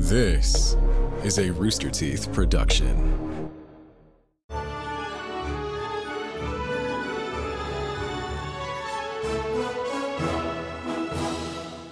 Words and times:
This 0.00 0.76
is 1.24 1.38
a 1.38 1.50
Rooster 1.50 1.90
Teeth 1.90 2.32
production. 2.32 3.50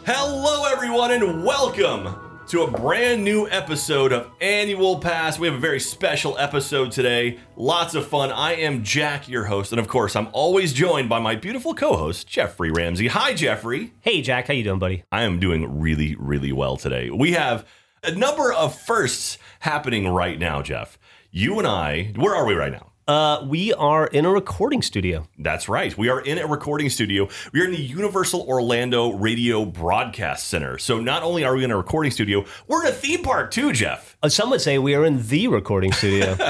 Hello, 0.06 0.72
everyone, 0.72 1.10
and 1.10 1.44
welcome 1.44 2.14
to 2.46 2.62
a 2.62 2.70
brand 2.70 3.24
new 3.24 3.48
episode 3.50 4.12
of 4.12 4.30
Annual 4.40 5.00
Pass. 5.00 5.40
We 5.40 5.48
have 5.48 5.56
a 5.56 5.60
very 5.60 5.80
special 5.80 6.38
episode 6.38 6.92
today. 6.92 7.40
Lots 7.56 7.96
of 7.96 8.06
fun. 8.06 8.30
I 8.30 8.52
am 8.54 8.84
Jack, 8.84 9.28
your 9.28 9.46
host, 9.46 9.72
and 9.72 9.80
of 9.80 9.88
course, 9.88 10.14
I'm 10.14 10.28
always 10.32 10.72
joined 10.72 11.08
by 11.08 11.18
my 11.18 11.34
beautiful 11.34 11.74
co-host, 11.74 12.28
Jeffrey 12.28 12.70
Ramsey. 12.70 13.08
Hi, 13.08 13.34
Jeffrey. 13.34 13.94
Hey 14.00 14.22
Jack, 14.22 14.46
how 14.46 14.54
you 14.54 14.62
doing, 14.62 14.78
buddy? 14.78 15.02
I 15.10 15.24
am 15.24 15.40
doing 15.40 15.80
really, 15.80 16.14
really 16.20 16.52
well 16.52 16.76
today. 16.76 17.10
We 17.10 17.32
have 17.32 17.66
a 18.06 18.14
number 18.14 18.52
of 18.52 18.78
firsts 18.78 19.38
happening 19.60 20.08
right 20.08 20.38
now, 20.38 20.62
Jeff. 20.62 20.98
You 21.30 21.58
and 21.58 21.66
I, 21.66 22.12
where 22.16 22.34
are 22.34 22.46
we 22.46 22.54
right 22.54 22.72
now? 22.72 22.92
Uh, 23.08 23.46
we 23.48 23.72
are 23.74 24.08
in 24.08 24.24
a 24.24 24.30
recording 24.30 24.82
studio. 24.82 25.28
That's 25.38 25.68
right. 25.68 25.96
We 25.96 26.08
are 26.08 26.20
in 26.20 26.38
a 26.38 26.46
recording 26.46 26.90
studio. 26.90 27.28
We 27.52 27.60
are 27.60 27.64
in 27.64 27.70
the 27.70 27.80
Universal 27.80 28.40
Orlando 28.42 29.12
Radio 29.12 29.64
Broadcast 29.64 30.48
Center. 30.48 30.76
So 30.78 30.98
not 30.98 31.22
only 31.22 31.44
are 31.44 31.54
we 31.54 31.62
in 31.62 31.70
a 31.70 31.76
recording 31.76 32.10
studio, 32.10 32.44
we're 32.66 32.84
in 32.84 32.88
a 32.88 32.94
theme 32.94 33.22
park 33.22 33.52
too, 33.52 33.72
Jeff. 33.72 34.16
Uh, 34.24 34.28
some 34.28 34.50
would 34.50 34.60
say 34.60 34.78
we 34.78 34.96
are 34.96 35.04
in 35.04 35.24
the 35.28 35.48
recording 35.48 35.92
studio. 35.92 36.36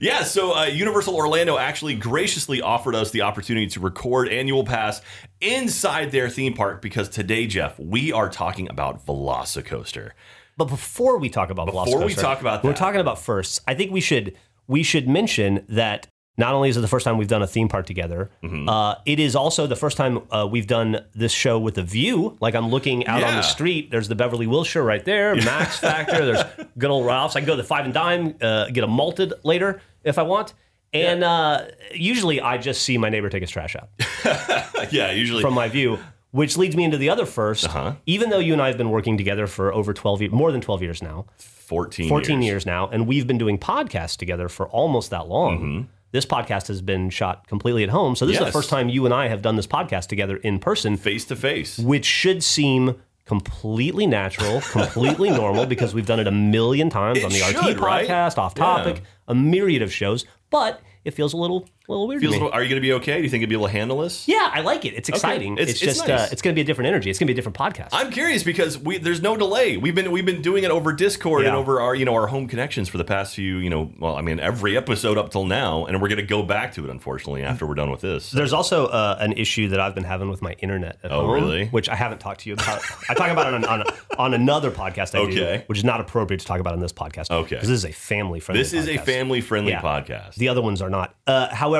Yeah, 0.00 0.24
so 0.24 0.54
uh, 0.54 0.64
Universal 0.64 1.16
Orlando 1.16 1.56
actually 1.56 1.94
graciously 1.94 2.60
offered 2.60 2.94
us 2.94 3.10
the 3.10 3.22
opportunity 3.22 3.66
to 3.68 3.80
record 3.80 4.28
Annual 4.28 4.64
Pass 4.64 5.00
inside 5.40 6.10
their 6.10 6.28
theme 6.28 6.52
park 6.52 6.82
because 6.82 7.08
today, 7.08 7.46
Jeff, 7.46 7.78
we 7.78 8.12
are 8.12 8.28
talking 8.28 8.68
about 8.68 9.06
Velocicoaster. 9.06 10.10
But 10.56 10.66
before 10.66 11.18
we 11.18 11.28
talk 11.28 11.50
about 11.50 11.66
Before 11.66 11.98
we 12.04 12.14
Velocicoaster, 12.14 12.20
talk 12.20 12.40
about 12.40 12.64
we're 12.64 12.72
talking 12.74 13.00
about 13.00 13.18
firsts. 13.20 13.60
I 13.68 13.74
think 13.74 13.92
we 13.92 14.00
should 14.00 14.36
we 14.66 14.82
should 14.82 15.08
mention 15.08 15.64
that 15.68 16.06
not 16.38 16.52
only 16.52 16.68
is 16.68 16.76
it 16.76 16.80
the 16.82 16.88
first 16.88 17.04
time 17.04 17.16
we've 17.16 17.28
done 17.28 17.42
a 17.42 17.46
theme 17.46 17.66
park 17.68 17.86
together, 17.86 18.28
Mm-hmm. 18.42 18.68
uh, 18.68 18.96
it 19.06 19.18
is 19.18 19.34
also 19.34 19.66
the 19.66 19.76
first 19.76 19.96
time 19.96 20.20
uh, 20.30 20.46
we've 20.50 20.66
done 20.66 21.00
this 21.14 21.32
show 21.32 21.58
with 21.58 21.78
a 21.78 21.82
view. 21.82 22.36
Like 22.40 22.54
I'm 22.54 22.68
looking 22.68 23.06
out 23.06 23.22
on 23.22 23.36
the 23.36 23.42
street. 23.42 23.90
There's 23.90 24.08
the 24.08 24.14
Beverly 24.16 24.46
Wilshire 24.46 24.82
right 24.82 25.04
there, 25.04 25.34
Max 25.36 25.78
Factor. 25.78 26.26
There's 26.26 26.42
good 26.78 26.90
old 26.90 27.06
Ralph's. 27.06 27.36
I 27.36 27.40
can 27.40 27.46
go 27.46 27.54
to 27.56 27.62
the 27.62 27.66
Five 27.68 27.84
and 27.86 27.94
Dime, 27.94 28.34
uh, 28.42 28.68
get 28.70 28.84
a 28.84 28.86
malted 28.86 29.32
later 29.44 29.80
if 30.04 30.18
I 30.18 30.22
want. 30.22 30.52
And 30.92 31.24
uh, 31.24 31.66
usually 31.94 32.40
I 32.40 32.58
just 32.58 32.82
see 32.82 32.96
my 32.96 33.08
neighbor 33.10 33.28
take 33.28 33.42
his 33.42 33.50
trash 33.50 33.74
out. 33.76 33.88
yeah, 34.92 35.10
usually. 35.12 35.42
from 35.42 35.52
my 35.54 35.68
view, 35.68 35.98
which 36.36 36.56
leads 36.56 36.76
me 36.76 36.84
into 36.84 36.98
the 36.98 37.08
other 37.10 37.24
1st 37.24 37.64
Uh-huh. 37.66 37.92
Even 38.06 38.30
though 38.30 38.38
you 38.38 38.52
and 38.52 38.60
I 38.62 38.68
have 38.68 38.76
been 38.78 38.90
working 38.90 39.16
together 39.16 39.46
for 39.46 39.72
over 39.72 39.92
12 39.92 40.20
years, 40.22 40.32
more 40.32 40.52
than 40.52 40.60
12 40.60 40.82
years 40.82 41.02
now, 41.02 41.26
14 41.38 42.08
14 42.08 42.42
years, 42.42 42.66
now, 42.66 42.88
and 42.88 43.06
we've 43.06 43.26
been 43.26 43.38
doing 43.38 43.58
podcasts 43.58 44.16
together 44.16 44.48
for 44.48 44.68
almost 44.68 45.10
that 45.10 45.26
long. 45.28 45.88
This 46.12 46.24
podcast 46.26 46.68
has 46.68 46.80
been 46.82 47.10
shot 47.10 47.46
completely 47.48 47.82
at 47.82 47.90
home. 47.90 48.14
So 48.16 48.24
this 48.26 48.34
is 48.34 48.38
Mm-hmm. 48.40 48.46
The 48.46 48.52
first 48.52 48.70
time 48.70 48.88
you 48.88 49.04
and 49.04 49.12
I 49.12 49.28
have 49.28 49.42
done 49.42 49.56
this 49.56 49.66
podcast 49.66 50.06
together 50.06 50.36
in 50.38 50.58
person, 50.60 50.96
Face 50.96 51.24
to 51.26 51.36
face. 51.36 51.78
which 51.78 52.04
should 52.06 52.42
seem 52.44 52.94
completely 53.24 54.06
natural, 54.06 54.60
completely 54.72 55.30
normal 55.30 55.66
because 55.66 55.92
we've 55.94 56.06
done 56.06 56.20
it 56.20 56.28
a 56.28 56.32
million 56.32 56.88
times 56.90 57.18
It 57.18 57.24
on 57.24 57.30
the 57.30 57.38
should, 57.38 57.76
RT 57.76 57.80
right? 57.80 58.08
podcast, 58.08 58.38
off 58.38 58.54
topic, 58.54 58.96
Yeah. 58.98 59.02
a 59.28 59.34
myriad 59.34 59.82
of 59.82 59.92
shows, 59.92 60.24
but 60.50 60.80
it 61.04 61.10
feels 61.12 61.32
a 61.32 61.36
little, 61.36 61.68
a 61.88 61.92
little 61.92 62.08
weird 62.08 62.20
Feels, 62.20 62.36
to 62.36 62.50
are 62.50 62.62
you 62.62 62.68
going 62.68 62.80
to 62.80 62.86
be 62.86 62.92
okay? 62.94 63.18
Do 63.18 63.22
you 63.22 63.28
think 63.28 63.40
you'll 63.42 63.48
be 63.48 63.54
able 63.54 63.66
to 63.66 63.72
handle 63.72 63.98
this? 64.00 64.26
Yeah, 64.26 64.50
I 64.52 64.60
like 64.60 64.84
it. 64.84 64.94
It's 64.94 65.08
exciting. 65.08 65.54
It's- 65.54 65.68
It's, 65.70 65.82
it's 65.82 65.96
just 65.96 66.08
nice. 66.08 66.20
uh, 66.20 66.28
it's 66.32 66.42
going 66.42 66.54
to 66.54 66.56
be 66.56 66.62
a 66.62 66.64
different 66.64 66.88
energy. 66.88 67.10
It's 67.10 67.18
going 67.18 67.26
to 67.26 67.32
be 67.32 67.38
a 67.38 67.42
different 67.42 67.56
podcast. 67.56 67.88
I'm 67.92 68.10
curious 68.10 68.42
because 68.42 68.78
we 68.78 68.98
there's 68.98 69.22
no 69.22 69.36
delay. 69.36 69.76
We've 69.76 69.94
been 69.94 70.10
we've 70.10 70.26
been 70.26 70.42
doing 70.42 70.64
it 70.64 70.70
over 70.70 70.92
Discord 70.92 71.44
and 71.46 71.54
over 71.54 71.80
our 71.80 71.94
you 71.94 72.04
know 72.04 72.14
our 72.14 72.26
home 72.26 72.48
connections 72.48 72.88
for 72.88 72.98
the 72.98 73.04
past 73.04 73.34
few 73.34 73.58
you 73.58 73.70
know 73.70 73.90
well 73.98 74.16
I 74.16 74.20
mean 74.22 74.40
every 74.40 74.76
episode 74.76 75.18
up 75.18 75.30
till 75.30 75.44
now 75.44 75.86
and 75.86 76.00
we're 76.02 76.08
gonna 76.08 76.22
go 76.22 76.42
back 76.42 76.72
to 76.74 76.84
it 76.84 76.90
unfortunately 76.90 77.42
after 77.42 77.66
we're 77.66 77.74
done 77.74 77.90
with 77.90 78.00
this. 78.00 78.30
There's 78.30 78.52
also 78.52 78.86
uh, 78.86 79.16
an 79.20 79.32
issue 79.32 79.68
that 79.68 79.80
I've 79.80 79.94
been 79.94 80.04
having 80.04 80.28
with 80.28 80.42
my 80.42 80.52
internet 80.60 80.98
at 81.04 81.12
Oh, 81.12 81.22
home, 81.22 81.30
really? 81.30 81.66
which 81.68 81.88
I 81.88 81.94
haven't 81.94 82.18
talked 82.18 82.40
to 82.40 82.48
you 82.48 82.54
about. 82.54 82.82
I 83.08 83.14
talk 83.14 83.30
about 83.30 83.52
it 83.52 83.54
on, 83.54 83.64
on, 83.64 83.84
on 84.18 84.34
another 84.34 84.70
podcast 84.70 85.14
I 85.14 85.20
Okay. 85.22 85.58
do, 85.58 85.62
which 85.66 85.78
is 85.78 85.84
not 85.84 86.00
appropriate 86.00 86.40
to 86.40 86.46
talk 86.46 86.60
about 86.60 86.72
on 86.72 86.80
this 86.80 86.92
podcast. 86.92 87.30
Okay. 87.30 87.56
because 87.56 87.68
this 87.68 87.78
is 87.78 87.84
a 87.84 87.92
family 87.92 88.40
friendly. 88.40 88.62
This 88.62 88.72
is 88.72 88.88
a 88.88 88.96
family 88.98 89.40
friendly 89.40 89.72
Yeah. 89.72 89.82
podcast. 89.82 90.34
The 90.36 90.48
other 90.48 90.62
ones 90.62 90.80
are 90.82 90.90
not. 90.90 91.14
Uh, 91.26 91.54
however, 91.54 91.75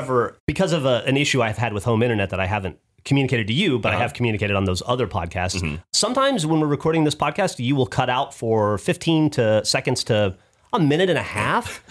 because 0.46 0.72
of 0.72 0.84
a, 0.84 1.02
an 1.06 1.16
issue 1.16 1.42
I've 1.42 1.58
had 1.58 1.72
with 1.72 1.84
home 1.84 2.02
internet 2.02 2.30
that 2.30 2.40
I 2.40 2.46
haven't 2.46 2.78
communicated 3.04 3.46
to 3.46 3.52
you, 3.52 3.78
but 3.78 3.90
I 3.90 3.94
uh-huh. 3.94 4.02
have 4.02 4.14
communicated 4.14 4.56
on 4.56 4.64
those 4.64 4.82
other 4.84 5.06
podcasts. 5.06 5.62
Mm-hmm. 5.62 5.76
Sometimes 5.92 6.44
when 6.44 6.60
we're 6.60 6.66
recording 6.66 7.04
this 7.04 7.14
podcast, 7.14 7.64
you 7.64 7.76
will 7.76 7.86
cut 7.86 8.10
out 8.10 8.34
for 8.34 8.78
15 8.78 9.30
to 9.30 9.64
seconds 9.64 10.04
to 10.04 10.36
a 10.72 10.80
minute 10.80 11.08
and 11.10 11.18
a 11.18 11.22
half. 11.22 11.82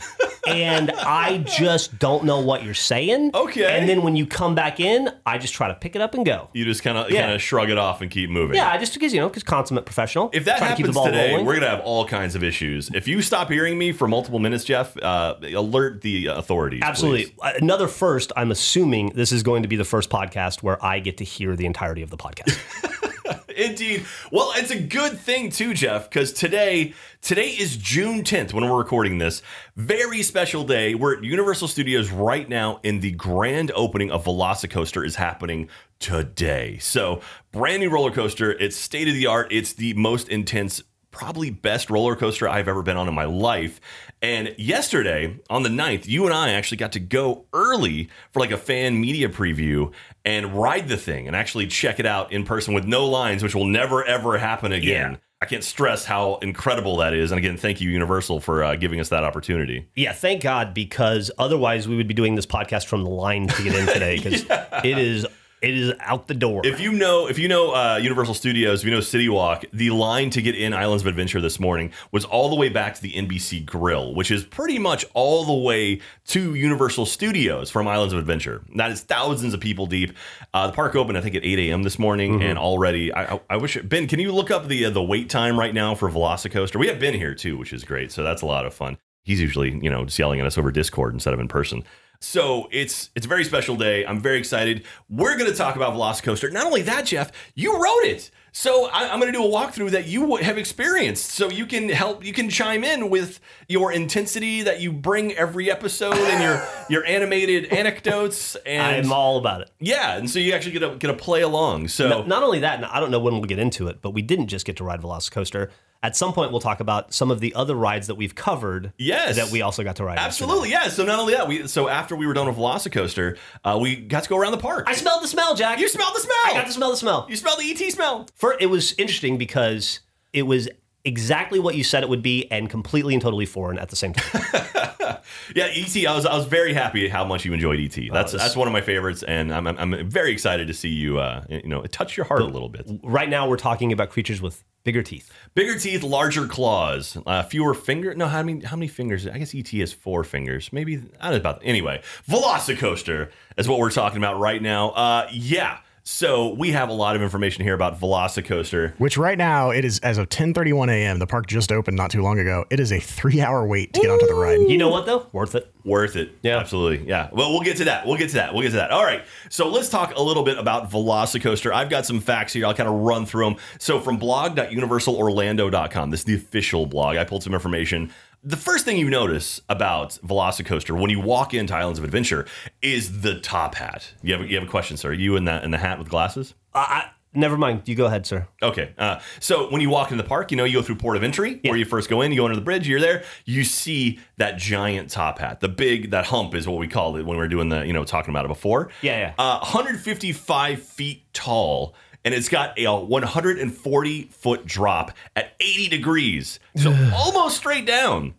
and 0.47 0.91
I 0.91 1.38
just 1.58 1.97
don't 1.97 2.24
know 2.24 2.40
what 2.40 2.63
you're 2.63 2.74
saying. 2.74 3.31
Okay. 3.34 3.66
And 3.80 3.90
then 3.90 4.03
when 4.03 4.16
you 4.16 4.28
come 4.28 4.53
back 4.53 4.80
in, 4.80 5.09
I 5.25 5.38
just 5.38 5.53
try 5.53 5.68
to 5.68 5.74
pick 5.75 5.96
it 5.96 6.02
up 6.02 6.13
and 6.13 6.25
go. 6.25 6.50
you 6.53 6.66
just 6.66 6.84
kind 6.84 6.97
of 6.97 7.09
Yeah. 7.09 7.22
kind 7.22 7.34
of 7.34 7.41
shrug 7.41 7.69
it 7.69 7.78
off 7.78 8.02
and 8.02 8.12
keep 8.12 8.30
moving. 8.30 8.56
Yeah, 8.58 8.69
I 8.72 8.78
just 8.78 8.94
because 8.94 9.13
you 9.13 9.19
know, 9.19 9.28
because 9.30 9.44
consummate 9.44 9.86
professional. 9.86 10.30
If 10.34 10.46
that 10.46 10.58
trying 10.59 10.72
to 10.72 10.75
keep 10.78 10.86
the 10.86 10.91
happens 10.91 10.96
ball 10.96 11.06
today, 11.06 11.31
rolling. 11.31 11.46
we're 11.46 11.56
gonna 11.56 11.69
have 11.69 11.81
all 11.81 12.06
kinds 12.06 12.36
of 12.36 12.44
issues. 12.44 12.90
If 12.94 13.08
you 13.08 13.22
stop 13.22 13.50
hearing 13.50 13.78
me 13.78 13.91
for 13.91 14.08
multiple 14.08 14.40
minutes, 14.40 14.63
Jeff, 14.66 14.96
uh, 15.02 15.36
alert 15.42 16.02
the 16.02 16.28
authorities. 16.28 16.81
Absolutely. 16.84 17.25
please. 17.28 17.34
Uh, 17.42 17.52
Another 17.62 17.88
first, 17.88 18.31
I'm 18.36 18.52
assuming 18.52 19.09
this 19.16 19.31
is 19.31 19.42
going 19.42 19.63
to 19.63 19.68
be 19.68 19.75
the 19.75 19.86
first 19.86 20.09
podcast 20.09 20.62
where 20.62 20.84
I 20.86 21.00
get 21.00 21.18
to 21.18 21.24
hear 21.24 21.56
the 21.56 21.66
entirety 21.66 22.02
of 22.03 22.09
the 22.12 22.18
podcast. 22.18 22.56
Indeed. 23.56 24.06
Well, 24.31 24.52
it's 24.56 24.72
a 24.72 24.80
good 24.80 25.19
thing 25.19 25.50
too, 25.50 25.74
Jeff, 25.74 26.09
because 26.09 26.34
today 26.34 26.94
today 27.22 27.50
is 27.50 27.78
June 27.78 28.24
10th 28.24 28.53
when 28.53 28.69
we're 28.69 28.78
recording 28.78 29.18
this. 29.18 29.41
Very 29.75 30.22
special 30.22 30.63
day. 30.63 30.96
We're 30.96 31.18
at 31.18 31.24
Universal 31.24 31.69
Studios 31.69 32.12
right 32.12 32.47
now, 32.47 32.80
and 32.84 33.02
the 33.02 33.12
grand 33.12 33.72
opening 33.75 34.12
of 34.12 34.25
Velocicoaster 34.25 35.06
is 35.06 35.16
happening 35.16 35.69
today. 36.00 36.78
So, 36.80 37.22
brand 37.52 37.81
new 37.81 37.90
roller 37.90 38.12
coaster. 38.12 38.52
It's 38.52 38.75
state 38.75 39.08
of 39.08 39.13
the 39.13 39.28
art. 39.28 39.47
It's 39.52 39.74
the 39.74 39.94
most 39.94 40.30
intense 40.30 40.81
probably 41.16 41.50
best 41.50 41.90
roller 41.90 42.16
coaster 42.16 42.48
I've 42.48 42.68
ever 42.68 42.84
been 42.84 42.98
on 42.98 43.08
in 43.08 43.14
my 43.14 43.24
life. 43.24 43.80
And 44.22 44.53
yesterday, 44.58 45.40
on 45.50 45.64
the 45.64 45.70
9th, 45.70 46.08
you 46.08 46.26
and 46.26 46.34
I 46.34 46.52
actually 46.52 46.78
got 46.78 46.92
to 46.92 47.00
go 47.00 47.46
early 47.53 48.09
for 48.31 48.42
like 48.42 48.52
a 48.52 48.58
fan 48.58 49.00
media 49.00 49.30
preview 49.30 49.94
and 50.25 50.54
ride 50.54 50.90
the 50.90 50.98
thing 50.98 51.28
and 51.28 51.36
actually 51.36 51.68
check 51.68 52.00
it 52.02 52.06
out 52.06 52.34
in 52.34 52.44
person 52.44 52.74
with 52.74 52.84
no 52.86 53.06
lines, 53.06 53.44
which 53.44 53.56
will 53.56 53.66
never 53.66 54.04
ever 54.04 54.38
happen 54.38 54.74
again. 54.74 55.12
Yeah. 55.14 55.18
I 55.42 55.46
can't 55.46 55.64
stress 55.64 56.06
how 56.06 56.36
incredible 56.38 56.98
that 56.98 57.14
is. 57.14 57.31
And 57.31 57.40
again, 57.40 57.56
thank 57.56 57.80
you, 57.80 57.90
Universal, 57.90 58.42
for 58.42 58.64
uh, 58.64 58.75
giving 58.75 59.00
us 59.00 59.09
that 59.09 59.24
opportunity. 59.24 59.88
yeah, 59.96 60.12
thank 60.12 60.42
God, 60.42 60.74
because 60.74 61.31
otherwise 61.38 61.88
we 61.88 61.96
would 61.96 62.08
be 62.08 62.14
doing 62.14 62.36
this 62.36 62.46
podcast 62.46 62.86
from 62.86 63.04
the 63.04 63.09
line 63.09 63.48
to 63.48 63.64
get 63.64 63.75
in 63.75 63.86
today 63.86 64.18
because 64.18 64.46
it 64.84 64.98
is 64.98 65.25
it 65.66 65.78
is 65.78 65.94
out 66.00 66.28
the 66.28 66.34
door. 66.34 66.62
If 66.64 66.80
you 66.80 66.92
know, 66.92 67.28
if 67.28 67.40
you 67.40 67.48
know 67.48 67.74
uh, 67.74 67.98
Universal 67.98 68.36
Studios, 68.36 68.81
if 68.81 68.86
you 68.86 68.92
know 68.92 69.00
City 69.00 69.28
Walk, 69.30 69.66
the 69.74 69.90
line 69.90 70.30
to 70.31 70.42
get 70.42 70.56
in 70.56 70.74
Islands 70.74 71.03
of 71.03 71.08
Adventure 71.08 71.42
this 71.42 71.59
morning 71.59 71.92
was 72.12 72.24
all 72.24 72.50
the 72.50 72.56
way 72.56 72.70
back 72.70 72.94
to 72.96 73.02
the 73.02 73.14
NBC 73.14 73.66
Grill, 73.66 74.14
which 74.14 74.30
is 74.30 74.44
pretty 74.44 74.78
much 74.78 75.06
all 75.14 75.44
the 75.44 75.54
way 75.54 76.02
to 76.28 76.54
Universal 76.54 77.08
Studios 77.08 77.72
from 77.72 77.88
Islands 77.88 78.14
of 78.14 78.20
Adventure. 78.20 78.64
That 78.75 78.92
is 78.92 79.02
thousands 79.02 79.54
of 79.54 79.59
people 79.59 79.88
deep. 79.88 80.16
Uh, 80.54 80.68
the 80.68 80.74
park 80.74 80.96
opened, 80.96 81.18
I 81.18 81.22
think, 81.22 81.36
at 81.36 81.44
8 81.44 81.59
a.m. 81.59 81.84
this 81.84 81.98
morning, 81.98 82.44
and 82.44 82.59
already, 82.59 83.12
I, 83.12 83.36
I, 83.36 83.42
I 83.52 83.58
wish 83.58 83.78
Ben, 83.78 84.08
can 84.08 84.20
you 84.20 84.31
look 84.31 84.52
up 84.52 84.68
the 84.68 84.86
uh, 84.86 84.90
the 84.92 85.04
wait 85.04 85.30
time 85.30 85.58
right 85.58 85.74
now 85.74 85.96
for 85.96 86.09
Velocicoaster? 86.09 86.75
We 86.78 86.88
have 86.88 87.00
Ben 87.00 87.14
here 87.14 87.34
too, 87.34 87.58
which 87.58 87.74
is 87.74 87.84
great, 87.84 88.12
so 88.12 88.24
that's 88.24 88.42
a 88.42 88.46
lot 88.46 88.66
of 88.66 88.74
fun. 88.74 88.98
He's 89.24 89.42
usually, 89.42 89.72
you 89.81 89.90
know, 89.90 90.06
just 90.06 90.20
yelling 90.20 90.40
at 90.40 90.46
us 90.46 90.58
over 90.58 90.72
Discord 90.72 91.16
instead 91.16 91.34
of 91.34 91.40
in 91.40 91.48
person. 91.48 91.84
So 92.25 92.68
it's 92.72 93.12
it's 93.16 93.25
a 93.25 93.30
very 93.30 93.44
special 93.46 93.75
day. 93.75 94.06
I'm 94.06 94.19
very 94.19 94.38
excited. 94.40 94.84
We're 95.09 95.38
going 95.38 95.50
to 95.50 95.56
talk 95.56 95.75
about 95.75 95.94
Velocicoaster. 95.94 96.52
Not 96.52 96.66
only 96.66 96.81
that, 96.81 97.06
Jeff, 97.06 97.31
you 97.53 97.74
wrote 97.75 98.03
it. 98.06 98.31
So 98.52 98.86
I, 98.90 99.09
I'm 99.12 99.19
going 99.19 99.31
to 99.31 99.38
do 99.38 99.44
a 99.44 99.50
walkthrough 99.50 99.91
that 99.91 100.08
you 100.08 100.38
have 100.38 100.58
experienced, 100.58 101.25
so 101.31 101.50
you 101.50 101.66
can 101.66 101.90
help. 101.90 102.24
You 102.25 102.31
can 102.33 102.50
chime 102.50 102.83
in 102.86 103.10
with 103.10 103.39
your 103.68 103.92
intensity 103.92 104.62
that 104.63 104.80
you 104.80 104.92
bring 104.94 105.33
every 105.33 105.69
episode 105.69 106.16
and 106.16 106.42
your 106.42 106.66
your 106.89 107.06
animated 107.06 107.66
anecdotes 107.74 108.56
and 108.66 109.06
I'm 109.06 109.12
all 109.12 109.38
about 109.38 109.62
it. 109.62 109.72
yeah, 109.80 110.18
and 110.18 110.30
so 110.30 110.39
you 110.39 110.54
actually 110.54 110.72
get 110.72 110.80
to 110.80 110.95
get 110.98 111.07
to 111.07 111.13
play 111.13 111.42
along. 111.42 111.89
So 111.89 112.10
No- 112.10 112.24
Not 112.24 112.44
only 112.44 112.60
that, 112.60 112.75
and 112.77 112.86
I 112.86 113.00
don't 113.00 113.12
know 113.12 113.19
when 113.19 113.33
we'll 113.33 113.44
get 113.44 113.60
into 113.60 113.88
it, 113.88 114.01
but 114.01 114.12
we 114.12 114.22
didn't 114.22 114.48
just 114.48 114.66
get 114.66 114.77
to 114.77 114.83
ride 114.83 115.01
Velocicoaster. 115.01 115.69
At 116.06 116.16
some 116.16 116.34
point, 116.34 116.52
we'll 116.52 116.62
talk 116.62 116.81
about 116.81 117.16
some 117.16 117.31
of 117.31 117.40
the 117.40 117.56
other 117.56 117.74
rides 117.74 118.06
that 118.06 118.13
we've 118.13 118.36
covered. 118.36 118.94
Yes. 119.00 119.38
that 119.38 119.50
we 119.52 119.63
also 119.63 119.84
got 119.84 119.96
to 119.96 120.04
ride. 120.04 120.19
absolutely, 120.19 120.69
yeah. 120.69 120.88
So 120.90 121.04
not 121.04 121.18
only 121.18 121.34
that, 121.34 121.48
we 121.48 121.66
so 121.66 121.88
after 121.88 122.16
we 122.16 122.28
were 122.28 122.34
done 122.34 122.46
with 122.46 122.57
Velocicoaster, 122.57 123.40
uh, 123.63 123.80
we 123.81 123.96
got 123.96 124.22
to 124.22 124.30
go 124.30 124.38
around 124.38 124.52
the 124.52 124.60
park. 124.60 124.86
I 124.88 124.94
smelled 124.94 125.24
the 125.24 125.28
smell, 125.28 125.56
Jack. 125.56 125.80
you 125.80 125.90
smelled 125.90 126.16
the 126.16 126.19
smell. 126.19 126.36
I 126.46 126.54
got 126.54 126.68
to 126.68 126.72
smell 126.74 126.92
the 126.92 126.98
smell. 126.98 127.25
You 127.28 127.36
smelled 127.36 127.60
the 127.60 127.72
ET 127.72 127.92
smell. 127.92 128.28
For 128.36 128.56
it 128.60 128.68
was 128.68 128.94
interesting 129.00 129.40
because 129.40 130.02
it 130.31 130.44
was 130.44 130.69
exactly 131.06 131.60
what 131.60 131.75
you 131.75 131.84
said 131.84 132.04
it 132.04 132.10
would 132.10 132.22
be, 132.24 132.50
and 132.52 132.69
completely 132.69 133.13
and 133.13 133.22
totally 133.22 133.46
foreign 133.46 133.80
at 133.80 133.90
the 133.90 133.96
same 133.96 134.13
time. 134.13 134.42
Yeah, 135.56 135.66
ET. 135.66 135.96
I 136.07 136.16
was 136.16 136.25
I 136.25 136.36
was 136.36 136.46
very 136.46 136.74
happy 136.74 137.07
how 137.07 137.24
much 137.25 137.46
you 137.46 137.54
enjoyed 137.54 137.80
ET. 137.80 137.96
That's 138.12 138.34
it's- 138.34 138.34
that's 138.34 138.56
one 138.56 138.68
of 138.68 138.74
my 138.74 138.81
favorites, 138.81 139.24
and 139.24 139.54
I'm, 139.54 139.66
I'm 139.68 139.78
I'm 139.94 140.10
very 140.10 140.31
excited 140.31 140.68
to 140.68 140.74
see 140.74 140.90
you 140.90 141.19
uh 141.19 141.44
you 141.50 141.68
know 141.68 141.81
touch 141.84 142.16
your 142.18 142.25
heart 142.25 142.42
a 142.42 142.46
little 142.46 142.69
bit. 142.69 142.88
right 143.04 143.30
now, 143.30 143.48
we're 143.48 143.57
talking 143.57 143.92
about 143.92 144.10
creatures 144.10 144.42
with 144.42 144.63
Bigger 144.84 145.02
teeth. 145.02 145.31
Bigger 145.56 145.80
teeth, 145.80 146.04
larger 146.04 146.46
claws, 146.46 147.18
uh, 147.25 147.42
fewer 147.42 147.74
finger. 147.74 148.13
No, 148.13 148.28
how 148.28 148.44
many? 148.44 148.63
How 148.63 148.75
many 148.75 148.88
fingers? 148.88 149.25
I 149.25 149.40
guess 149.40 149.56
ET 149.56 149.68
has 149.69 149.92
four 149.92 150.24
fingers. 150.24 150.72
Maybe 150.72 150.98
I 151.19 151.31
don't 151.31 151.31
know 151.31 151.38
about. 151.38 151.62
Anyway, 151.63 152.04
Velocicoaster 152.30 153.31
is 153.58 153.68
what 153.68 153.80
we're 153.80 153.90
talking 153.92 154.18
about 154.19 154.40
right 154.40 154.62
now. 154.62 154.90
Uh, 154.90 155.28
yeah. 155.31 155.80
So 156.07 156.54
we 156.54 156.72
have 156.72 156.90
a 156.90 156.94
lot 156.94 157.16
of 157.16 157.24
information 157.24 157.63
here 157.63 157.74
about 157.74 158.00
Velocicoaster. 158.00 158.94
Which 159.00 159.18
right 159.18 159.40
now 159.40 159.72
it 159.72 159.84
is 159.84 159.98
as 160.02 160.19
of 160.19 160.30
10:31 160.30 160.92
a.m. 160.92 161.18
The 161.18 161.25
park 161.25 161.48
just 161.48 161.72
opened 161.72 161.98
not 161.98 162.12
too 162.12 162.22
long 162.22 162.38
ago. 162.38 162.63
It 162.69 162.80
is 162.80 162.92
a 162.92 163.00
three-hour 163.00 163.66
wait 163.66 163.92
to 163.94 164.02
get 164.02 164.12
onto 164.12 164.28
the 164.28 164.36
ride. 164.36 164.69
You 164.69 164.78
know 164.78 164.90
what 164.90 165.07
though? 165.07 165.25
Worth 165.31 165.56
it. 165.56 165.74
Worth 165.84 166.16
it. 166.16 166.38
Yeah. 166.44 166.60
Absolutely. 166.60 167.07
Yeah. 167.07 167.30
Well, 167.31 167.50
we'll 167.52 167.63
get 167.63 167.78
to 167.78 167.86
that. 167.86 168.06
We'll 168.06 168.18
get 168.18 168.30
to 168.30 168.36
that. 168.36 168.54
We'll 168.54 168.62
get 168.62 168.69
to 168.69 168.75
that. 168.75 168.92
All 168.92 169.04
right. 169.04 169.25
So 169.50 169.68
let's 169.68 169.90
talk 169.90 170.16
a 170.16 170.22
little 170.22 170.44
bit 170.44 170.60
about 170.60 170.92
Velocicoaster. 170.92 171.74
I've 171.74 171.90
got 171.90 172.06
some 172.06 172.19
facts 172.19 172.54
here. 172.54 172.68
I'll 172.68 172.75
kind 172.75 172.88
of 172.88 172.94
run 172.94 173.25
through 173.25 173.46
them. 173.46 173.56
So 173.80 174.00
from 174.00 174.18
blog.universalorlando.com, 174.18 176.12
this 176.12 176.19
is 176.19 176.25
the 176.25 176.36
official 176.36 176.86
blog. 176.86 177.18
I 177.18 177.24
pulled 177.24 177.42
some 177.42 177.56
information. 177.56 178.12
The 178.47 178.57
first 178.57 178.86
thing 178.86 178.97
you 178.97 179.09
notice 179.09 179.59
about 179.69 180.19
Velocicoaster 180.24 181.00
when 181.01 181.09
you 181.09 181.19
walk 181.19 181.56
into 181.56 181.75
Islands 181.75 181.97
of 181.97 182.06
Adventure 182.06 182.45
is 182.80 183.21
the 183.21 183.39
top 183.39 183.74
hat. 183.74 184.13
You 184.21 184.38
have, 184.38 184.47
you 184.47 184.56
have 184.59 184.68
a 184.68 184.69
question, 184.69 184.97
sir? 184.97 185.13
You 185.13 185.36
in 185.36 185.45
that 185.45 185.63
in 185.63 185.71
the 185.71 185.80
hat 185.80 185.97
with 185.97 186.09
glasses? 186.09 186.53
I, 186.71 186.80
I, 186.80 187.09
never 187.33 187.57
mind. 187.57 187.81
You 187.86 187.95
go 187.95 188.06
ahead, 188.06 188.27
sir. 188.27 188.47
Okay. 188.62 188.94
Uh, 189.00 189.19
so 189.39 189.71
when 189.71 189.81
you 189.81 189.89
walk 189.89 190.12
into 190.12 190.21
the 190.21 190.30
park, 190.30 190.51
you 190.51 190.57
know, 190.57 190.63
you 190.63 190.77
go 190.77 190.83
through 190.83 190.97
port 190.97 191.18
of 191.18 191.24
entry 191.24 191.59
where 191.63 191.75
you 191.75 191.86
first 191.86 192.07
go 192.07 192.21
in, 192.21 192.31
you 192.31 192.38
go 192.38 192.45
under 192.45 192.56
the 192.56 192.62
bridge, 192.62 192.88
you're 192.88 193.00
there, 193.00 193.24
you 193.45 193.63
see 193.63 194.19
that 194.38 194.59
giant 194.59 195.09
top 195.09 195.39
hat. 195.39 195.59
The 195.59 195.68
big, 195.68 196.12
that 196.12 196.27
hump 196.27 196.53
is 196.53 196.68
what 196.68 196.77
we 196.77 196.88
called 196.88 197.18
it 197.18 197.25
when 197.25 197.38
we 197.38 197.41
were 197.41 197.48
doing 197.48 197.69
the, 197.69 197.83
you 197.83 197.94
know, 197.94 198.03
talking 198.03 198.30
about 198.30 198.45
it 198.45 198.50
before. 198.50 198.91
Yeah, 199.01 199.18
yeah. 199.18 199.33
Uh, 199.39 199.57
155 199.62 200.83
feet 200.83 201.24
tall. 201.33 201.95
And 202.25 202.33
it's 202.33 202.50
got 202.50 202.77
a 202.77 202.88
140 202.88 204.24
foot 204.24 204.66
drop 204.66 205.12
at 205.36 205.54
80 205.60 205.88
degrees. 205.89 206.60
So 206.75 206.92
almost 207.16 207.57
straight 207.57 207.86
down. 207.86 208.33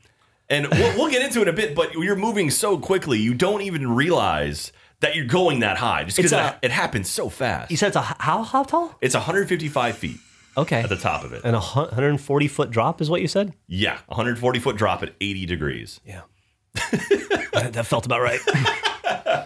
And 0.48 0.66
we'll, 0.68 0.96
we'll 0.98 1.10
get 1.10 1.22
into 1.22 1.40
it 1.40 1.42
in 1.42 1.48
a 1.48 1.52
bit, 1.56 1.74
but 1.74 1.94
you're 1.94 2.14
moving 2.16 2.50
so 2.50 2.78
quickly, 2.78 3.18
you 3.18 3.32
don't 3.34 3.62
even 3.62 3.94
realize 3.94 4.72
that 5.00 5.16
you're 5.16 5.26
going 5.26 5.60
that 5.60 5.76
high 5.76 6.04
just 6.04 6.16
because 6.16 6.32
it, 6.32 6.54
it 6.62 6.70
happens 6.70 7.08
so 7.08 7.28
fast. 7.28 7.70
You 7.70 7.76
said 7.76 7.88
it's 7.88 7.96
a 7.96 8.00
how 8.02 8.42
how 8.42 8.62
tall? 8.62 8.96
It's 9.00 9.14
155 9.14 9.96
feet 9.96 10.18
Okay. 10.56 10.80
at 10.82 10.88
the 10.88 10.96
top 10.96 11.22
of 11.24 11.32
it. 11.32 11.42
And 11.44 11.54
a 11.54 11.60
140 11.60 12.48
foot 12.48 12.70
drop 12.70 13.00
is 13.00 13.10
what 13.10 13.20
you 13.20 13.28
said? 13.28 13.54
Yeah, 13.66 13.98
140 14.06 14.58
foot 14.58 14.76
drop 14.76 15.02
at 15.02 15.12
80 15.20 15.46
degrees. 15.46 16.00
Yeah. 16.04 16.22
that, 16.74 17.70
that 17.72 17.86
felt 17.86 18.06
about 18.06 18.20
right. 18.22 18.40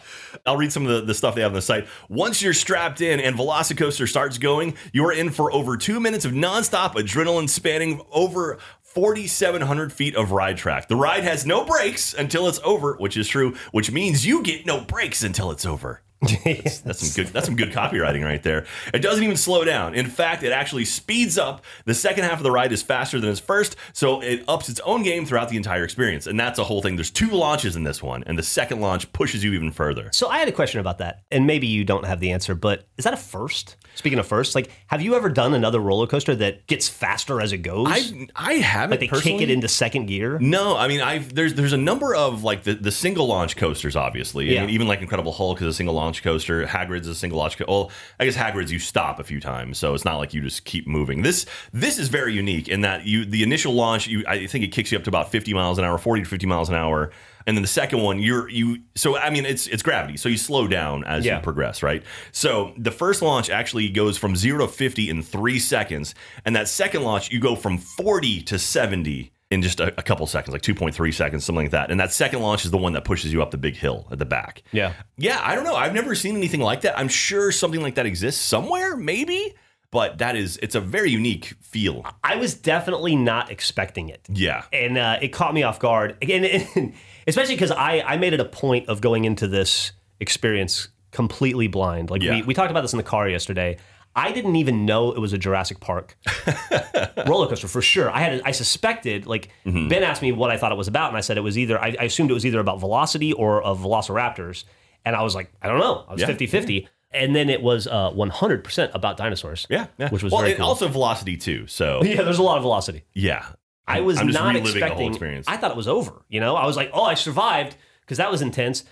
I'll 0.50 0.56
read 0.56 0.72
some 0.72 0.84
of 0.84 0.92
the, 0.92 1.00
the 1.02 1.14
stuff 1.14 1.36
they 1.36 1.42
have 1.42 1.52
on 1.52 1.54
the 1.54 1.62
site. 1.62 1.86
Once 2.08 2.42
you're 2.42 2.52
strapped 2.52 3.00
in 3.00 3.20
and 3.20 3.36
Velocicoaster 3.36 4.08
starts 4.08 4.36
going, 4.36 4.74
you're 4.92 5.12
in 5.12 5.30
for 5.30 5.52
over 5.52 5.76
two 5.76 6.00
minutes 6.00 6.24
of 6.24 6.32
nonstop 6.32 6.94
adrenaline 6.94 7.48
spanning 7.48 8.00
over 8.10 8.58
4,700 8.82 9.92
feet 9.92 10.16
of 10.16 10.32
ride 10.32 10.56
track. 10.56 10.88
The 10.88 10.96
ride 10.96 11.22
has 11.22 11.46
no 11.46 11.64
brakes 11.64 12.14
until 12.14 12.48
it's 12.48 12.58
over, 12.64 12.96
which 12.96 13.16
is 13.16 13.28
true, 13.28 13.54
which 13.70 13.92
means 13.92 14.26
you 14.26 14.42
get 14.42 14.66
no 14.66 14.80
brakes 14.80 15.22
until 15.22 15.52
it's 15.52 15.64
over. 15.64 16.02
That's 16.22 16.98
some 16.98 17.24
good. 17.24 17.32
That's 17.32 17.46
some 17.46 17.56
good 17.56 17.70
copywriting 17.72 18.22
right 18.24 18.42
there. 18.42 18.66
It 18.92 18.98
doesn't 19.00 19.24
even 19.24 19.36
slow 19.36 19.64
down. 19.64 19.94
In 19.94 20.06
fact, 20.06 20.42
it 20.42 20.52
actually 20.52 20.84
speeds 20.84 21.38
up. 21.38 21.64
The 21.86 21.94
second 21.94 22.24
half 22.24 22.34
of 22.38 22.42
the 22.42 22.50
ride 22.50 22.72
is 22.72 22.82
faster 22.82 23.18
than 23.20 23.30
its 23.30 23.40
first, 23.40 23.76
so 23.94 24.22
it 24.22 24.44
ups 24.46 24.68
its 24.68 24.80
own 24.80 25.02
game 25.02 25.24
throughout 25.24 25.48
the 25.48 25.56
entire 25.56 25.82
experience. 25.84 26.26
And 26.26 26.38
that's 26.38 26.58
a 26.58 26.64
whole 26.64 26.82
thing. 26.82 26.96
There's 26.96 27.10
two 27.10 27.30
launches 27.30 27.74
in 27.76 27.84
this 27.84 28.02
one, 28.02 28.22
and 28.26 28.38
the 28.38 28.42
second 28.42 28.80
launch 28.80 29.10
pushes 29.12 29.42
you 29.42 29.54
even 29.54 29.70
further. 29.72 30.10
So 30.12 30.28
I 30.28 30.38
had 30.38 30.48
a 30.48 30.52
question 30.52 30.80
about 30.80 30.98
that, 30.98 31.22
and 31.30 31.46
maybe 31.46 31.66
you 31.66 31.84
don't 31.84 32.04
have 32.04 32.20
the 32.20 32.32
answer, 32.32 32.54
but 32.54 32.86
is 32.98 33.04
that 33.04 33.14
a 33.14 33.18
first? 33.18 33.76
Speaking 33.94 34.18
of 34.18 34.26
first, 34.26 34.54
like, 34.54 34.70
have 34.86 35.00
you 35.02 35.14
ever 35.14 35.28
done 35.28 35.52
another 35.54 35.80
roller 35.80 36.06
coaster 36.06 36.34
that 36.36 36.66
gets 36.66 36.88
faster 36.88 37.40
as 37.40 37.52
it 37.52 37.58
goes? 37.58 37.86
I 37.90 38.28
I 38.36 38.52
haven't 38.54 38.90
like 38.92 39.00
they 39.00 39.08
personally. 39.08 39.38
kick 39.38 39.48
it 39.48 39.52
into 39.52 39.68
second 39.68 40.06
gear. 40.06 40.38
No, 40.38 40.76
I 40.76 40.86
mean 40.86 41.00
I've 41.00 41.34
there's 41.34 41.54
there's 41.54 41.72
a 41.72 41.76
number 41.76 42.14
of 42.14 42.44
like 42.44 42.62
the, 42.62 42.74
the 42.74 42.92
single 42.92 43.26
launch 43.26 43.56
coasters, 43.56 43.96
obviously. 43.96 44.48
I 44.50 44.52
Yeah. 44.54 44.60
mean, 44.62 44.70
even 44.70 44.86
like 44.86 45.00
Incredible 45.00 45.32
Hulk 45.32 45.60
is 45.60 45.66
a 45.66 45.72
single 45.72 45.94
launch 45.94 46.09
coaster. 46.22 46.66
Hagrid's 46.66 47.06
is 47.06 47.16
a 47.16 47.18
single 47.18 47.38
launch. 47.38 47.56
Co- 47.56 47.64
well, 47.68 47.90
I 48.18 48.24
guess 48.24 48.34
Hagrid's 48.36 48.72
you 48.72 48.78
stop 48.80 49.20
a 49.20 49.24
few 49.24 49.40
times, 49.40 49.78
so 49.78 49.94
it's 49.94 50.04
not 50.04 50.16
like 50.18 50.34
you 50.34 50.40
just 50.40 50.64
keep 50.64 50.86
moving. 50.86 51.22
This 51.22 51.46
this 51.72 51.98
is 51.98 52.08
very 52.08 52.34
unique 52.34 52.68
in 52.68 52.80
that 52.80 53.06
you 53.06 53.24
the 53.24 53.42
initial 53.42 53.72
launch 53.72 54.08
you 54.08 54.24
I 54.26 54.46
think 54.46 54.64
it 54.64 54.68
kicks 54.72 54.90
you 54.90 54.98
up 54.98 55.04
to 55.04 55.10
about 55.10 55.30
50 55.30 55.54
miles 55.54 55.78
an 55.78 55.84
hour, 55.84 55.96
40 55.98 56.22
to 56.24 56.28
50 56.28 56.46
miles 56.46 56.68
an 56.68 56.74
hour, 56.74 57.12
and 57.46 57.56
then 57.56 57.62
the 57.62 57.68
second 57.68 58.00
one 58.02 58.18
you're 58.18 58.48
you 58.50 58.78
so 58.96 59.16
I 59.16 59.30
mean 59.30 59.46
it's 59.46 59.66
it's 59.68 59.82
gravity, 59.82 60.16
so 60.16 60.28
you 60.28 60.36
slow 60.36 60.66
down 60.66 61.04
as 61.04 61.24
Yeah. 61.24 61.36
you 61.36 61.42
progress, 61.42 61.82
right? 61.82 62.02
So 62.32 62.74
the 62.76 62.90
first 62.90 63.22
launch 63.22 63.48
actually 63.50 63.88
goes 63.88 64.18
from 64.18 64.34
zero 64.36 64.66
to 64.66 64.72
50 64.72 65.08
in 65.08 65.22
three 65.22 65.58
seconds, 65.60 66.14
and 66.44 66.56
that 66.56 66.66
second 66.68 67.02
launch 67.04 67.30
you 67.30 67.38
go 67.40 67.54
from 67.54 67.78
40 67.78 68.42
to 68.42 68.58
70 68.58 69.32
in 69.50 69.62
just 69.62 69.80
a, 69.80 69.88
a 69.98 70.02
couple 70.02 70.26
seconds, 70.28 70.52
like 70.52 70.62
2.3 70.62 71.12
seconds, 71.12 71.44
something 71.44 71.64
like 71.64 71.72
that. 71.72 71.90
And 71.90 71.98
that 71.98 72.12
second 72.12 72.40
launch 72.40 72.64
is 72.64 72.70
the 72.70 72.76
one 72.76 72.92
that 72.92 73.04
pushes 73.04 73.32
you 73.32 73.42
up 73.42 73.50
the 73.50 73.58
big 73.58 73.74
hill 73.76 74.06
at 74.12 74.18
the 74.18 74.24
back. 74.24 74.62
Yeah. 74.72 74.92
Yeah, 75.16 75.40
I 75.42 75.54
don't 75.56 75.64
know. 75.64 75.74
I've 75.74 75.92
never 75.94 76.14
seen 76.14 76.36
anything 76.36 76.60
like 76.60 76.82
that. 76.82 76.96
I'm 76.98 77.08
sure 77.08 77.50
something 77.50 77.80
like 77.82 77.96
that 77.96 78.06
exists 78.06 78.40
somewhere, 78.44 78.96
maybe, 78.96 79.54
but 79.90 80.18
that 80.18 80.36
is, 80.36 80.56
it's 80.62 80.76
a 80.76 80.80
very 80.80 81.10
unique 81.10 81.54
feel. 81.60 82.04
I 82.22 82.36
was 82.36 82.54
definitely 82.54 83.16
not 83.16 83.50
expecting 83.50 84.08
it. 84.08 84.20
Yeah. 84.28 84.64
and 84.72 84.96
uh, 84.96 85.18
it 85.20 85.28
caught 85.28 85.52
me 85.52 85.64
off 85.64 85.80
guard 85.80 86.16
again, 86.22 86.94
especially 87.26 87.56
because 87.56 87.72
I, 87.72 88.02
I 88.06 88.18
made 88.18 88.32
it 88.34 88.40
a 88.40 88.44
point 88.44 88.88
of 88.88 89.00
going 89.00 89.24
into 89.24 89.48
this 89.48 89.90
experience 90.20 90.88
completely 91.10 91.66
blind. 91.66 92.08
Like 92.08 92.22
Yeah. 92.22 92.36
we, 92.36 92.42
we 92.44 92.54
talked 92.54 92.70
about 92.70 92.82
this 92.82 92.92
in 92.92 92.98
the 92.98 93.02
car 93.02 93.28
yesterday. 93.28 93.78
I 94.16 94.32
didn't 94.32 94.56
even 94.56 94.84
know 94.86 95.12
it 95.12 95.18
was 95.20 95.32
a 95.32 95.38
Jurassic 95.38 95.78
Park 95.80 96.16
roller 97.26 97.46
coaster 97.48 97.68
for 97.68 97.80
sure. 97.82 98.10
I 98.10 98.20
had 98.20 98.42
I 98.44 98.50
suspected 98.52 99.26
like 99.26 99.48
Mm-hmm. 99.64 99.88
Ben 99.88 100.02
asked 100.02 100.22
me 100.22 100.32
what 100.32 100.50
I 100.50 100.56
thought 100.56 100.72
it 100.72 100.78
was 100.78 100.88
about, 100.88 101.08
and 101.08 101.16
I 101.16 101.20
said 101.20 101.36
it 101.36 101.42
was 101.42 101.56
either 101.58 101.78
I, 101.80 101.94
I 101.98 102.04
assumed 102.04 102.30
it 102.30 102.34
was 102.34 102.44
either 102.46 102.58
about 102.60 102.80
velocity 102.80 103.32
or 103.32 103.62
of 103.62 103.78
Velociraptors, 103.80 104.64
and 105.04 105.14
I 105.14 105.22
was 105.22 105.34
like 105.34 105.52
I 105.62 105.68
don't 105.68 105.78
know. 105.78 106.04
I 106.08 106.12
was 106.12 106.20
Yeah. 106.20 106.26
50 106.26 106.46
50. 106.46 106.88
And 107.12 107.34
then 107.34 107.50
it 107.50 107.60
was 107.60 107.88
uh, 107.88 108.12
100% 108.12 108.94
about 108.94 109.16
dinosaurs. 109.16 109.66
Yeah. 109.68 109.86
yeah. 109.98 110.10
Which 110.10 110.22
was 110.22 110.32
well, 110.32 110.42
very 110.42 110.54
cool. 110.54 110.64
also 110.66 110.86
velocity 110.86 111.36
too. 111.36 111.66
So, 111.66 112.00
yeah, 112.04 112.22
there's 112.22 112.38
a 112.38 112.42
lot 112.42 112.56
of 112.56 112.62
velocity. 112.62 113.02
yeah. 113.14 113.46
I 113.88 114.02
was 114.02 114.22
not 114.22 114.54
reliving 114.54 114.80
the 114.80 114.88
whole 114.94 115.08
expecting. 115.08 115.44
I 115.48 115.56
thought 115.56 115.72
it 115.72 115.76
was 115.76 115.88
over. 115.88 116.22
You 116.28 116.38
know, 116.38 116.54
I 116.54 116.64
was 116.66 116.76
like, 116.76 116.90
oh, 116.92 117.02
I 117.02 117.14
survived 117.14 117.76
because 118.02 118.18
that 118.18 118.30
was 118.30 118.40
intense. 118.42 118.84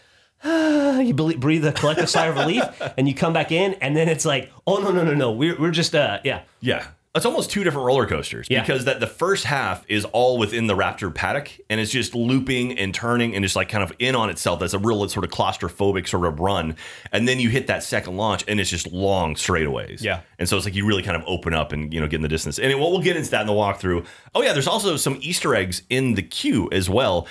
you 0.45 1.15
breathe 1.15 1.65
a 1.67 1.73
collective 1.73 2.09
sigh 2.09 2.27
of 2.27 2.37
relief, 2.37 2.65
and 2.97 3.09
you 3.09 3.15
come 3.15 3.33
back 3.33 3.53
in, 3.53 3.75
and 3.75 3.97
then 3.97 4.09
it's 4.09 4.25
like, 4.25 4.51
oh 4.67 4.77
no, 4.79 4.91
no, 4.91 5.05
no, 5.05 5.15
no, 5.15 5.33
we're 5.33 5.59
we're 5.59 5.71
just 5.71 5.95
uh, 5.95 6.21
yeah, 6.25 6.43
Yeah. 6.61 6.87
It's 7.15 7.25
almost 7.27 7.51
two 7.51 7.65
different 7.65 7.85
roller 7.87 8.07
coasters 8.07 8.47
Yeah. 8.49 8.61
because 8.61 8.85
that 8.85 9.01
the 9.01 9.07
first 9.09 9.43
half 9.45 9.85
is 9.89 10.05
all 10.05 10.39
within 10.39 10.69
the 10.69 10.77
Raptor 10.77 11.13
paddock 11.13 11.51
and 11.69 11.81
it's 11.81 11.91
just 11.91 12.15
looping 12.15 12.79
and 12.79 12.95
turning 12.95 13.35
and 13.35 13.43
just 13.43 13.57
like 13.57 13.69
kind 13.69 13.83
of 13.83 13.93
in 13.99 14.15
on 14.15 14.31
itself. 14.31 14.61
That's 14.61 14.75
a 14.75 14.79
real 14.79 15.09
sort 15.09 15.25
of 15.25 15.31
claustrophobic 15.33 16.07
sort 16.07 16.27
of 16.27 16.39
run. 16.39 16.77
And 17.11 17.27
then 17.27 17.41
you 17.41 17.49
hit 17.49 17.67
that 17.69 17.83
second 17.83 18.17
launch 18.19 18.45
and 18.47 18.61
it's 18.61 18.71
just 18.71 18.93
long 18.93 19.35
straightaways. 19.35 20.01
Yeah. 20.01 20.21
And 20.39 20.49
so 20.49 20.57
it's 20.59 20.65
like 20.67 20.77
you 20.77 20.87
really 20.87 21.03
kind 21.03 21.17
of 21.17 21.25
open 21.27 21.55
up 21.55 21.73
and 21.73 21.93
you 21.93 21.99
know 21.99 22.07
get 22.07 22.17
in 22.17 22.23
the 22.23 22.29
distance. 22.29 22.57
And 22.61 22.79
we'll 22.79 22.93
we'll 22.93 23.01
get 23.01 23.17
into 23.17 23.31
that 23.31 23.41
in 23.41 23.47
the 23.49 23.53
walkthrough. 23.55 24.07
Oh 24.37 24.43
yeah, 24.43 24.53
there's 24.53 24.69
also 24.69 24.97
some 24.97 25.19
Easter 25.21 25.57
eggs 25.57 25.83
in 25.91 26.15
the 26.15 26.23
queue 26.23 26.69
as 26.71 26.89
well. 26.89 27.27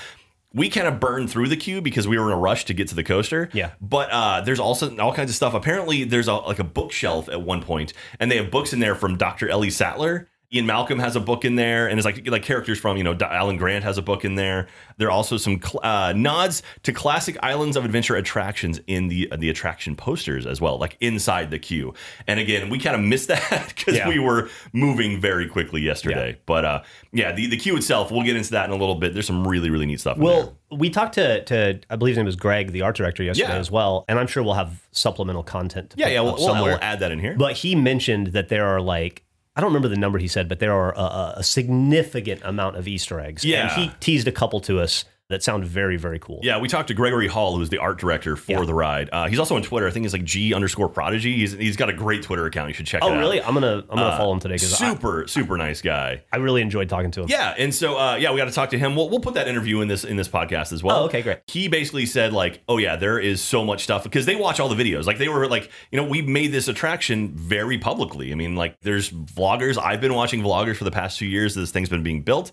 We 0.57 0.69
kind 0.69 0.87
of 0.87 0.99
burned 0.99 1.29
through 1.29 1.49
the 1.49 1.55
queue 1.55 1.81
because 1.81 2.07
we 2.07 2.17
were 2.17 2.25
in 2.27 2.33
a 2.33 2.37
rush 2.37 2.65
to 2.65 2.73
get 2.73 2.87
to 2.89 2.95
the 2.95 3.03
coaster. 3.03 3.49
Yeah. 3.53 3.71
But 3.79 4.09
uh, 4.09 4.41
there's 4.41 4.59
also 4.59 4.97
all 4.97 5.13
kinds 5.13 5.29
of 5.29 5.35
stuff. 5.35 5.53
Apparently, 5.53 6.03
there's 6.03 6.27
a, 6.27 6.33
like 6.33 6.57
a 6.59 6.63
bookshelf 6.63 7.29
at 7.29 7.41
one 7.41 7.61
point, 7.61 7.93
and 8.19 8.31
they 8.31 8.37
have 8.37 8.49
books 8.49 8.73
in 8.73 8.79
there 8.79 8.95
from 8.95 9.17
Dr. 9.17 9.47
Ellie 9.47 9.69
Sattler. 9.69 10.27
Ian 10.53 10.65
Malcolm 10.65 10.97
has 10.99 11.17
a 11.17 11.19
book 11.19 11.43
in 11.43 11.55
there, 11.55 11.87
and 11.89 11.99
it's 11.99 12.05
like 12.05 12.25
like 12.25 12.41
characters 12.43 12.79
from 12.79 12.95
you 12.95 13.03
know 13.03 13.17
Alan 13.19 13.57
Grant 13.57 13.83
has 13.83 13.97
a 13.97 14.01
book 14.01 14.23
in 14.23 14.35
there. 14.35 14.67
There 14.97 15.09
are 15.09 15.11
also 15.11 15.35
some 15.35 15.61
cl- 15.61 15.81
uh, 15.83 16.13
nods 16.15 16.63
to 16.83 16.93
classic 16.93 17.37
Islands 17.43 17.75
of 17.75 17.83
Adventure 17.83 18.15
attractions 18.15 18.79
in 18.87 19.09
the 19.09 19.27
the 19.37 19.49
attraction 19.49 19.95
posters 19.97 20.45
as 20.45 20.61
well, 20.61 20.77
like 20.77 20.95
inside 21.01 21.51
the 21.51 21.59
queue. 21.59 21.93
And 22.27 22.39
again, 22.39 22.69
we 22.69 22.79
kind 22.79 22.95
of 22.95 23.01
missed 23.01 23.27
that 23.27 23.73
because 23.75 23.97
Yeah. 23.97 24.07
we 24.07 24.19
were 24.19 24.49
moving 24.71 25.19
very 25.19 25.49
quickly 25.49 25.81
yesterday. 25.81 26.37
But 26.45 26.63
uh, 26.63 26.83
yeah, 27.11 27.33
the 27.33 27.47
the 27.47 27.57
queue 27.57 27.75
itself, 27.75 28.09
we'll 28.09 28.23
get 28.23 28.37
into 28.37 28.51
that 28.51 28.65
in 28.69 28.71
a 28.71 28.77
little 28.77 28.95
bit. 28.95 29.13
There's 29.13 29.27
some 29.27 29.45
really 29.45 29.69
really 29.69 29.85
neat 29.85 29.99
stuff. 29.99 30.15
in 30.15 30.23
there. 30.23 30.31
Well, 30.33 30.57
we 30.71 30.89
talked 30.89 31.15
to 31.15 31.43
to 31.43 31.79
I 31.89 31.97
believe 31.97 32.13
his 32.13 32.19
name 32.19 32.25
was 32.25 32.37
Greg, 32.37 32.71
the 32.71 32.83
art 32.83 32.95
director, 32.95 33.21
yesterday 33.21 33.49
Yeah. 33.49 33.59
as 33.59 33.69
well, 33.69 34.05
and 34.07 34.17
I'm 34.17 34.27
sure 34.27 34.43
we'll 34.43 34.53
have 34.53 34.87
supplemental 34.93 35.43
content. 35.43 35.89
To 35.89 35.97
yeah, 35.99 36.07
yeah, 36.07 36.21
we'll, 36.21 36.37
we'll 36.37 36.79
add 36.81 37.01
that 37.01 37.11
in 37.11 37.19
here. 37.19 37.35
But 37.37 37.57
he 37.57 37.75
mentioned 37.75 38.27
that 38.27 38.47
there 38.47 38.65
are 38.65 38.79
like 38.79 39.23
I 39.57 39.61
don't 39.61 39.69
remember 39.69 39.87
the 39.89 39.97
number 39.97 40.19
he 40.19 40.27
said, 40.27 40.47
but 40.47 40.59
there 40.59 40.71
are 40.71 40.93
a, 40.95 41.33
a- 41.39 41.43
significant 41.43 42.41
amount 42.45 42.75
of 42.77 42.87
Easter 42.87 43.19
eggs. 43.19 43.43
Yeah. 43.43 43.63
and 43.75 43.81
he 43.81 43.91
teased 43.99 44.27
a 44.27 44.31
couple 44.31 44.59
to 44.61 44.79
us 44.79 45.03
that 45.29 45.43
sound 45.43 45.65
very, 45.65 45.97
very 45.97 46.19
cool. 46.19 46.39
Yeah, 46.41 46.57
we 46.59 46.69
talked 46.69 46.87
to 46.87 46.93
Gregory 46.93 47.27
Hall, 47.27 47.57
who's 47.57 47.67
the 47.67 47.79
art 47.79 47.99
director 47.99 48.37
for 48.37 48.51
Yeah. 48.53 48.63
the 48.65 48.73
ride. 48.73 49.09
Uh, 49.11 49.27
he's 49.27 49.39
also 49.39 49.57
on 49.57 49.61
Twitter. 49.61 49.85
I 49.85 49.91
think 49.91 50.05
he's 50.05 50.13
like 50.13 50.23
G 50.23 50.53
underscore 50.53 50.87
Prodigy. 50.87 51.33
He's, 51.37 51.51
he's 51.51 51.75
got 51.75 51.89
a 51.89 51.93
great 51.93 52.23
Twitter 52.23 52.45
account. 52.45 52.69
You 52.69 52.73
should 52.73 52.85
check 52.87 53.01
Oh, 53.03 53.09
it 53.11 53.15
out. 53.15 53.19
really? 53.19 53.41
I'm 53.41 53.53
gonna 53.53 53.79
I'm 53.89 53.97
gonna 53.97 54.03
Uh, 54.03 54.17
follow 54.17 54.31
him 54.33 54.39
today 54.39 54.55
because 54.55 54.81
I, 54.81 54.89
super, 54.89 55.27
super 55.27 55.57
nice 55.57 55.81
guy. 55.81 56.23
I 56.31 56.37
really 56.37 56.61
enjoyed 56.61 56.87
talking 56.87 57.11
to 57.11 57.23
him. 57.23 57.27
Yeah, 57.29 57.53
and 57.57 57.75
so 57.75 57.97
uh, 57.97 58.15
yeah, 58.15 58.31
we 58.31 58.37
got 58.37 58.45
to 58.45 58.51
talk 58.51 58.69
to 58.69 58.79
him. 58.79 58.95
We'll, 58.95 59.09
we'll 59.09 59.19
put 59.19 59.33
that 59.33 59.49
interview 59.49 59.81
in 59.81 59.89
this 59.89 60.05
in 60.05 60.15
this 60.15 60.29
podcast 60.29 60.71
as 60.71 60.81
well. 60.81 61.01
Oh, 61.01 61.05
okay, 61.07 61.21
great. 61.21 61.39
He 61.47 61.67
basically 61.67 62.05
said 62.05 62.31
like, 62.31 62.61
oh 62.69 62.77
yeah, 62.77 62.95
there 62.95 63.19
is 63.19 63.41
so 63.41 63.65
much 63.65 63.83
stuff 63.83 64.03
because 64.03 64.25
they 64.25 64.35
watch 64.37 64.61
all 64.61 64.69
the 64.69 64.81
videos. 64.81 65.05
Like 65.05 65.17
they 65.17 65.27
were 65.27 65.47
like, 65.49 65.69
you 65.91 65.97
know, 66.01 66.07
we 66.07 66.21
made 66.21 66.53
this 66.53 66.69
attraction 66.69 67.33
very 67.35 67.77
publicly. 67.77 68.31
I 68.31 68.35
mean, 68.35 68.55
like 68.55 68.79
there's 68.81 69.09
vloggers. 69.11 69.77
I've 69.77 69.99
been 69.99 70.13
watching 70.13 70.41
vloggers 70.41 70.77
for 70.77 70.85
the 70.85 70.91
past 70.91 71.19
two 71.19 71.25
years. 71.27 71.53
This 71.53 71.71
thing's 71.71 71.89
been 71.89 72.03
being 72.03 72.21
built. 72.21 72.51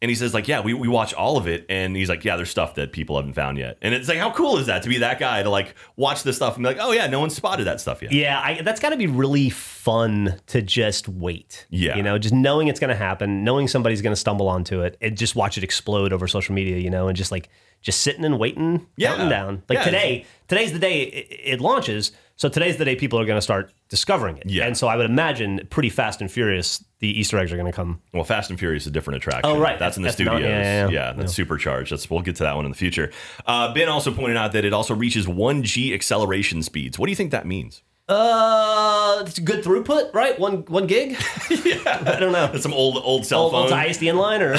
And 0.00 0.08
he 0.08 0.14
says, 0.14 0.32
like, 0.32 0.46
yeah, 0.46 0.60
we, 0.60 0.74
we 0.74 0.86
watch 0.86 1.12
all 1.12 1.36
of 1.36 1.48
it. 1.48 1.66
And 1.68 1.96
he's 1.96 2.08
like, 2.08 2.24
yeah, 2.24 2.36
there's 2.36 2.50
stuff 2.50 2.76
that 2.76 2.92
people 2.92 3.16
haven't 3.16 3.32
found 3.32 3.58
yet. 3.58 3.78
And 3.82 3.92
it's 3.92 4.08
like, 4.08 4.18
how 4.18 4.30
cool 4.30 4.56
is 4.58 4.66
that 4.66 4.84
to 4.84 4.88
be 4.88 4.98
that 4.98 5.18
guy 5.18 5.42
to 5.42 5.50
like 5.50 5.74
watch 5.96 6.22
this 6.22 6.36
stuff 6.36 6.54
and 6.54 6.62
be 6.62 6.68
like, 6.68 6.76
oh, 6.80 6.92
yeah, 6.92 7.08
no 7.08 7.18
one 7.18 7.30
spotted 7.30 7.64
that 7.66 7.80
stuff 7.80 8.00
yet. 8.00 8.12
Yeah, 8.12 8.40
I, 8.40 8.62
that's 8.62 8.78
got 8.78 8.90
to 8.90 8.96
be 8.96 9.08
really 9.08 9.50
fun 9.50 10.38
to 10.46 10.62
just 10.62 11.08
wait. 11.08 11.66
Yeah. 11.70 11.96
you 11.96 12.04
know, 12.04 12.16
just 12.16 12.32
knowing 12.32 12.68
it's 12.68 12.78
going 12.78 12.90
to 12.90 12.94
happen, 12.96 13.42
knowing 13.42 13.66
somebody's 13.66 14.00
going 14.00 14.12
to 14.12 14.20
stumble 14.20 14.46
onto 14.46 14.82
it, 14.82 14.96
and 15.00 15.16
just 15.18 15.34
watch 15.34 15.58
it 15.58 15.64
explode 15.64 16.12
over 16.12 16.28
social 16.28 16.54
media. 16.54 16.76
You 16.78 16.90
know, 16.90 17.08
and 17.08 17.16
just 17.16 17.32
like 17.32 17.48
just 17.80 18.00
sitting 18.02 18.24
and 18.24 18.38
waiting, 18.38 18.86
Yeah. 18.96 19.08
counting 19.14 19.28
down. 19.30 19.62
Like 19.68 19.78
Yeah. 19.78 19.84
today, 19.84 20.26
today's 20.46 20.72
the 20.72 20.78
day 20.78 21.02
it, 21.02 21.40
it 21.54 21.60
launches. 21.60 22.12
So 22.38 22.48
today's 22.48 22.76
the 22.76 22.84
day 22.84 22.94
people 22.94 23.18
are 23.18 23.24
going 23.24 23.36
to 23.36 23.42
start 23.42 23.72
discovering 23.88 24.36
it. 24.38 24.44
Yeah. 24.46 24.64
and 24.66 24.76
so 24.76 24.86
I 24.86 24.94
would 24.94 25.06
imagine 25.06 25.66
pretty 25.70 25.90
fast 25.90 26.20
and 26.20 26.30
furious, 26.30 26.82
the 27.00 27.08
Easter 27.18 27.36
eggs 27.36 27.52
are 27.52 27.56
going 27.56 27.66
to 27.70 27.72
come. 27.74 28.00
Well, 28.14 28.22
Fast 28.22 28.48
and 28.50 28.58
Furious 28.58 28.84
is 28.84 28.86
a 28.86 28.90
different 28.92 29.16
attraction. 29.16 29.50
Oh, 29.50 29.58
right. 29.58 29.76
That's 29.76 29.96
in 29.96 30.04
the 30.04 30.08
That's 30.08 30.20
not- 30.20 30.36
studios. 30.36 30.48
yeah, 30.48 30.62
yeah, 30.62 30.86
yeah, 30.86 30.90
yeah. 31.08 31.12
that's 31.14 31.34
supercharged. 31.34 31.90
That's 31.90 32.08
we'll 32.08 32.20
get 32.22 32.36
to 32.36 32.44
that 32.44 32.54
one 32.54 32.64
in 32.64 32.70
the 32.70 32.76
future. 32.78 33.10
Uh, 33.44 33.74
ben 33.74 33.88
also 33.88 34.12
pointed 34.14 34.36
out 34.36 34.52
that 34.52 34.64
it 34.64 34.72
also 34.72 34.94
reaches 34.94 35.26
one 35.26 35.64
G 35.64 35.92
acceleration 35.92 36.62
speeds. 36.62 36.96
What 36.96 37.06
do 37.06 37.10
you 37.12 37.16
think 37.16 37.32
that 37.32 37.44
means? 37.44 37.82
Uh, 38.08 39.22
it's 39.26 39.38
good 39.40 39.62
throughput, 39.64 40.14
right? 40.14 40.38
One 40.38 40.64
one 40.66 40.86
gig. 40.86 41.10
yeah, 41.50 42.02
I 42.06 42.18
don't 42.20 42.32
know. 42.32 42.46
That's 42.46 42.62
some 42.62 42.72
old 42.72 42.96
old 43.02 43.26
cell 43.26 43.42
Old, 43.42 43.52
phone. 43.52 43.62
old 43.64 43.72
ISDN 43.72 44.14
line 44.14 44.42
or 44.42 44.56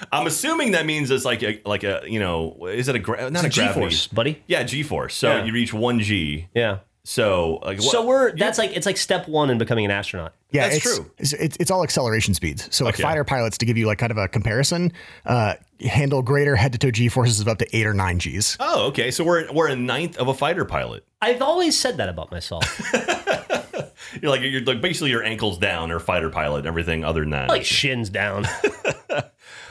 I'm 0.12 0.26
assuming 0.26 0.70
that 0.72 0.86
means 0.86 1.10
it's 1.10 1.24
like 1.24 1.42
a 1.42 1.60
like 1.66 1.82
a 1.84 2.02
you 2.06 2.18
know 2.20 2.66
is 2.68 2.88
it 2.88 2.94
a 2.96 2.98
gra- 2.98 3.28
not 3.30 3.44
a, 3.44 3.46
It's 3.48 3.56
a 3.56 3.60
gravity? 3.60 3.80
G-force, 3.88 4.06
buddy. 4.08 4.42
Yeah, 4.46 4.62
G 4.62 4.82
force. 4.82 5.14
So 5.14 5.28
Yeah. 5.36 5.44
you 5.44 5.52
reach 5.52 5.74
one 5.74 6.00
G. 6.00 6.48
yeah. 6.54 6.78
So 7.04 7.58
like 7.64 7.78
what, 7.78 7.90
So 7.90 8.06
we're 8.06 8.36
that's 8.36 8.58
like 8.58 8.76
it's 8.76 8.86
like 8.86 8.96
step 8.96 9.26
one 9.26 9.50
in 9.50 9.58
becoming 9.58 9.84
an 9.84 9.90
astronaut. 9.90 10.34
Yeah, 10.52 10.68
That's 10.68 10.76
it's, 10.76 10.96
true. 10.96 11.10
It's, 11.18 11.32
it's, 11.32 11.56
it's 11.58 11.70
all 11.70 11.82
acceleration 11.82 12.34
speeds. 12.34 12.68
So 12.70 12.84
like 12.84 12.94
Okay. 12.94 13.02
fighter 13.02 13.24
pilots, 13.24 13.58
to 13.58 13.66
give 13.66 13.76
you 13.76 13.86
like 13.86 13.98
kind 13.98 14.12
of 14.12 14.18
a 14.18 14.28
comparison, 14.28 14.92
uh, 15.26 15.54
handle 15.80 16.22
greater 16.22 16.54
head 16.54 16.72
to 16.72 16.78
toe 16.78 16.90
G 16.92 17.08
forces 17.08 17.40
of 17.40 17.48
up 17.48 17.58
to 17.58 17.76
eight 17.76 17.86
or 17.86 17.94
nine 17.94 18.18
Gs. 18.18 18.56
oh 18.60 18.86
okay. 18.88 19.10
So 19.10 19.24
we're 19.24 19.50
we're 19.52 19.68
a 19.68 19.76
ninth 19.76 20.16
of 20.18 20.28
a 20.28 20.34
fighter 20.34 20.64
pilot. 20.64 21.04
I've 21.20 21.42
always 21.42 21.76
said 21.78 21.96
that 21.96 22.08
about 22.08 22.30
myself. 22.30 22.64
You're 24.20 24.30
like 24.30 24.42
you're 24.42 24.60
like 24.62 24.82
basically 24.82 25.10
your 25.10 25.22
ankles 25.22 25.56
down 25.56 25.90
or 25.90 25.98
fighter 25.98 26.28
pilot. 26.28 26.66
Everything 26.66 27.02
other 27.02 27.20
than 27.20 27.30
that. 27.30 27.48
like 27.48 27.64
shins 27.64 28.10
down. 28.10 28.46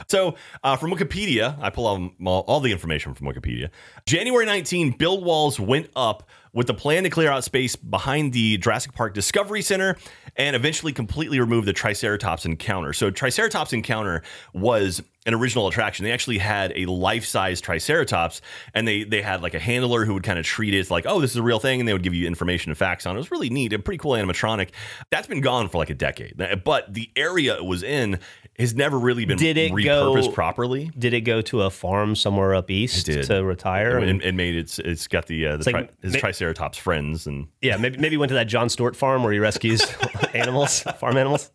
So, 0.08 0.34
uh, 0.62 0.76
from 0.76 0.90
Wikipedia, 0.90 1.56
I 1.60 1.70
pull 1.70 1.86
all, 1.86 2.10
all, 2.26 2.40
all 2.42 2.60
the 2.60 2.72
information 2.72 3.14
from 3.14 3.28
Wikipedia. 3.28 3.70
January 4.04 4.44
19, 4.44 4.90
build 4.98 5.24
walls 5.24 5.58
went 5.60 5.88
up 5.96 6.28
with 6.52 6.66
the 6.66 6.74
plan 6.74 7.04
to 7.04 7.10
clear 7.10 7.30
out 7.30 7.44
space 7.44 7.76
behind 7.76 8.32
the 8.32 8.58
Jurassic 8.58 8.92
Park 8.92 9.14
Discovery 9.14 9.62
Center 9.62 9.96
and 10.36 10.54
eventually 10.54 10.92
completely 10.92 11.40
remove 11.40 11.64
the 11.64 11.72
Triceratops 11.72 12.44
encounter. 12.44 12.92
So, 12.92 13.10
Triceratops 13.10 13.72
encounter 13.72 14.22
was 14.52 15.02
an 15.24 15.34
original 15.34 15.68
attraction. 15.68 16.04
They 16.04 16.10
actually 16.12 16.38
had 16.38 16.72
a 16.76 16.86
life-size 16.86 17.60
Triceratops, 17.60 18.40
and 18.74 18.86
they 18.88 19.04
they 19.04 19.22
had 19.22 19.42
like 19.42 19.54
a 19.54 19.58
handler 19.60 20.04
who 20.04 20.14
would 20.14 20.22
kind 20.24 20.38
of 20.38 20.44
treat 20.44 20.74
it 20.74 20.90
like, 20.90 21.04
oh, 21.06 21.20
this 21.20 21.30
is 21.30 21.36
a 21.36 21.42
real 21.42 21.58
thing, 21.60 21.80
and 21.80 21.88
they 21.88 21.92
would 21.92 22.02
give 22.02 22.14
you 22.14 22.26
information 22.26 22.70
and 22.70 22.78
facts 22.78 23.06
on 23.06 23.14
it. 23.14 23.18
It 23.18 23.22
was 23.22 23.30
really 23.30 23.50
neat, 23.50 23.72
a 23.72 23.78
pretty 23.78 23.98
cool 23.98 24.12
animatronic. 24.12 24.70
That's 25.10 25.26
been 25.26 25.40
gone 25.40 25.68
for 25.68 25.78
like 25.78 25.90
a 25.90 25.94
decade, 25.94 26.34
but 26.64 26.92
the 26.92 27.10
area 27.16 27.54
it 27.56 27.64
was 27.64 27.82
in 27.82 28.18
has 28.58 28.74
never 28.74 28.98
really 28.98 29.24
been 29.24 29.38
Did 29.38 29.56
it 29.56 29.72
repurposed 29.72 30.26
go- 30.26 30.32
properly. 30.32 30.90
Did 30.98 31.14
it 31.14 31.22
go 31.22 31.40
to 31.42 31.62
a 31.62 31.70
farm 31.70 32.14
somewhere 32.14 32.54
up 32.54 32.70
east 32.70 33.06
to 33.06 33.42
retire? 33.44 33.98
It, 33.98 34.08
And- 34.08 34.22
it 34.22 34.34
made 34.34 34.56
it's 34.56 34.78
it's 34.78 35.06
got 35.08 35.26
the 35.26 35.46
uh, 35.46 35.56
the 35.56 35.70
like 35.70 36.02
his 36.02 36.12
ma- 36.14 36.18
Triceratops 36.18 36.76
friends 36.78 37.26
and 37.26 37.46
yeah, 37.62 37.76
maybe 37.76 37.98
maybe 37.98 38.16
went 38.16 38.28
to 38.30 38.34
that 38.34 38.48
Jon 38.48 38.68
Stewart 38.68 38.94
farm 38.96 39.22
where 39.22 39.32
he 39.32 39.38
rescues 39.38 39.82
animals, 40.34 40.80
farm 40.98 41.16
animals. 41.16 41.50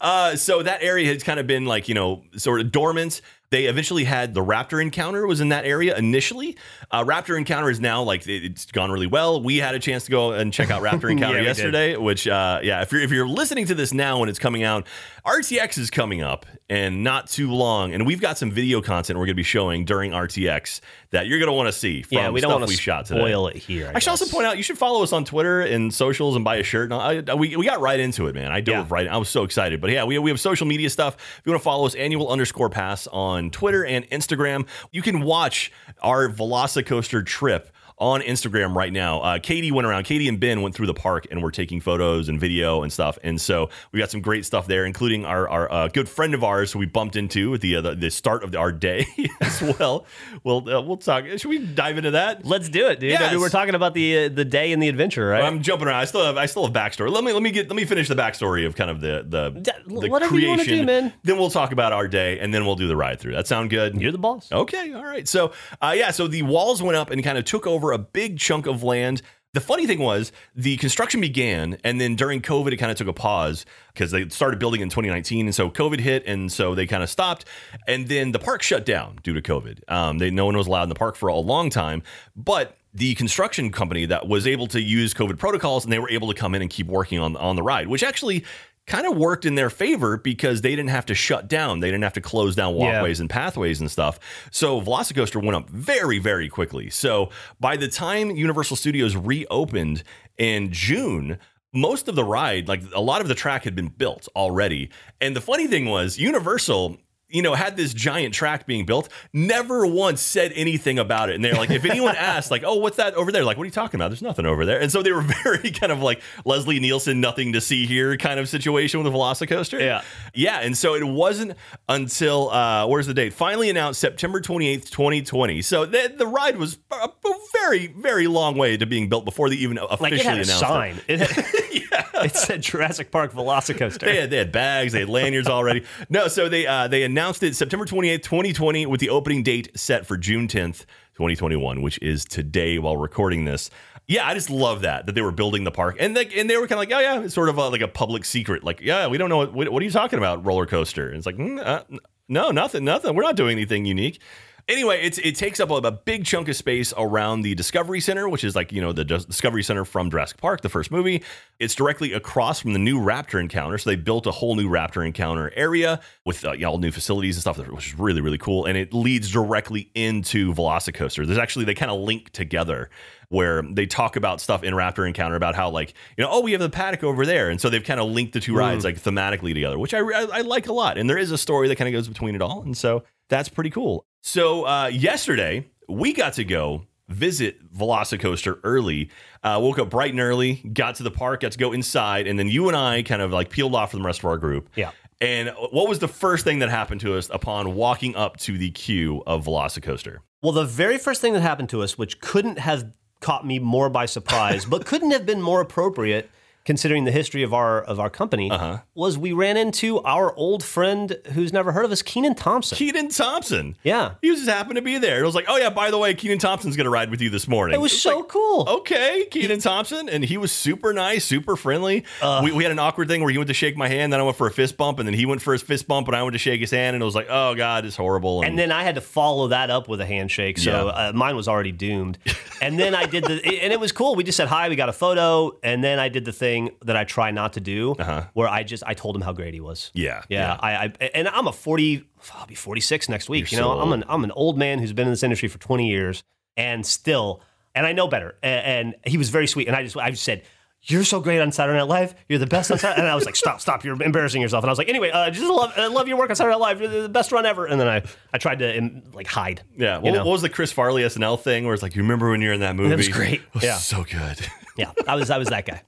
uh, 0.00 0.36
so 0.36 0.62
that 0.62 0.82
area 0.82 1.12
has 1.12 1.22
kind 1.22 1.38
of 1.40 1.46
been 1.46 1.64
like 1.64 1.88
you 1.88 1.94
know 1.94 2.22
sort 2.36 2.60
of 2.60 2.70
dormant 2.72 3.03
performance 3.04 3.22
they 3.54 3.66
eventually 3.66 4.02
had 4.02 4.34
the 4.34 4.40
Raptor 4.44 4.82
encounter 4.82 5.26
was 5.28 5.40
in 5.40 5.50
that 5.50 5.64
area 5.64 5.96
initially. 5.96 6.56
Uh, 6.90 7.04
Raptor 7.04 7.38
encounter 7.38 7.70
is 7.70 7.78
now 7.78 8.02
like 8.02 8.26
it- 8.26 8.44
it's 8.44 8.66
gone 8.66 8.90
really 8.90 9.06
well. 9.06 9.40
We 9.40 9.58
had 9.58 9.76
a 9.76 9.78
chance 9.78 10.04
to 10.06 10.10
go 10.10 10.32
and 10.32 10.52
check 10.52 10.70
out 10.72 10.82
Raptor 10.82 11.08
encounter 11.10 11.38
Yeah, 11.38 11.44
yesterday, 11.44 11.96
which 11.96 12.26
uh, 12.26 12.58
yeah, 12.64 12.82
if 12.82 12.90
you're 12.90 13.00
if 13.02 13.12
you're 13.12 13.28
listening 13.28 13.66
to 13.66 13.74
this 13.76 13.92
now 13.94 14.18
when 14.18 14.28
it's 14.28 14.40
coming 14.40 14.64
out, 14.64 14.88
RTX 15.24 15.78
is 15.78 15.88
coming 15.90 16.20
up 16.20 16.46
and 16.68 17.04
not 17.04 17.28
too 17.28 17.50
long, 17.52 17.94
and 17.94 18.06
we've 18.06 18.20
got 18.20 18.38
some 18.38 18.50
video 18.50 18.80
content 18.80 19.18
we're 19.18 19.26
going 19.26 19.34
to 19.34 19.36
be 19.36 19.42
showing 19.42 19.84
during 19.84 20.10
RTX 20.12 20.80
that 21.10 21.26
you're 21.28 21.38
going 21.38 21.46
to 21.48 21.52
want 21.52 21.68
to 21.68 21.72
see 21.72 22.02
from 22.02 22.18
Yeah, 22.18 22.30
we 22.30 22.40
don't 22.40 22.50
stuff 22.50 22.60
want 22.60 22.68
we 22.70 22.76
to 22.76 22.82
shot 22.82 23.06
today. 23.06 23.20
spoil 23.20 23.46
it 23.48 23.56
here. 23.56 23.92
I 23.94 23.98
should 24.00 24.10
also 24.10 24.26
point 24.26 24.46
out 24.46 24.56
you 24.56 24.62
should 24.64 24.78
follow 24.78 25.02
us 25.02 25.12
on 25.12 25.24
Twitter 25.24 25.60
and 25.60 25.94
socials 25.94 26.34
and 26.34 26.44
buy 26.44 26.56
a 26.56 26.62
shirt. 26.64 26.90
And 26.90 26.94
I, 27.28 27.32
I- 27.32 27.34
we, 27.36 27.54
we 27.56 27.64
got 27.66 27.80
right 27.80 28.00
into 28.00 28.26
it, 28.26 28.34
man. 28.34 28.50
I 28.50 28.60
dove 28.60 28.74
Yeah. 28.88 28.94
right. 28.94 29.06
I 29.06 29.16
was 29.18 29.28
so 29.28 29.44
excited. 29.44 29.80
But 29.80 29.90
yeah, 29.90 30.04
we, 30.04 30.18
we 30.18 30.30
have 30.30 30.40
social 30.40 30.66
media 30.66 30.90
stuff. 30.90 31.14
If 31.16 31.42
you 31.44 31.52
want 31.52 31.60
to 31.60 31.64
follow 31.64 31.86
us, 31.86 31.94
annual 31.94 32.28
underscore 32.30 32.68
pass 32.70 33.06
on 33.08 33.43
Twitter 33.50 33.84
and 33.84 34.08
Instagram. 34.10 34.66
You 34.92 35.02
can 35.02 35.22
watch 35.22 35.72
our 36.02 36.28
Velocicoaster 36.28 37.24
trip 37.24 37.70
on 37.98 38.20
Instagram 38.22 38.74
right 38.74 38.92
now. 38.92 39.20
Uh, 39.20 39.38
Katie 39.38 39.70
went 39.70 39.86
around. 39.86 40.04
Katie 40.04 40.28
and 40.28 40.40
Ben 40.40 40.62
went 40.62 40.74
through 40.74 40.86
the 40.86 40.94
park 40.94 41.26
and 41.30 41.42
we're 41.42 41.50
taking 41.50 41.80
photos 41.80 42.28
and 42.28 42.40
video 42.40 42.82
and 42.82 42.92
stuff. 42.92 43.18
And 43.22 43.40
so 43.40 43.70
we 43.92 44.00
got 44.00 44.10
some 44.10 44.20
great 44.20 44.44
stuff 44.44 44.66
there, 44.66 44.84
including 44.84 45.24
our, 45.24 45.48
our 45.48 45.70
uh, 45.70 45.88
good 45.88 46.08
friend 46.08 46.34
of 46.34 46.42
ours 46.42 46.72
who 46.72 46.78
we 46.78 46.86
bumped 46.86 47.16
into 47.16 47.54
at 47.54 47.60
the 47.60 47.76
uh, 47.76 47.80
the, 47.80 47.94
the 47.94 48.10
start 48.10 48.42
of 48.42 48.54
our 48.56 48.72
day 48.72 49.06
as 49.40 49.62
well. 49.78 50.06
We'll 50.42 50.68
uh, 50.68 50.80
we'll 50.80 50.96
talk. 50.96 51.24
Should 51.26 51.46
we 51.46 51.58
dive 51.58 51.98
into 51.98 52.12
that? 52.12 52.44
Let's 52.44 52.68
do 52.68 52.88
it, 52.88 53.00
dude. 53.00 53.14
I 53.14 53.30
mean, 53.30 53.40
we're 53.40 53.48
talking 53.48 53.74
about 53.74 53.94
the 53.94 54.24
uh, 54.24 54.28
the 54.28 54.44
day 54.44 54.72
and 54.72 54.82
the 54.82 54.88
adventure, 54.88 55.28
right? 55.28 55.44
I'm 55.44 55.62
jumping 55.62 55.88
around. 55.88 56.00
I 56.00 56.04
still 56.04 56.24
have 56.24 56.36
I 56.36 56.46
still 56.46 56.64
have 56.64 56.74
backstory. 56.74 57.10
Let 57.10 57.24
me 57.24 57.32
let 57.32 57.42
me 57.42 57.50
get 57.50 57.68
let 57.68 57.76
me 57.76 57.84
finish 57.84 58.08
the 58.08 58.14
backstory 58.16 58.66
of 58.66 58.74
kind 58.74 58.90
of 58.90 59.00
the 59.00 59.24
the, 59.28 59.50
D- 59.50 59.70
the 59.86 60.08
whatever 60.08 60.38
you 60.38 60.48
wanna 60.48 60.64
do, 60.64 60.84
man. 60.84 61.12
Then 61.22 61.38
we'll 61.38 61.50
talk 61.50 61.72
about 61.72 61.92
our 61.92 62.08
day, 62.08 62.38
and 62.40 62.52
then 62.52 62.66
we'll 62.66 62.76
do 62.76 62.88
the 62.88 62.96
ride 62.96 63.20
through. 63.20 63.32
That 63.32 63.46
sound 63.46 63.70
good? 63.70 64.00
You're 64.00 64.12
the 64.12 64.18
boss. 64.18 64.50
Okay, 64.50 64.92
all 64.92 65.04
right. 65.04 65.26
So, 65.28 65.52
uh, 65.80 65.94
yeah, 65.96 66.10
so 66.10 66.26
the 66.26 66.42
walls 66.42 66.82
went 66.82 66.96
up 66.96 67.10
and 67.10 67.22
kind 67.22 67.38
of 67.38 67.44
took 67.44 67.66
over 67.66 67.83
a 67.92 67.98
big 67.98 68.38
chunk 68.38 68.66
of 68.66 68.82
land. 68.82 69.22
The 69.52 69.60
funny 69.60 69.86
thing 69.86 70.00
was, 70.00 70.32
the 70.56 70.76
construction 70.78 71.20
began, 71.20 71.78
and 71.84 72.00
then 72.00 72.16
during 72.16 72.42
COVID, 72.42 72.72
it 72.72 72.76
kind 72.76 72.90
of 72.90 72.98
took 72.98 73.06
a 73.06 73.12
pause 73.12 73.64
because 73.92 74.10
they 74.10 74.28
started 74.28 74.58
building 74.58 74.80
in 74.80 74.88
2019, 74.88 75.46
and 75.46 75.54
so 75.54 75.70
COVID 75.70 76.00
hit, 76.00 76.26
and 76.26 76.50
so 76.50 76.74
they 76.74 76.86
kind 76.86 77.04
of 77.04 77.10
stopped, 77.10 77.44
and 77.86 78.08
then 78.08 78.32
the 78.32 78.40
park 78.40 78.62
shut 78.62 78.84
down 78.84 79.20
due 79.22 79.32
to 79.32 79.40
COVID. 79.40 79.88
Um, 79.88 80.18
they 80.18 80.30
no 80.30 80.44
one 80.44 80.56
was 80.56 80.66
allowed 80.66 80.84
in 80.84 80.88
the 80.88 80.96
park 80.96 81.14
for 81.14 81.28
a 81.28 81.36
long 81.36 81.70
time, 81.70 82.02
but 82.34 82.76
the 82.94 83.14
construction 83.14 83.70
company 83.70 84.06
that 84.06 84.26
was 84.26 84.46
able 84.46 84.66
to 84.68 84.80
use 84.80 85.14
COVID 85.14 85.38
protocols, 85.38 85.84
and 85.84 85.92
they 85.92 86.00
were 86.00 86.10
able 86.10 86.28
to 86.28 86.34
come 86.34 86.54
in 86.56 86.62
and 86.62 86.70
keep 86.70 86.88
working 86.88 87.20
on 87.20 87.36
on 87.36 87.54
the 87.54 87.62
ride, 87.62 87.86
which 87.86 88.02
actually 88.02 88.44
kind 88.86 89.06
of 89.06 89.16
worked 89.16 89.46
in 89.46 89.54
their 89.54 89.70
favor 89.70 90.18
because 90.18 90.60
they 90.60 90.70
didn't 90.76 90.90
have 90.90 91.06
to 91.06 91.14
shut 91.14 91.48
down, 91.48 91.80
they 91.80 91.88
didn't 91.88 92.04
have 92.04 92.12
to 92.12 92.20
close 92.20 92.54
down 92.54 92.76
Yeah. 92.76 92.94
walkways 92.96 93.18
and 93.20 93.30
pathways 93.30 93.80
and 93.80 93.90
stuff. 93.90 94.20
So 94.50 94.80
Velocicoaster 94.80 95.42
went 95.42 95.56
up 95.56 95.70
very, 95.70 96.18
very 96.18 96.48
quickly. 96.48 96.90
So 96.90 97.30
by 97.58 97.76
the 97.76 97.88
time 97.88 98.30
Universal 98.30 98.76
Studios 98.76 99.16
reopened 99.16 100.02
in 100.36 100.70
June, 100.72 101.38
most 101.72 102.08
of 102.08 102.14
the 102.14 102.24
ride, 102.24 102.68
like 102.68 102.82
a 102.94 103.00
lot 103.00 103.20
of 103.20 103.28
the 103.28 103.34
track 103.34 103.64
had 103.64 103.74
been 103.74 103.88
built 103.88 104.28
already. 104.36 104.90
And 105.20 105.34
the 105.34 105.40
funny 105.40 105.66
thing 105.66 105.86
was, 105.86 106.18
Universal. 106.18 106.98
You 107.28 107.42
know, 107.42 107.54
had 107.54 107.76
this 107.76 107.92
giant 107.92 108.34
track 108.34 108.66
being 108.66 108.84
built, 108.84 109.08
never 109.32 109.86
once 109.86 110.20
said 110.20 110.52
anything 110.54 110.98
about 110.98 111.30
it. 111.30 111.34
And 111.34 111.44
they're 111.44 111.54
like, 111.54 111.70
if 111.70 111.84
anyone 111.84 112.14
asked, 112.16 112.50
like, 112.50 112.62
oh, 112.64 112.76
what's 112.76 112.98
that 112.98 113.14
over 113.14 113.32
there? 113.32 113.44
Like, 113.44 113.56
what 113.56 113.64
are 113.64 113.66
you 113.66 113.72
talking 113.72 113.98
about? 113.98 114.08
There's 114.08 114.22
nothing 114.22 114.46
over 114.46 114.64
there. 114.64 114.80
And 114.80 114.92
so 114.92 115.02
they 115.02 115.12
were 115.12 115.22
very 115.42 115.70
kind 115.70 115.90
of 115.90 116.00
like 116.00 116.20
Leslie 116.44 116.80
Nielsen, 116.80 117.20
nothing 117.20 117.54
to 117.54 117.60
see 117.60 117.86
here 117.86 118.16
kind 118.16 118.38
of 118.38 118.48
situation 118.48 119.02
with 119.02 119.12
the 119.12 119.18
Velocicoaster. 119.18 119.80
Yeah. 119.80 120.02
Yeah, 120.34 120.60
and 120.60 120.76
so 120.76 120.94
it 120.94 121.04
wasn't 121.04 121.54
until 121.88 122.50
uh, 122.50 122.86
where's 122.86 123.06
the 123.06 123.14
date? 123.14 123.32
Finally 123.32 123.70
announced 123.70 124.00
September 124.00 124.40
28th, 124.40 124.90
2020. 124.90 125.62
So 125.62 125.86
the, 125.86 126.12
the 126.16 126.26
ride 126.26 126.56
was 126.56 126.78
a, 126.90 127.08
very, 127.52 127.86
very 127.86 128.26
long 128.26 128.56
way 128.56 128.76
to 128.76 128.86
being 128.86 129.08
built 129.08 129.24
before 129.24 129.48
they 129.48 129.56
even 129.56 129.78
officially 129.78 130.10
Like 130.10 130.20
it 130.20 130.24
had 130.24 130.38
a 130.38 130.42
announced 130.42 130.60
sign. 130.60 131.00
It, 131.08 131.20
had, 131.20 131.82
it 132.22 132.36
said 132.36 132.62
Jurassic 132.62 133.10
Park 133.10 133.32
Velocicoaster. 133.32 134.00
They 134.00 134.16
had, 134.16 134.30
they 134.30 134.36
had 134.36 134.52
bags, 134.52 134.92
they 134.92 135.00
had 135.00 135.08
lanyards 135.08 135.48
already. 135.48 135.84
No, 136.08 136.28
so 136.28 136.48
they 136.48 136.66
uh, 136.66 136.88
they 136.88 137.02
announced 137.02 137.42
it 137.42 137.56
September 137.56 137.86
28th, 137.86 138.22
2020, 138.22 138.86
with 138.86 139.00
the 139.00 139.10
opening 139.10 139.42
date 139.42 139.70
set 139.78 140.06
for 140.06 140.16
June 140.16 140.46
10th, 140.48 140.80
2021, 141.14 141.82
which 141.82 141.98
is 142.00 142.24
today 142.24 142.78
while 142.78 142.96
recording 142.96 143.44
this. 143.44 143.70
Yeah, 144.06 144.26
I 144.26 144.34
just 144.34 144.50
love 144.50 144.82
that 144.82 145.06
that 145.06 145.14
they 145.14 145.22
were 145.22 145.32
building 145.32 145.64
the 145.64 145.70
park, 145.70 145.96
and 145.98 146.14
like, 146.14 146.36
and 146.36 146.48
they 146.48 146.56
were 146.56 146.66
kind 146.66 146.72
of 146.72 146.78
like, 146.80 146.92
oh 146.92 147.00
yeah, 147.00 147.22
it's 147.22 147.34
sort 147.34 147.48
of 147.48 147.56
a, 147.56 147.68
like 147.68 147.80
a 147.80 147.88
public 147.88 148.24
secret. 148.24 148.62
Like, 148.62 148.80
yeah, 148.80 149.06
we 149.06 149.16
don't 149.16 149.30
know 149.30 149.46
what 149.46 149.70
what, 149.70 149.82
are 149.82 149.84
you 149.84 149.90
talking 149.90 150.18
about, 150.18 150.44
roller 150.44 150.66
coaster? 150.66 151.08
And 151.08 151.16
it's 151.16 151.26
like, 151.26 151.36
mm, 151.36 151.64
uh, 151.64 151.84
no, 152.28 152.50
nothing, 152.50 152.84
nothing. 152.84 153.14
We're 153.14 153.22
not 153.22 153.36
doing 153.36 153.52
anything 153.52 153.86
unique. 153.86 154.20
Anyway, 154.66 154.98
it's 155.02 155.18
it 155.18 155.36
takes 155.36 155.60
up 155.60 155.70
a, 155.70 155.90
big 155.90 156.24
chunk 156.24 156.48
of 156.48 156.56
space 156.56 156.94
around 156.96 157.42
the 157.42 157.54
Discovery 157.54 158.00
Center, 158.00 158.28
which 158.30 158.44
is 158.44 158.56
like 158.56 158.72
you 158.72 158.80
know 158.80 158.92
the 158.92 159.04
Discovery 159.04 159.62
Center 159.62 159.84
from 159.84 160.10
Jurassic 160.10 160.38
Park, 160.38 160.62
the 160.62 160.70
first 160.70 160.90
movie. 160.90 161.22
It's 161.58 161.74
directly 161.74 162.14
across 162.14 162.60
from 162.60 162.72
the 162.72 162.78
new 162.78 162.98
Raptor 162.98 163.40
encounter, 163.40 163.76
so 163.76 163.90
they 163.90 163.96
built 163.96 164.26
a 164.26 164.30
whole 164.30 164.56
new 164.56 164.68
Raptor 164.68 165.06
encounter 165.06 165.52
area 165.54 166.00
with 166.24 166.46
uh, 166.46 166.52
you 166.52 166.60
know, 166.60 166.70
all 166.70 166.78
new 166.78 166.90
facilities 166.90 167.36
and 167.36 167.42
stuff, 167.42 167.58
which 167.68 167.88
is 167.88 167.98
really 167.98 168.22
really 168.22 168.38
cool. 168.38 168.64
And 168.64 168.78
it 168.78 168.94
leads 168.94 169.30
directly 169.30 169.90
into 169.94 170.54
Velocicoaster. 170.54 171.26
There's 171.26 171.38
actually 171.38 171.66
they 171.66 171.74
kind 171.74 171.90
of 171.90 172.00
link 172.00 172.30
together 172.30 172.88
where 173.28 173.62
they 173.62 173.84
talk 173.84 174.16
about 174.16 174.40
stuff 174.40 174.62
in 174.62 174.72
Raptor 174.72 175.06
Encounter 175.06 175.36
about 175.36 175.54
how 175.54 175.68
like 175.68 175.92
you 176.16 176.24
know 176.24 176.30
oh 176.32 176.40
we 176.40 176.52
have 176.52 176.62
the 176.62 176.70
paddock 176.70 177.04
over 177.04 177.26
there, 177.26 177.50
and 177.50 177.60
so 177.60 177.68
they've 177.68 177.84
kind 177.84 178.00
of 178.00 178.08
linked 178.08 178.32
the 178.32 178.40
two 178.40 178.56
rides 178.56 178.82
like 178.82 178.98
thematically 178.98 179.52
together, 179.52 179.78
which 179.78 179.92
I, 179.92 179.98
I 179.98 180.26
I 180.32 180.40
like 180.40 180.68
a 180.68 180.72
lot. 180.72 180.96
And 180.96 181.08
there 181.08 181.18
is 181.18 181.32
a 181.32 181.38
story 181.38 181.68
that 181.68 181.76
kind 181.76 181.88
of 181.88 181.92
goes 181.92 182.08
between 182.08 182.34
it 182.34 182.40
all, 182.40 182.62
and 182.62 182.74
so 182.74 183.04
that's 183.28 183.50
pretty 183.50 183.70
cool. 183.70 184.06
So 184.26 184.66
uh, 184.66 184.86
yesterday 184.86 185.68
we 185.86 186.14
got 186.14 186.32
to 186.34 186.44
go 186.44 186.86
visit 187.08 187.62
Velocicoaster 187.74 188.58
early. 188.64 189.10
Uh, 189.42 189.58
woke 189.60 189.78
up 189.78 189.90
bright 189.90 190.12
and 190.12 190.20
early, 190.20 190.54
got 190.72 190.94
to 190.94 191.02
the 191.02 191.10
park, 191.10 191.40
got 191.40 191.52
to 191.52 191.58
go 191.58 191.72
inside, 191.72 192.26
and 192.26 192.38
then 192.38 192.48
you 192.48 192.68
and 192.68 192.76
I 192.76 193.02
kind 193.02 193.20
of 193.20 193.32
like 193.32 193.50
peeled 193.50 193.74
off 193.74 193.90
from 193.90 194.00
the 194.00 194.06
rest 194.06 194.20
of 194.20 194.24
our 194.24 194.38
group. 194.38 194.70
Yeah. 194.76 194.92
And 195.20 195.50
what 195.50 195.90
was 195.90 195.98
the 195.98 196.08
first 196.08 196.42
thing 196.42 196.60
that 196.60 196.70
happened 196.70 197.02
to 197.02 197.18
us 197.18 197.28
upon 197.30 197.74
walking 197.74 198.16
up 198.16 198.38
to 198.38 198.56
the 198.56 198.70
queue 198.70 199.22
of 199.26 199.44
Velocicoaster? 199.44 200.20
Well, 200.42 200.52
the 200.52 200.64
very 200.64 200.96
first 200.96 201.20
thing 201.20 201.34
that 201.34 201.42
happened 201.42 201.68
to 201.68 201.82
us, 201.82 201.98
which 201.98 202.18
couldn't 202.20 202.58
have 202.58 202.94
caught 203.20 203.46
me 203.46 203.58
more 203.58 203.90
by 203.90 204.06
surprise, 204.06 204.64
but 204.64 204.86
couldn't 204.86 205.10
have 205.10 205.26
been 205.26 205.42
more 205.42 205.60
appropriate 205.60 206.30
considering 206.64 207.04
the 207.04 207.10
history 207.12 207.42
of 207.42 207.52
our 207.52 207.82
of 207.82 208.00
our 208.00 208.10
company, 208.10 208.50
Uh-huh. 208.50 208.78
was 208.94 209.18
we 209.18 209.32
ran 209.32 209.56
into 209.56 210.00
our 210.02 210.34
old 210.36 210.62
friend 210.64 211.16
who's 211.32 211.52
never 211.52 211.72
heard 211.72 211.84
of 211.84 211.92
us, 211.92 212.02
Kenan 212.02 212.34
Thompson. 212.34 212.76
Kenan 212.78 213.08
Thompson. 213.08 213.76
Yeah. 213.82 214.12
He 214.22 214.28
just 214.34 214.48
happened 214.48 214.76
to 214.76 214.82
be 214.82 214.98
there. 214.98 215.22
It 215.22 215.26
was 215.26 215.34
like, 215.34 215.46
oh 215.48 215.56
yeah, 215.56 215.70
by 215.70 215.90
the 215.90 215.98
way, 215.98 216.14
Kenan 216.14 216.38
Thompson's 216.38 216.76
gonna 216.76 216.90
ride 216.90 217.10
with 217.10 217.20
you 217.20 217.30
this 217.30 217.46
morning. 217.48 217.74
It 217.74 217.80
was 217.80 217.92
It's 217.92 218.02
so 218.02 218.18
like, 218.20 218.28
cool. 218.28 218.66
Okay, 218.68 219.26
Kenan 219.30 219.60
Thompson, 219.60 220.08
and 220.08 220.24
he 220.24 220.36
was 220.36 220.52
super 220.52 220.92
nice, 220.92 221.24
super 221.24 221.56
friendly. 221.56 222.04
Uh. 222.22 222.40
we, 222.44 222.52
we 222.52 222.62
had 222.64 222.72
an 222.72 222.78
awkward 222.78 223.08
thing 223.08 223.20
where 223.20 223.30
he 223.30 223.38
went 223.38 223.48
to 223.48 223.54
shake 223.54 223.76
my 223.76 223.88
hand, 223.88 224.12
then 224.12 224.20
I 224.20 224.22
went 224.22 224.36
for 224.36 224.46
a 224.46 224.50
fist 224.52 224.76
bump, 224.76 224.98
and 224.98 225.06
then 225.06 225.14
he 225.14 225.26
went 225.26 225.42
for 225.42 225.52
his 225.52 225.62
fist 225.62 225.86
bump, 225.88 226.06
and 226.08 226.16
I 226.16 226.22
went 226.22 226.32
to 226.34 226.38
shake 226.38 226.60
his 226.60 226.70
hand, 226.70 226.94
and 226.94 227.02
it 227.02 227.04
was 227.04 227.14
like, 227.14 227.26
oh 227.30 227.54
god, 227.54 227.84
it's 227.84 227.96
horrible. 227.96 228.42
And 228.42 228.58
then 228.58 228.72
I 228.72 228.82
had 228.84 228.94
to 228.94 229.00
follow 229.00 229.48
that 229.48 229.70
up 229.70 229.88
with 229.88 230.00
a 230.00 230.06
handshake, 230.06 230.58
so 230.58 230.70
Yeah. 230.86 231.08
uh, 231.08 231.12
mine 231.14 231.36
was 231.36 231.48
already 231.48 231.72
doomed. 231.72 232.18
And 232.62 232.78
then 232.78 232.94
I 232.94 233.04
did 233.04 233.24
the, 233.24 233.34
and 233.62 233.72
it 233.74 233.80
was 233.80 233.92
cool. 233.92 234.14
We 234.14 234.24
just 234.24 234.36
said 234.38 234.48
hi, 234.48 234.70
we 234.70 234.76
got 234.76 234.88
a 234.88 234.92
photo, 234.92 235.58
and 235.62 235.84
then 235.84 235.98
I 235.98 236.08
did 236.08 236.24
the 236.24 236.32
thing 236.32 236.53
that 236.84 236.96
I 236.96 237.04
try 237.04 237.30
not 237.30 237.52
to 237.54 237.60
do, 237.60 237.94
where 238.34 238.48
I 238.48 238.62
just 238.62 238.82
I 238.86 238.94
told 238.94 239.16
him 239.16 239.22
how 239.22 239.32
great 239.32 239.54
he 239.54 239.60
was. 239.60 239.90
Uh-huh. 239.94 240.02
Yeah, 240.04 240.22
yeah. 240.28 240.38
yeah. 240.38 240.58
I, 240.60 240.84
I 241.00 241.04
and 241.14 241.28
I'm 241.28 241.46
a 241.46 241.52
forty, 241.52 242.04
I'll 242.34 242.46
be 242.46 242.54
forty 242.54 242.80
six 242.80 243.08
next 243.08 243.28
week. 243.28 243.50
You're 243.52 243.60
you 243.60 243.66
know, 243.66 243.74
so 243.74 243.80
I'm 243.80 243.92
an 243.92 244.04
I'm 244.08 244.24
an 244.24 244.30
old 244.32 244.56
man 244.58 244.78
who's 244.78 244.92
been 244.92 245.06
in 245.06 245.12
this 245.12 245.22
industry 245.22 245.48
for 245.48 245.58
twenty 245.58 245.88
years, 245.88 246.22
and 246.56 246.84
still, 246.86 247.42
and 247.74 247.86
I 247.86 247.92
know 247.92 248.08
better. 248.08 248.36
A- 248.42 248.46
And, 248.46 248.94
he 249.06 249.18
was 249.18 249.28
very 249.30 249.46
sweet, 249.46 249.66
and 249.68 249.76
I 249.76 249.82
just 249.84 249.96
I 249.96 250.10
just 250.10 250.22
said. 250.24 250.42
You're 250.86 251.04
so 251.04 251.18
great 251.18 251.40
on 251.40 251.50
Saturday 251.50 251.78
Night 251.78 251.88
Live. 251.88 252.14
You're 252.28 252.38
the 252.38 252.46
best 252.46 252.70
on 252.70 252.76
Saturday. 252.78 253.00
And 253.00 253.08
I 253.10 253.14
was 253.14 253.24
like, 253.24 253.36
"Stop, 253.36 253.58
stop! 253.62 253.84
You're 253.86 254.02
embarrassing 254.02 254.42
yourself." 254.42 254.64
And 254.64 254.68
I 254.68 254.72
was 254.72 254.76
like, 254.76 254.90
"Anyway, 254.90 255.10
uh, 255.10 255.30
just 255.30 255.42
love, 255.50 255.72
I 255.78 255.86
love 255.86 256.08
your 256.08 256.18
work 256.18 256.28
on 256.28 256.36
Saturday 256.36 256.52
Night 256.58 256.60
Live. 256.60 256.80
You're 256.82 257.02
the 257.04 257.08
best 257.08 257.32
run 257.32 257.46
ever." 257.46 257.64
And 257.64 257.80
then 257.80 257.88
I, 257.88 258.02
I 258.34 258.36
tried 258.36 258.58
to 258.58 258.76
um, 258.78 259.02
like 259.14 259.26
hide. 259.26 259.62
yeah, 259.78 259.96
you 259.96 260.02
what, 260.02 260.12
know? 260.12 260.24
what 260.26 260.32
was 260.32 260.42
the 260.42 260.50
Chris 260.50 260.72
Farley 260.72 261.00
SNL 261.02 261.40
thing 261.40 261.64
where 261.64 261.72
it's 261.72 261.82
like, 261.82 261.96
you 261.96 262.02
remember 262.02 262.28
when 262.30 262.42
you're 262.42 262.52
in 262.52 262.60
that 262.60 262.76
movie? 262.76 262.92
It 262.92 262.96
was 262.98 263.08
great. 263.08 263.40
It 263.40 263.54
was 263.54 263.62
Yeah. 263.64 263.76
so 263.78 264.04
good. 264.04 264.38
Yeah, 264.76 264.90
I 265.08 265.14
was 265.14 265.30
I 265.30 265.38
was 265.38 265.48
that 265.50 265.64
guy. 265.66 265.80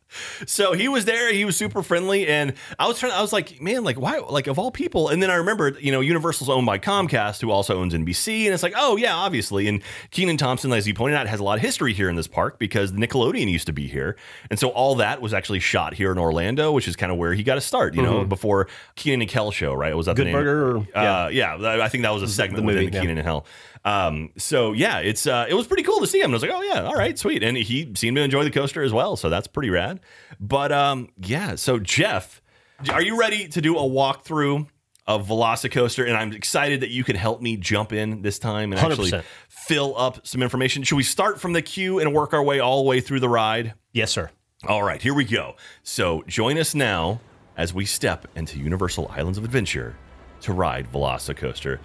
So 0.46 0.72
he 0.72 0.88
was 0.88 1.04
there. 1.04 1.32
He 1.32 1.44
was 1.44 1.56
super 1.56 1.82
friendly, 1.82 2.26
and 2.26 2.54
I 2.78 2.86
was 2.88 2.98
trying. 2.98 3.12
I 3.12 3.22
was 3.22 3.32
like, 3.32 3.60
man, 3.60 3.84
like 3.84 3.98
why? 3.98 4.18
Like 4.18 4.46
of 4.46 4.58
all 4.58 4.70
people. 4.70 5.08
And 5.08 5.22
then 5.22 5.30
I 5.30 5.36
remembered, 5.36 5.78
you 5.80 5.92
know, 5.92 6.00
Universal's 6.00 6.48
owned 6.50 6.66
by 6.66 6.78
Comcast, 6.78 7.40
who 7.40 7.50
also 7.50 7.78
owns 7.78 7.94
NBC, 7.94 8.44
and 8.44 8.54
it's 8.54 8.62
like, 8.62 8.74
oh 8.76 8.96
yeah, 8.96 9.14
obviously. 9.14 9.68
And 9.68 9.82
Kenan 10.10 10.36
Thompson, 10.36 10.72
as 10.72 10.86
you 10.86 10.94
pointed 10.94 11.16
out, 11.16 11.26
has 11.26 11.40
a 11.40 11.44
lot 11.44 11.56
of 11.56 11.62
history 11.62 11.92
here 11.92 12.08
in 12.08 12.16
this 12.16 12.26
park 12.28 12.58
because 12.58 12.92
Nickelodeon 12.92 13.50
used 13.50 13.66
to 13.66 13.72
be 13.72 13.86
here, 13.86 14.16
and 14.50 14.58
so 14.58 14.68
all 14.68 14.96
that 14.96 15.20
was 15.20 15.32
actually 15.34 15.60
shot 15.60 15.94
here 15.94 16.12
in 16.12 16.18
Orlando, 16.18 16.72
which 16.72 16.88
is 16.88 16.96
kind 16.96 17.10
of 17.12 17.18
where 17.18 17.34
he 17.34 17.42
got 17.42 17.54
to 17.56 17.60
start. 17.60 17.94
You 17.94 18.02
know, 18.02 18.24
before 18.24 18.68
Kenan 18.94 19.22
and 19.22 19.30
Kel 19.30 19.50
show, 19.50 19.72
right? 19.74 19.96
Was 19.96 20.06
that 20.06 20.16
Good 20.16 20.26
the 20.28 20.32
name? 20.32 20.44
Burger 20.44 20.76
or- 20.76 20.86
Uh, 20.94 21.28
yeah, 21.28 21.56
I 21.82 21.88
think 21.88 22.02
that 22.02 22.10
was 22.12 22.22
a 22.22 22.28
segment 22.28 22.64
movie, 22.64 22.84
within 22.84 22.92
yeah. 22.94 23.00
Kenan 23.00 23.18
and 23.18 23.26
Kel. 23.26 23.46
Um, 23.84 24.30
so 24.36 24.72
yeah, 24.72 24.98
it's 24.98 25.26
uh, 25.28 25.46
it 25.48 25.54
was 25.54 25.66
pretty 25.68 25.84
cool 25.84 26.00
to 26.00 26.06
see 26.08 26.20
him. 26.20 26.30
I 26.30 26.34
was 26.34 26.42
like, 26.42 26.50
oh 26.52 26.62
yeah, 26.62 26.82
all 26.82 26.94
right, 26.94 27.16
sweet. 27.16 27.42
And 27.44 27.56
he 27.56 27.92
seemed 27.94 28.16
to 28.16 28.22
enjoy 28.22 28.42
the 28.42 28.50
coaster 28.50 28.82
as 28.82 28.92
well, 28.92 29.14
so 29.16 29.30
that's 29.30 29.46
pretty 29.46 29.70
rad. 29.70 30.00
But 30.40 30.72
um, 30.72 31.08
yeah, 31.18 31.54
so 31.54 31.78
Jeff, 31.78 32.42
are 32.90 33.02
you 33.02 33.18
ready 33.18 33.48
to 33.48 33.60
do 33.60 33.76
a 33.76 33.82
walkthrough 33.82 34.66
of 35.06 35.26
Velocicoaster? 35.26 36.06
And 36.06 36.16
I'm 36.16 36.32
excited 36.32 36.80
that 36.80 36.90
you 36.90 37.04
can 37.04 37.16
help 37.16 37.40
me 37.40 37.56
jump 37.56 37.92
in 37.92 38.22
this 38.22 38.38
time 38.38 38.72
and 38.72 38.80
actually 38.80 39.10
100%. 39.10 39.24
fill 39.48 39.94
up 39.96 40.26
some 40.26 40.42
information. 40.42 40.82
Should 40.82 40.96
we 40.96 41.02
start 41.02 41.40
from 41.40 41.52
the 41.52 41.62
queue 41.62 41.98
and 41.98 42.12
work 42.12 42.32
our 42.34 42.42
way 42.42 42.60
all 42.60 42.82
the 42.82 42.88
way 42.88 43.00
through 43.00 43.20
the 43.20 43.28
ride? 43.28 43.74
Yes, 43.92 44.10
sir. 44.10 44.30
All 44.66 44.82
right, 44.82 45.00
here 45.00 45.14
we 45.14 45.24
go. 45.24 45.56
So 45.82 46.22
join 46.26 46.58
us 46.58 46.74
now 46.74 47.20
as 47.56 47.72
we 47.72 47.86
step 47.86 48.26
into 48.36 48.58
Universal 48.58 49.10
Islands 49.10 49.38
of 49.38 49.44
Adventure 49.44 49.96
to 50.42 50.52
ride 50.52 50.90
Velocicoaster. 50.90 51.78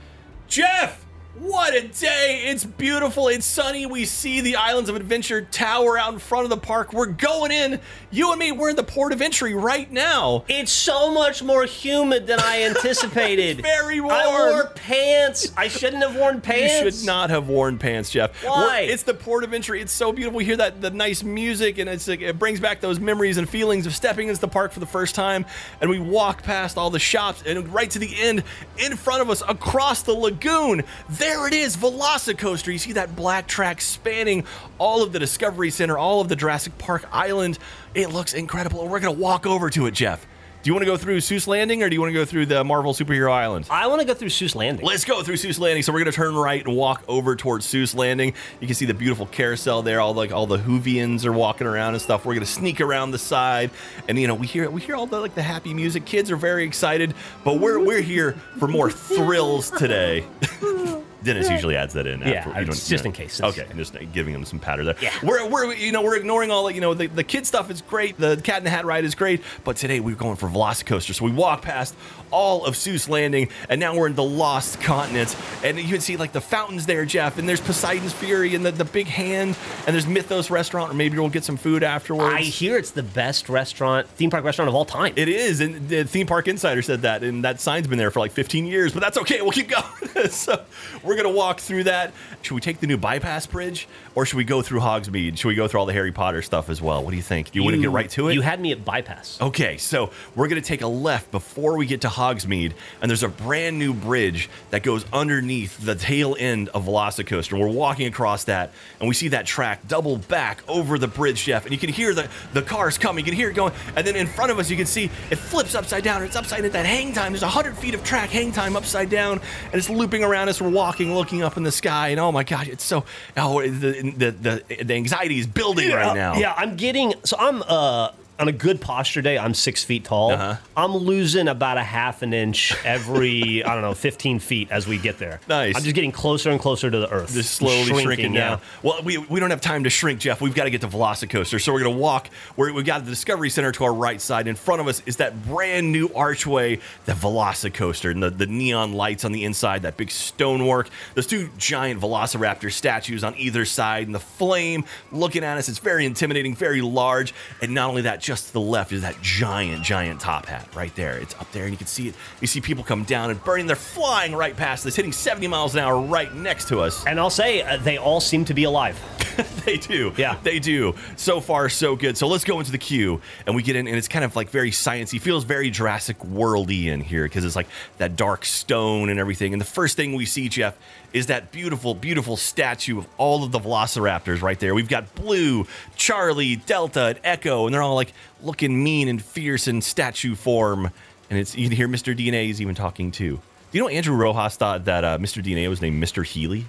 Jeff, 0.47 1.05
what 1.39 1.73
a 1.73 1.87
day! 1.87 2.43
It's 2.47 2.65
beautiful. 2.65 3.29
It's 3.29 3.45
sunny. 3.45 3.85
We 3.85 4.03
see 4.05 4.41
the 4.41 4.57
Islands 4.57 4.89
of 4.89 4.97
Adventure 4.97 5.41
tower 5.41 5.97
out 5.97 6.11
in 6.13 6.19
front 6.19 6.43
of 6.43 6.49
the 6.49 6.57
park. 6.57 6.91
We're 6.91 7.05
going 7.05 7.51
in. 7.51 7.79
You 8.11 8.31
and 8.31 8.39
me, 8.39 8.51
we're 8.51 8.71
in 8.71 8.75
the 8.75 8.83
port 8.83 9.13
of 9.13 9.21
entry 9.21 9.53
right 9.55 9.89
now. 9.89 10.43
It's 10.49 10.71
so 10.73 11.13
much 11.13 11.41
more 11.41 11.63
humid 11.65 12.27
than 12.27 12.39
I 12.41 12.63
anticipated. 12.69 13.61
Very 13.61 14.01
warm. 14.01 14.13
I 14.13 14.27
wore 14.51 14.67
pants. 14.75 15.53
I 15.55 15.69
shouldn't 15.69 16.03
have 16.03 16.17
worn 16.17 16.41
pants. 16.41 16.83
You 16.83 16.91
should 16.99 17.05
not 17.07 17.29
have 17.29 17.47
worn 17.47 17.77
pants, 17.77 18.09
Jeff. 18.09 18.43
Why? 18.43 18.81
We're- 18.81 18.87
it's 18.91 19.03
the 19.03 19.13
port 19.13 19.45
of 19.45 19.53
entry. 19.53 19.81
It's 19.81 19.93
so 19.93 20.11
beautiful. 20.11 20.37
We 20.37 20.43
hear 20.45 20.57
that 20.57 20.81
the 20.81 20.91
nice 20.91 21.23
music, 21.23 21.77
and 21.77 21.89
it's 21.89 22.09
like, 22.09 22.19
it 22.19 22.37
brings 22.37 22.59
back 22.59 22.81
those 22.81 22.99
memories 22.99 23.37
and 23.37 23.47
feelings 23.49 23.85
of 23.85 23.95
stepping 23.95 24.27
into 24.27 24.41
the 24.41 24.47
park 24.49 24.73
for 24.73 24.81
the 24.81 24.85
first 24.85 25.15
time. 25.15 25.45
And 25.79 25.89
we 25.89 25.99
walk 25.99 26.43
past 26.43 26.77
all 26.77 26.89
the 26.89 26.99
shops, 26.99 27.41
and 27.45 27.73
right 27.73 27.89
to 27.91 27.99
the 27.99 28.13
end, 28.19 28.43
in 28.77 28.97
front 28.97 29.21
of 29.21 29.29
us, 29.29 29.41
across 29.47 30.01
the 30.03 30.13
lagoon, 30.13 30.83
there 31.21 31.47
it 31.47 31.53
is, 31.53 31.77
Velocicoaster. 31.77 32.73
You 32.73 32.79
see 32.79 32.93
that 32.93 33.15
black 33.15 33.47
track 33.47 33.79
spanning 33.79 34.43
all 34.79 35.03
of 35.03 35.13
the 35.13 35.19
Discovery 35.19 35.69
Center, 35.69 35.97
all 35.97 36.19
of 36.19 36.29
the 36.29 36.35
Jurassic 36.35 36.75
Park 36.79 37.05
Island. 37.11 37.59
It 37.93 38.09
looks 38.09 38.33
incredible, 38.33 38.81
and 38.81 38.91
we're 38.91 38.99
gonna 38.99 39.11
walk 39.11 39.45
over 39.45 39.69
to 39.69 39.85
it, 39.85 39.93
Jeff. 39.93 40.25
Do 40.63 40.69
you 40.69 40.73
want 40.73 40.81
to 40.83 40.91
go 40.91 40.97
through 40.97 41.17
Seuss 41.17 41.47
Landing, 41.47 41.81
or 41.81 41.89
do 41.89 41.95
you 41.95 42.01
want 42.01 42.09
to 42.09 42.19
go 42.19 42.25
through 42.25 42.45
the 42.45 42.63
Marvel 42.63 42.93
Superhero 42.93 43.31
Island? 43.31 43.65
I 43.71 43.87
want 43.87 44.01
to 44.01 44.05
go 44.05 44.13
through 44.13 44.29
Seuss 44.29 44.53
Landing. 44.55 44.85
Let's 44.85 45.05
go 45.05 45.23
through 45.23 45.35
Seuss 45.35 45.59
Landing. 45.59 45.81
So 45.83 45.91
we're 45.91 45.99
gonna 45.99 46.11
turn 46.11 46.35
right 46.35 46.65
and 46.65 46.75
walk 46.75 47.03
over 47.07 47.35
towards 47.35 47.65
Seuss 47.65 47.95
Landing. 47.95 48.33
You 48.59 48.67
can 48.67 48.75
see 48.75 48.85
the 48.85 48.93
beautiful 48.93 49.27
carousel 49.27 49.83
there. 49.83 50.01
All 50.01 50.15
like 50.15 50.31
all 50.31 50.47
the 50.47 50.59
Hoovians 50.59 51.25
are 51.25 51.33
walking 51.33 51.67
around 51.67 51.93
and 51.93 52.01
stuff. 52.01 52.25
We're 52.25 52.33
gonna 52.33 52.45
sneak 52.47 52.81
around 52.81 53.11
the 53.11 53.19
side, 53.19 53.69
and 54.07 54.19
you 54.19 54.27
know 54.27 54.35
we 54.35 54.47
hear 54.47 54.69
we 54.71 54.81
hear 54.81 54.95
all 54.95 55.07
the 55.07 55.19
like 55.19 55.35
the 55.35 55.43
happy 55.43 55.73
music. 55.73 56.05
Kids 56.05 56.31
are 56.31 56.37
very 56.37 56.63
excited, 56.63 57.13
but 57.43 57.59
we're 57.59 57.79
we're 57.79 58.01
here 58.01 58.33
for 58.57 58.67
more 58.67 58.89
thrills 58.89 59.69
today. 59.69 60.25
Dennis 61.23 61.49
usually 61.49 61.75
adds 61.75 61.93
that 61.93 62.07
in. 62.07 62.21
Yeah, 62.21 62.27
after, 62.31 62.49
you 62.49 62.55
don't- 62.65 62.69
it's 62.69 62.89
you 62.89 62.93
just 62.95 63.03
know. 63.03 63.09
in 63.09 63.13
case. 63.13 63.41
Okay, 63.41 63.65
just 63.75 63.95
giving 64.13 64.33
them 64.33 64.45
some 64.45 64.59
patter 64.59 64.83
there. 64.83 64.95
Yeah. 65.01 65.11
we're 65.23 65.47
we're 65.47 65.73
you 65.73 65.91
know 65.91 66.01
we're 66.01 66.17
ignoring 66.17 66.51
all 66.51 66.65
the, 66.65 66.73
you 66.73 66.81
know 66.81 66.93
the, 66.93 67.07
the 67.07 67.23
kid 67.23 67.45
stuff 67.45 67.69
is 67.69 67.81
great. 67.81 68.17
The 68.17 68.37
Cat 68.43 68.59
in 68.59 68.63
the 68.63 68.69
Hat 68.69 68.85
ride 68.85 69.03
is 69.05 69.15
great, 69.15 69.41
but 69.63 69.77
today 69.77 69.99
we're 69.99 70.15
going 70.15 70.35
for 70.35 70.47
Velocicoaster. 70.49 71.13
So 71.13 71.25
we 71.25 71.31
walk 71.31 71.61
past 71.61 71.95
all 72.31 72.65
of 72.65 72.75
Seuss 72.75 73.09
Landing, 73.09 73.49
and 73.69 73.79
now 73.79 73.95
we're 73.95 74.07
in 74.07 74.15
the 74.15 74.23
Lost 74.23 74.79
Continent, 74.81 75.35
and 75.63 75.77
you 75.77 75.87
can 75.87 75.99
see 76.01 76.17
like 76.17 76.31
the 76.31 76.41
fountains 76.41 76.85
there, 76.85 77.05
Jeff, 77.05 77.37
and 77.37 77.47
there's 77.47 77.61
Poseidon's 77.61 78.13
Fury 78.13 78.55
and 78.55 78.65
the, 78.65 78.71
the 78.71 78.85
big 78.85 79.07
hand, 79.07 79.57
and 79.85 79.93
there's 79.93 80.07
Mythos 80.07 80.49
Restaurant, 80.49 80.91
or 80.91 80.93
maybe 80.93 81.17
we'll 81.17 81.29
get 81.29 81.43
some 81.43 81.57
food 81.57 81.83
afterwards. 81.83 82.33
I 82.35 82.41
hear 82.41 82.77
it's 82.77 82.91
the 82.91 83.03
best 83.03 83.49
restaurant, 83.49 84.07
theme 84.07 84.29
park 84.29 84.43
restaurant 84.45 84.69
of 84.69 84.75
all 84.75 84.85
time. 84.85 85.13
It 85.17 85.27
is, 85.27 85.59
and 85.61 85.89
the 85.89 86.03
theme 86.05 86.25
park 86.27 86.47
insider 86.47 86.81
said 86.81 87.01
that, 87.01 87.23
and 87.23 87.43
that 87.43 87.59
sign's 87.59 87.87
been 87.87 87.97
there 87.97 88.11
for 88.11 88.19
like 88.19 88.31
15 88.31 88.65
years, 88.65 88.93
but 88.93 89.01
that's 89.01 89.17
okay. 89.17 89.41
We'll 89.41 89.51
keep 89.51 89.69
going. 89.69 90.29
so 90.29 90.63
we're 91.03 91.10
gonna 91.15 91.29
walk 91.29 91.59
through 91.59 91.85
that. 91.85 92.13
Should 92.41 92.55
we 92.55 92.61
take 92.61 92.79
the 92.79 92.87
new 92.87 92.97
bypass 92.97 93.45
bridge, 93.45 93.87
or 94.15 94.25
should 94.25 94.37
we 94.37 94.43
go 94.43 94.61
through 94.61 94.79
Hogsmeade? 94.79 95.37
Should 95.37 95.47
we 95.47 95.55
go 95.55 95.67
through 95.67 95.79
all 95.79 95.85
the 95.85 95.93
Harry 95.93 96.11
Potter 96.11 96.41
stuff 96.41 96.69
as 96.69 96.81
well? 96.81 97.03
What 97.03 97.11
do 97.11 97.17
you 97.17 97.23
think? 97.23 97.51
Do 97.51 97.59
you, 97.59 97.63
want 97.63 97.75
to 97.75 97.81
get 97.81 97.91
right 97.91 98.09
to 98.11 98.29
it? 98.29 98.33
You 98.33 98.41
had 98.41 98.59
me 98.59 98.71
at 98.71 98.83
bypass. 98.83 99.39
Okay, 99.41 99.77
so 99.77 100.11
we're 100.35 100.47
gonna 100.47 100.61
take 100.61 100.81
a 100.81 100.87
left 100.87 101.31
before 101.31 101.77
we 101.77 101.85
get 101.85 102.01
to 102.01 102.07
Hogsmeade, 102.07 102.73
and 103.01 103.09
there's 103.09 103.23
a 103.23 103.29
brand 103.29 103.77
new 103.79 103.93
bridge 103.93 104.49
that 104.71 104.83
goes 104.83 105.05
underneath 105.13 105.77
the 105.79 105.95
tail 105.95 106.35
end 106.39 106.69
of 106.69 106.85
Velocicoaster. 106.85 107.57
We're 107.59 107.67
walking 107.67 108.07
across 108.07 108.45
that, 108.45 108.71
and 108.99 109.07
we 109.07 109.15
see 109.15 109.29
that 109.29 109.45
track 109.45 109.87
double 109.87 110.17
back 110.17 110.61
over 110.67 110.97
the 110.97 111.07
bridge, 111.07 111.43
Jeff, 111.43 111.63
and 111.63 111.71
you 111.71 111.77
can 111.77 111.89
hear 111.89 112.13
the, 112.13 112.29
the 112.53 112.61
cars 112.61 112.97
coming, 112.97 113.25
you 113.25 113.31
can 113.31 113.37
hear 113.37 113.49
it 113.49 113.53
going, 113.53 113.73
and 113.95 114.05
then 114.05 114.15
in 114.15 114.27
front 114.27 114.51
of 114.51 114.59
us 114.59 114.69
you 114.69 114.77
can 114.77 114.85
see 114.85 115.05
it 115.29 115.37
flips 115.37 115.75
upside 115.75 116.03
down, 116.03 116.23
it's 116.23 116.35
upside 116.35 116.65
at 116.65 116.73
that 116.73 116.85
hang 116.85 117.13
time. 117.13 117.33
There's 117.33 117.43
hundred 117.43 117.77
feet 117.77 117.93
of 117.93 118.03
track 118.03 118.29
hang 118.29 118.51
time 118.51 118.75
upside 118.75 119.09
down, 119.09 119.39
and 119.65 119.75
it's 119.75 119.89
looping 119.89 120.23
around 120.23 120.49
us. 120.49 120.61
We're 120.61 120.69
walking, 120.69 121.00
looking 121.09 121.41
up 121.43 121.57
in 121.57 121.63
the 121.63 121.71
sky, 121.71 122.09
and 122.09 122.19
oh 122.19 122.31
my 122.31 122.43
gosh, 122.43 122.67
it's 122.67 122.83
so 122.83 123.03
oh 123.37 123.61
the 123.61 124.13
the 124.15 124.31
the, 124.31 124.83
the 124.83 124.93
anxiety 124.93 125.39
is 125.39 125.47
building 125.47 125.89
right 125.91 126.15
now. 126.15 126.35
Yeah, 126.35 126.53
I'm 126.55 126.75
getting 126.75 127.13
so 127.23 127.37
I'm 127.39 127.63
uh 127.63 128.09
on 128.41 128.47
a 128.47 128.51
good 128.51 128.81
posture 128.81 129.21
day, 129.21 129.37
I'm 129.37 129.53
six 129.53 129.83
feet 129.83 130.03
tall. 130.03 130.31
Uh-huh. 130.31 130.55
I'm 130.75 130.95
losing 130.97 131.47
about 131.47 131.77
a 131.77 131.83
half 131.83 132.23
an 132.23 132.33
inch 132.33 132.73
every, 132.83 133.63
I 133.65 133.75
don't 133.75 133.83
know, 133.83 133.93
15 133.93 134.39
feet 134.39 134.71
as 134.71 134.87
we 134.87 134.97
get 134.97 135.19
there. 135.19 135.39
Nice. 135.47 135.75
I'm 135.75 135.83
just 135.83 135.93
getting 135.93 136.11
closer 136.11 136.49
and 136.49 136.59
closer 136.59 136.89
to 136.89 136.97
the 136.97 137.09
earth. 137.11 137.33
Just 137.33 137.53
slowly 137.53 138.01
shrinking, 138.01 138.33
yeah. 138.33 138.49
down. 138.49 138.61
Well, 138.81 139.03
we, 139.03 139.19
we 139.19 139.39
don't 139.39 139.51
have 139.51 139.61
time 139.61 139.83
to 139.83 139.91
shrink, 139.91 140.19
Jeff. 140.19 140.41
We've 140.41 140.55
got 140.55 140.63
to 140.63 140.71
get 140.71 140.81
to 140.81 140.87
Velocicoaster. 140.87 141.61
So 141.61 141.71
we're 141.71 141.81
going 141.83 141.93
to 141.93 141.99
walk. 141.99 142.29
Where 142.55 142.73
we've 142.73 142.83
got 142.83 143.05
the 143.05 143.11
Discovery 143.11 143.51
Center 143.51 143.71
to 143.73 143.83
our 143.83 143.93
right 143.93 144.19
side. 144.19 144.47
In 144.47 144.55
front 144.55 144.81
of 144.81 144.87
us 144.87 145.03
is 145.05 145.17
that 145.17 145.45
brand 145.45 145.91
new 145.91 146.09
archway, 146.15 146.79
the 147.05 147.13
Velocicoaster, 147.13 148.09
and 148.09 148.23
the, 148.23 148.31
the 148.31 148.47
neon 148.47 148.93
lights 148.93 149.23
on 149.23 149.33
the 149.33 149.45
inside, 149.45 149.83
that 149.83 149.97
big 149.97 150.09
stonework. 150.09 150.89
Those 151.13 151.27
two 151.27 151.51
giant 151.59 152.01
Velociraptor 152.01 152.71
statues 152.71 153.23
on 153.23 153.35
either 153.37 153.65
side, 153.65 154.07
and 154.07 154.15
the 154.15 154.19
flame 154.19 154.85
looking 155.11 155.43
at 155.43 155.59
us. 155.59 155.69
It's 155.69 155.77
very 155.77 156.07
intimidating, 156.07 156.55
very 156.55 156.81
large. 156.81 157.35
And 157.61 157.75
not 157.75 157.87
only 157.87 158.01
that, 158.01 158.19
just 158.31 158.47
to 158.47 158.53
the 158.53 158.61
left 158.61 158.93
is 158.93 159.01
that 159.01 159.21
giant, 159.21 159.83
giant 159.83 160.21
top 160.21 160.45
hat 160.45 160.65
right 160.73 160.95
there. 160.95 161.17
It's 161.17 161.35
up 161.35 161.51
there, 161.51 161.63
and 161.63 161.73
you 161.73 161.77
can 161.77 161.85
see 161.85 162.07
it. 162.07 162.15
You 162.39 162.47
see 162.47 162.61
people 162.61 162.81
come 162.81 163.03
down 163.03 163.29
and 163.29 163.43
burning. 163.43 163.67
They're 163.67 163.75
flying 163.75 164.33
right 164.33 164.55
past 164.55 164.85
us, 164.85 164.95
hitting 164.95 165.11
70 165.11 165.47
miles 165.47 165.73
an 165.73 165.81
hour 165.81 165.99
right 165.99 166.33
next 166.33 166.69
to 166.69 166.79
us. 166.79 167.05
And 167.05 167.19
I'll 167.19 167.29
say 167.29 167.61
uh, 167.61 167.75
they 167.75 167.97
all 167.97 168.21
seem 168.21 168.45
to 168.45 168.53
be 168.53 168.63
alive. 168.63 168.97
they 169.65 169.77
do. 169.77 170.13
Yeah. 170.17 170.37
They 170.43 170.59
do. 170.59 170.95
So 171.15 171.39
far, 171.39 171.69
so 171.69 171.95
good. 171.95 172.17
So 172.17 172.27
let's 172.27 172.43
go 172.43 172.59
into 172.59 172.71
the 172.71 172.77
queue 172.77 173.21
and 173.45 173.55
we 173.55 173.63
get 173.63 173.75
in, 173.75 173.87
and 173.87 173.95
it's 173.97 174.07
kind 174.07 174.25
of 174.25 174.35
like 174.35 174.49
very 174.49 174.71
sciencey. 174.71 175.19
Feels 175.19 175.43
very 175.43 175.69
Jurassic 175.69 176.19
Worldy 176.19 176.85
in 176.85 177.01
here 177.01 177.23
because 177.23 177.45
it's 177.45 177.55
like 177.55 177.67
that 177.97 178.15
dark 178.15 178.45
stone 178.45 179.09
and 179.09 179.19
everything. 179.19 179.53
And 179.53 179.61
the 179.61 179.65
first 179.65 179.97
thing 179.97 180.13
we 180.13 180.25
see, 180.25 180.49
Jeff, 180.49 180.77
is 181.13 181.27
that 181.27 181.51
beautiful, 181.51 181.93
beautiful 181.93 182.37
statue 182.37 182.97
of 182.97 183.07
all 183.17 183.43
of 183.43 183.51
the 183.51 183.59
Velociraptors 183.59 184.41
right 184.41 184.59
there. 184.59 184.73
We've 184.73 184.89
got 184.89 185.13
Blue, 185.15 185.67
Charlie, 185.95 186.55
Delta, 186.55 187.07
and 187.07 187.19
Echo, 187.23 187.65
and 187.65 187.73
they're 187.73 187.81
all 187.81 187.95
like 187.95 188.13
looking 188.41 188.83
mean 188.83 189.07
and 189.07 189.21
fierce 189.21 189.67
in 189.67 189.81
statue 189.81 190.35
form. 190.35 190.91
And 191.29 191.39
it's 191.39 191.55
you 191.55 191.67
can 191.67 191.75
hear 191.75 191.87
Mr. 191.87 192.15
DNA 192.15 192.49
is 192.49 192.61
even 192.61 192.75
talking 192.75 193.11
too. 193.11 193.39
Do 193.71 193.77
you 193.77 193.83
know 193.83 193.87
Andrew 193.87 194.15
Rojas 194.15 194.57
thought 194.57 194.85
that 194.85 195.03
uh, 195.05 195.17
Mr. 195.17 195.41
DNA 195.41 195.69
was 195.69 195.81
named 195.81 196.03
Mr. 196.03 196.25
Healy? 196.25 196.65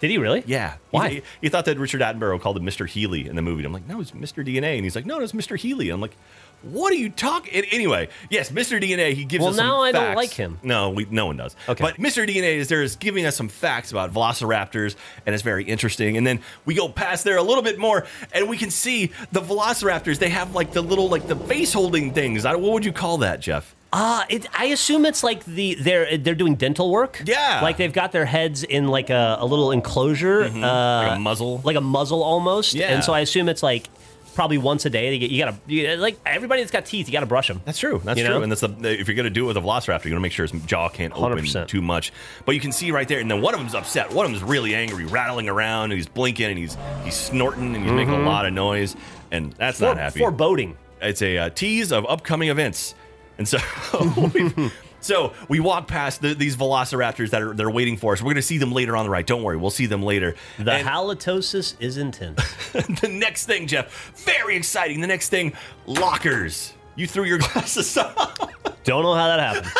Did 0.00 0.10
he 0.10 0.18
really? 0.18 0.42
Yeah. 0.46 0.76
Why? 0.90 1.08
He, 1.08 1.22
he 1.42 1.48
thought 1.48 1.64
that 1.64 1.78
Richard 1.78 2.00
Attenborough 2.02 2.40
called 2.40 2.56
him 2.56 2.64
Mr. 2.64 2.86
Healy 2.88 3.26
in 3.26 3.36
the 3.36 3.42
movie. 3.42 3.64
I'm 3.64 3.72
like, 3.72 3.86
no, 3.88 4.00
it's 4.00 4.10
Mr. 4.10 4.46
DNA. 4.46 4.76
And 4.76 4.84
he's 4.84 4.94
like, 4.94 5.06
no, 5.06 5.18
it's 5.20 5.32
Mr. 5.32 5.58
Healy. 5.58 5.88
I'm 5.90 6.00
like, 6.00 6.16
what 6.62 6.92
are 6.92 6.96
you 6.96 7.10
talking? 7.10 7.64
Anyway, 7.70 8.08
yes, 8.30 8.50
Mr. 8.50 8.82
DNA. 8.82 9.12
He 9.12 9.24
gives 9.24 9.42
Well, 9.42 9.50
us 9.50 9.56
some 9.56 9.66
now 9.66 9.82
I 9.82 9.92
don't 9.92 10.16
like 10.16 10.32
him. 10.32 10.58
No, 10.62 10.90
we, 10.90 11.06
no 11.10 11.26
one 11.26 11.36
does. 11.36 11.54
Okay. 11.68 11.82
But 11.82 11.96
Mr. 11.96 12.26
DNA 12.28 12.56
is 12.56 12.68
there 12.68 12.82
is 12.82 12.96
giving 12.96 13.24
us 13.24 13.36
some 13.36 13.48
facts 13.48 13.90
about 13.90 14.12
Velociraptors, 14.12 14.96
and 15.26 15.34
it's 15.34 15.44
very 15.44 15.64
interesting. 15.64 16.16
And 16.16 16.26
then 16.26 16.40
we 16.64 16.74
go 16.74 16.88
past 16.88 17.24
there 17.24 17.36
a 17.36 17.42
little 17.42 17.62
bit 17.62 17.78
more, 17.78 18.06
and 18.32 18.48
we 18.48 18.56
can 18.56 18.70
see 18.70 19.12
the 19.32 19.40
Velociraptors. 19.42 20.18
They 20.18 20.30
have 20.30 20.54
like 20.54 20.72
the 20.72 20.82
little 20.82 21.08
like 21.08 21.28
the 21.28 21.36
face 21.36 21.72
holding 21.72 22.12
things. 22.12 22.44
I, 22.44 22.56
what 22.56 22.72
would 22.72 22.84
you 22.84 22.92
call 22.92 23.18
that, 23.18 23.40
Jeff? 23.40 23.75
Uh, 23.98 24.24
it, 24.28 24.46
I 24.52 24.66
assume 24.66 25.06
it's 25.06 25.24
like 25.24 25.44
the 25.46 25.74
they're 25.74 26.18
they're 26.18 26.34
doing 26.34 26.54
dental 26.56 26.90
work. 26.90 27.22
Yeah. 27.24 27.60
like 27.62 27.78
they've 27.78 27.92
got 27.92 28.12
their 28.12 28.26
heads 28.26 28.62
in 28.62 28.88
like 28.88 29.08
a, 29.10 29.38
a 29.40 29.46
little 29.46 29.70
enclosure, 29.72 30.42
uh, 30.42 30.48
Mm-hmm. 30.48 30.60
Like 30.60 31.16
a 31.16 31.20
muzzle. 31.20 31.60
like 31.64 31.76
a 31.76 31.80
muzzle 31.80 32.22
almost. 32.22 32.74
Yeah. 32.74 32.92
and 32.92 33.02
so 33.02 33.14
I 33.14 33.20
assume 33.20 33.48
it's 33.48 33.62
like 33.62 33.88
probably 34.34 34.58
once 34.58 34.84
a 34.84 34.90
day. 34.90 35.14
You, 35.14 35.18
get, 35.18 35.30
you 35.30 35.42
gotta 35.42 35.56
you, 35.66 35.96
like 35.96 36.18
everybody 36.26 36.60
that's 36.60 36.70
got 36.70 36.84
teeth, 36.84 37.08
you 37.08 37.12
gotta 37.14 37.24
brush 37.24 37.48
them. 37.48 37.62
That's 37.64 37.78
true. 37.78 38.02
That's 38.04 38.18
You 38.20 38.26
true. 38.26 38.34
know? 38.34 38.42
And 38.42 38.52
that's 38.52 38.60
the, 38.60 39.00
if 39.00 39.08
you're 39.08 39.16
to 39.22 39.30
do 39.30 39.44
it 39.44 39.46
with 39.46 39.56
a 39.56 39.60
velociraptor, 39.62 40.04
you're 40.04 40.10
going 40.10 40.16
to 40.16 40.20
make 40.20 40.32
sure 40.32 40.46
his 40.46 40.60
jaw 40.66 40.90
can't 40.90 41.14
open 41.16 41.38
100%. 41.38 41.66
too 41.68 41.80
much. 41.80 42.12
But 42.44 42.54
you 42.54 42.60
can 42.60 42.70
see 42.72 42.90
right 42.90 43.08
there, 43.08 43.18
and 43.20 43.30
then 43.30 43.40
one 43.40 43.54
of 43.54 43.60
them's 43.60 43.74
upset. 43.74 44.12
One 44.12 44.26
of 44.26 44.32
them's 44.32 44.42
really 44.44 44.74
angry, 44.74 45.06
rattling 45.06 45.48
around, 45.48 45.84
and 45.84 45.94
he's 45.94 46.06
blinking, 46.06 46.50
and 46.50 46.58
he's 46.58 46.76
he's 47.02 47.14
snorting, 47.16 47.74
and 47.74 47.82
he's 47.82 47.92
making 47.94 48.12
a 48.12 48.20
lot 48.20 48.44
of 48.44 48.52
noise, 48.52 48.94
and 49.30 49.54
that's 49.54 49.80
not 49.80 49.94
For, 49.96 50.00
happy. 50.02 50.18
foreboding. 50.18 50.76
it's 51.00 51.22
a 51.22 51.38
uh, 51.38 51.48
tease 51.48 51.90
of 51.90 52.04
upcoming 52.06 52.50
events, 52.50 52.94
and 53.38 53.46
so. 53.48 53.58
So 54.98 55.34
we 55.48 55.60
walk 55.60 55.86
past 55.86 56.20
the, 56.20 56.34
these 56.34 56.56
velociraptors 56.56 57.30
that 57.30 57.40
are 57.40 57.54
they're 57.54 57.70
waiting 57.70 57.96
for 57.96 58.12
us. 58.14 58.20
We're 58.20 58.26
going 58.32 58.36
to 58.36 58.42
see 58.42 58.58
them 58.58 58.72
later 58.72 58.96
on 58.96 59.04
the 59.04 59.10
right. 59.10 59.24
Don't 59.24 59.44
worry, 59.44 59.56
we'll 59.56 59.70
see 59.70 59.86
them 59.86 60.02
later. 60.02 60.34
The 60.58 60.72
And- 60.72 60.88
halitosis 60.88 61.76
is 61.78 61.96
intense. 61.96 62.40
the 62.72 63.08
next 63.08 63.46
thing, 63.46 63.68
Jeff, 63.68 64.10
very 64.24 64.56
exciting. 64.56 65.00
The 65.00 65.06
next 65.06 65.28
thing, 65.28 65.52
lockers. 65.86 66.72
You 66.96 67.06
threw 67.06 67.22
your 67.24 67.38
glasses 67.52 67.96
off. 67.96 68.36
Don't 68.82 69.04
know 69.04 69.14
how 69.14 69.28
that 69.28 69.38
happened. 69.38 69.72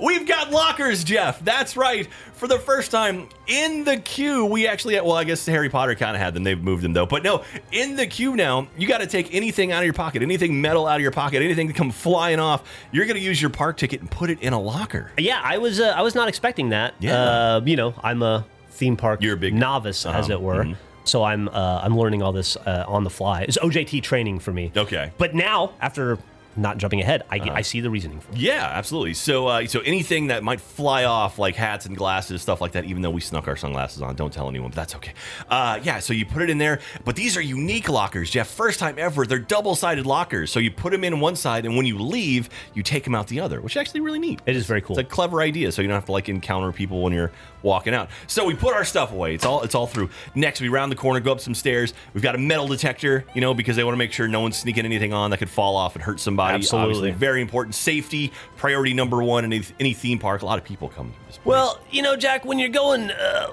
We've 0.00 0.26
got 0.26 0.50
lockers, 0.50 1.02
Jeff. 1.04 1.40
That's 1.44 1.76
right. 1.76 2.06
For 2.34 2.46
the 2.46 2.58
first 2.58 2.90
time 2.90 3.28
in 3.48 3.82
the 3.84 3.96
queue, 3.96 4.44
we 4.44 4.66
actually 4.68 4.94
well, 5.00 5.12
I 5.14 5.24
guess 5.24 5.44
Harry 5.46 5.68
Potter 5.68 5.94
kind 5.96 6.14
of 6.16 6.22
had 6.22 6.34
them. 6.34 6.44
They've 6.44 6.60
moved 6.62 6.82
them 6.82 6.92
though. 6.92 7.06
But 7.06 7.22
no, 7.24 7.42
in 7.72 7.96
the 7.96 8.06
queue 8.06 8.36
now, 8.36 8.68
you 8.76 8.86
got 8.86 8.98
to 8.98 9.06
take 9.06 9.34
anything 9.34 9.72
out 9.72 9.80
of 9.80 9.84
your 9.84 9.94
pocket, 9.94 10.22
anything 10.22 10.60
metal 10.60 10.86
out 10.86 10.96
of 10.96 11.02
your 11.02 11.10
pocket, 11.10 11.42
anything 11.42 11.66
to 11.68 11.74
come 11.74 11.90
flying 11.90 12.38
off. 12.38 12.62
You're 12.92 13.06
going 13.06 13.16
to 13.16 13.22
use 13.22 13.40
your 13.40 13.50
park 13.50 13.76
ticket 13.76 14.00
and 14.00 14.10
put 14.10 14.30
it 14.30 14.40
in 14.40 14.52
a 14.52 14.60
locker. 14.60 15.10
Yeah, 15.18 15.40
I 15.42 15.58
was 15.58 15.80
uh, 15.80 15.88
I 15.96 16.02
was 16.02 16.14
not 16.14 16.28
expecting 16.28 16.68
that. 16.68 16.94
Yeah. 17.00 17.14
Uh, 17.20 17.60
you 17.64 17.76
know, 17.76 17.94
I'm 18.02 18.22
a 18.22 18.46
theme 18.70 18.96
park 18.96 19.20
You're 19.22 19.34
a 19.34 19.36
big- 19.38 19.54
novice, 19.54 20.06
as 20.06 20.26
Uh-huh, 20.26 20.32
it 20.34 20.40
were. 20.40 20.74
So 21.04 21.24
I'm 21.24 21.48
uh, 21.48 21.80
I'm 21.82 21.96
learning 21.98 22.22
all 22.22 22.32
this 22.32 22.56
uh, 22.56 22.84
on 22.86 23.02
the 23.02 23.10
fly. 23.10 23.42
It's 23.42 23.58
OJT 23.58 24.02
training 24.02 24.38
for 24.40 24.52
me. 24.52 24.70
Okay. 24.76 25.10
But 25.18 25.34
now, 25.34 25.72
after 25.80 26.18
not 26.58 26.78
jumping 26.78 27.00
ahead, 27.00 27.22
I, 27.30 27.38
Uh-huh. 27.38 27.52
I 27.54 27.62
see 27.62 27.80
the 27.80 27.90
reasoning 27.90 28.20
for 28.20 28.32
it. 28.32 28.38
Yeah, 28.38 28.64
absolutely. 28.74 29.14
So, 29.14 29.46
uh, 29.46 29.66
so 29.66 29.80
anything 29.80 30.26
that 30.28 30.42
might 30.42 30.60
fly 30.60 31.04
off, 31.04 31.38
like 31.38 31.54
hats 31.54 31.86
and 31.86 31.96
glasses, 31.96 32.42
stuff 32.42 32.60
like 32.60 32.72
that. 32.72 32.84
Even 32.84 33.02
though 33.02 33.10
we 33.10 33.20
snuck 33.20 33.48
our 33.48 33.56
sunglasses 33.56 34.02
on, 34.02 34.14
don't 34.16 34.32
tell 34.32 34.48
anyone. 34.48 34.70
But 34.70 34.76
that's 34.76 34.94
okay. 34.96 35.12
Uh, 35.48 35.80
yeah. 35.82 35.98
So 36.00 36.12
you 36.12 36.26
put 36.26 36.42
it 36.42 36.50
in 36.50 36.58
there, 36.58 36.80
but 37.04 37.16
these 37.16 37.36
are 37.36 37.40
unique 37.40 37.88
lockers, 37.88 38.30
Jeff. 38.30 38.48
First 38.48 38.78
time 38.80 38.96
ever. 38.98 39.26
They're 39.26 39.38
double-sided 39.38 40.06
lockers. 40.06 40.50
So 40.50 40.58
you 40.60 40.70
put 40.70 40.92
them 40.92 41.04
in 41.04 41.20
one 41.20 41.36
side, 41.36 41.64
and 41.64 41.76
when 41.76 41.86
you 41.86 41.98
leave, 41.98 42.48
you 42.74 42.82
take 42.82 43.04
them 43.04 43.14
out 43.14 43.28
the 43.28 43.40
other, 43.40 43.60
which 43.60 43.74
is 43.76 43.80
actually 43.80 44.00
really 44.00 44.18
neat. 44.18 44.40
It 44.46 44.56
is 44.56 44.66
very 44.66 44.80
cool. 44.80 44.98
It's 44.98 45.06
a 45.06 45.10
clever 45.10 45.40
idea, 45.40 45.72
so 45.72 45.82
you 45.82 45.88
don't 45.88 45.94
have 45.96 46.06
to 46.06 46.12
like 46.12 46.28
encounter 46.28 46.72
people 46.72 47.02
when 47.02 47.12
you're 47.12 47.32
walking 47.62 47.94
out. 47.94 48.08
So 48.26 48.44
we 48.44 48.54
put 48.54 48.74
our 48.74 48.84
stuff 48.84 49.12
away. 49.12 49.34
It's 49.34 49.44
all 49.44 49.62
it's 49.62 49.74
all 49.74 49.86
through. 49.86 50.10
Next, 50.34 50.60
we 50.60 50.68
round 50.68 50.92
the 50.92 50.96
corner, 50.96 51.20
go 51.20 51.32
up 51.32 51.40
some 51.40 51.54
stairs. 51.54 51.94
We've 52.14 52.22
got 52.22 52.34
a 52.34 52.38
metal 52.38 52.66
detector, 52.68 53.24
you 53.34 53.40
know, 53.40 53.54
because 53.54 53.76
they 53.76 53.84
want 53.84 53.94
to 53.94 53.98
make 53.98 54.12
sure 54.12 54.28
no 54.28 54.40
one's 54.40 54.56
sneaking 54.56 54.84
anything 54.84 55.12
on 55.12 55.30
that 55.30 55.38
could 55.38 55.50
fall 55.50 55.76
off 55.76 55.94
and 55.94 56.02
hurt 56.02 56.20
somebody. 56.20 56.54
Absolutely. 56.54 56.96
Obviously, 56.96 57.10
very 57.12 57.40
important. 57.40 57.74
Safety, 57.74 58.32
priority 58.56 58.94
number 58.94 59.22
one 59.22 59.44
in 59.44 59.52
any, 59.52 59.64
any 59.80 59.94
theme 59.94 60.18
park. 60.18 60.42
A 60.42 60.46
lot 60.46 60.58
of 60.58 60.64
people 60.64 60.88
come 60.88 61.12
to 61.12 61.26
this 61.26 61.36
place. 61.36 61.46
Well, 61.46 61.80
you 61.90 62.02
know, 62.02 62.16
Jack, 62.16 62.44
when 62.44 62.58
you're 62.58 62.68
going, 62.68 63.10
uh, 63.10 63.48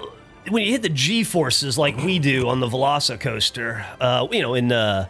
when 0.48 0.62
you 0.62 0.72
hit 0.72 0.82
the 0.82 0.88
G 0.88 1.24
forces 1.24 1.76
like 1.76 1.96
we 1.96 2.18
do 2.18 2.48
on 2.48 2.60
the 2.60 2.68
Velocicoaster, 2.68 3.84
uh, 4.00 4.28
you 4.30 4.42
know, 4.42 4.54
in 4.54 4.70
uh, 4.70 5.06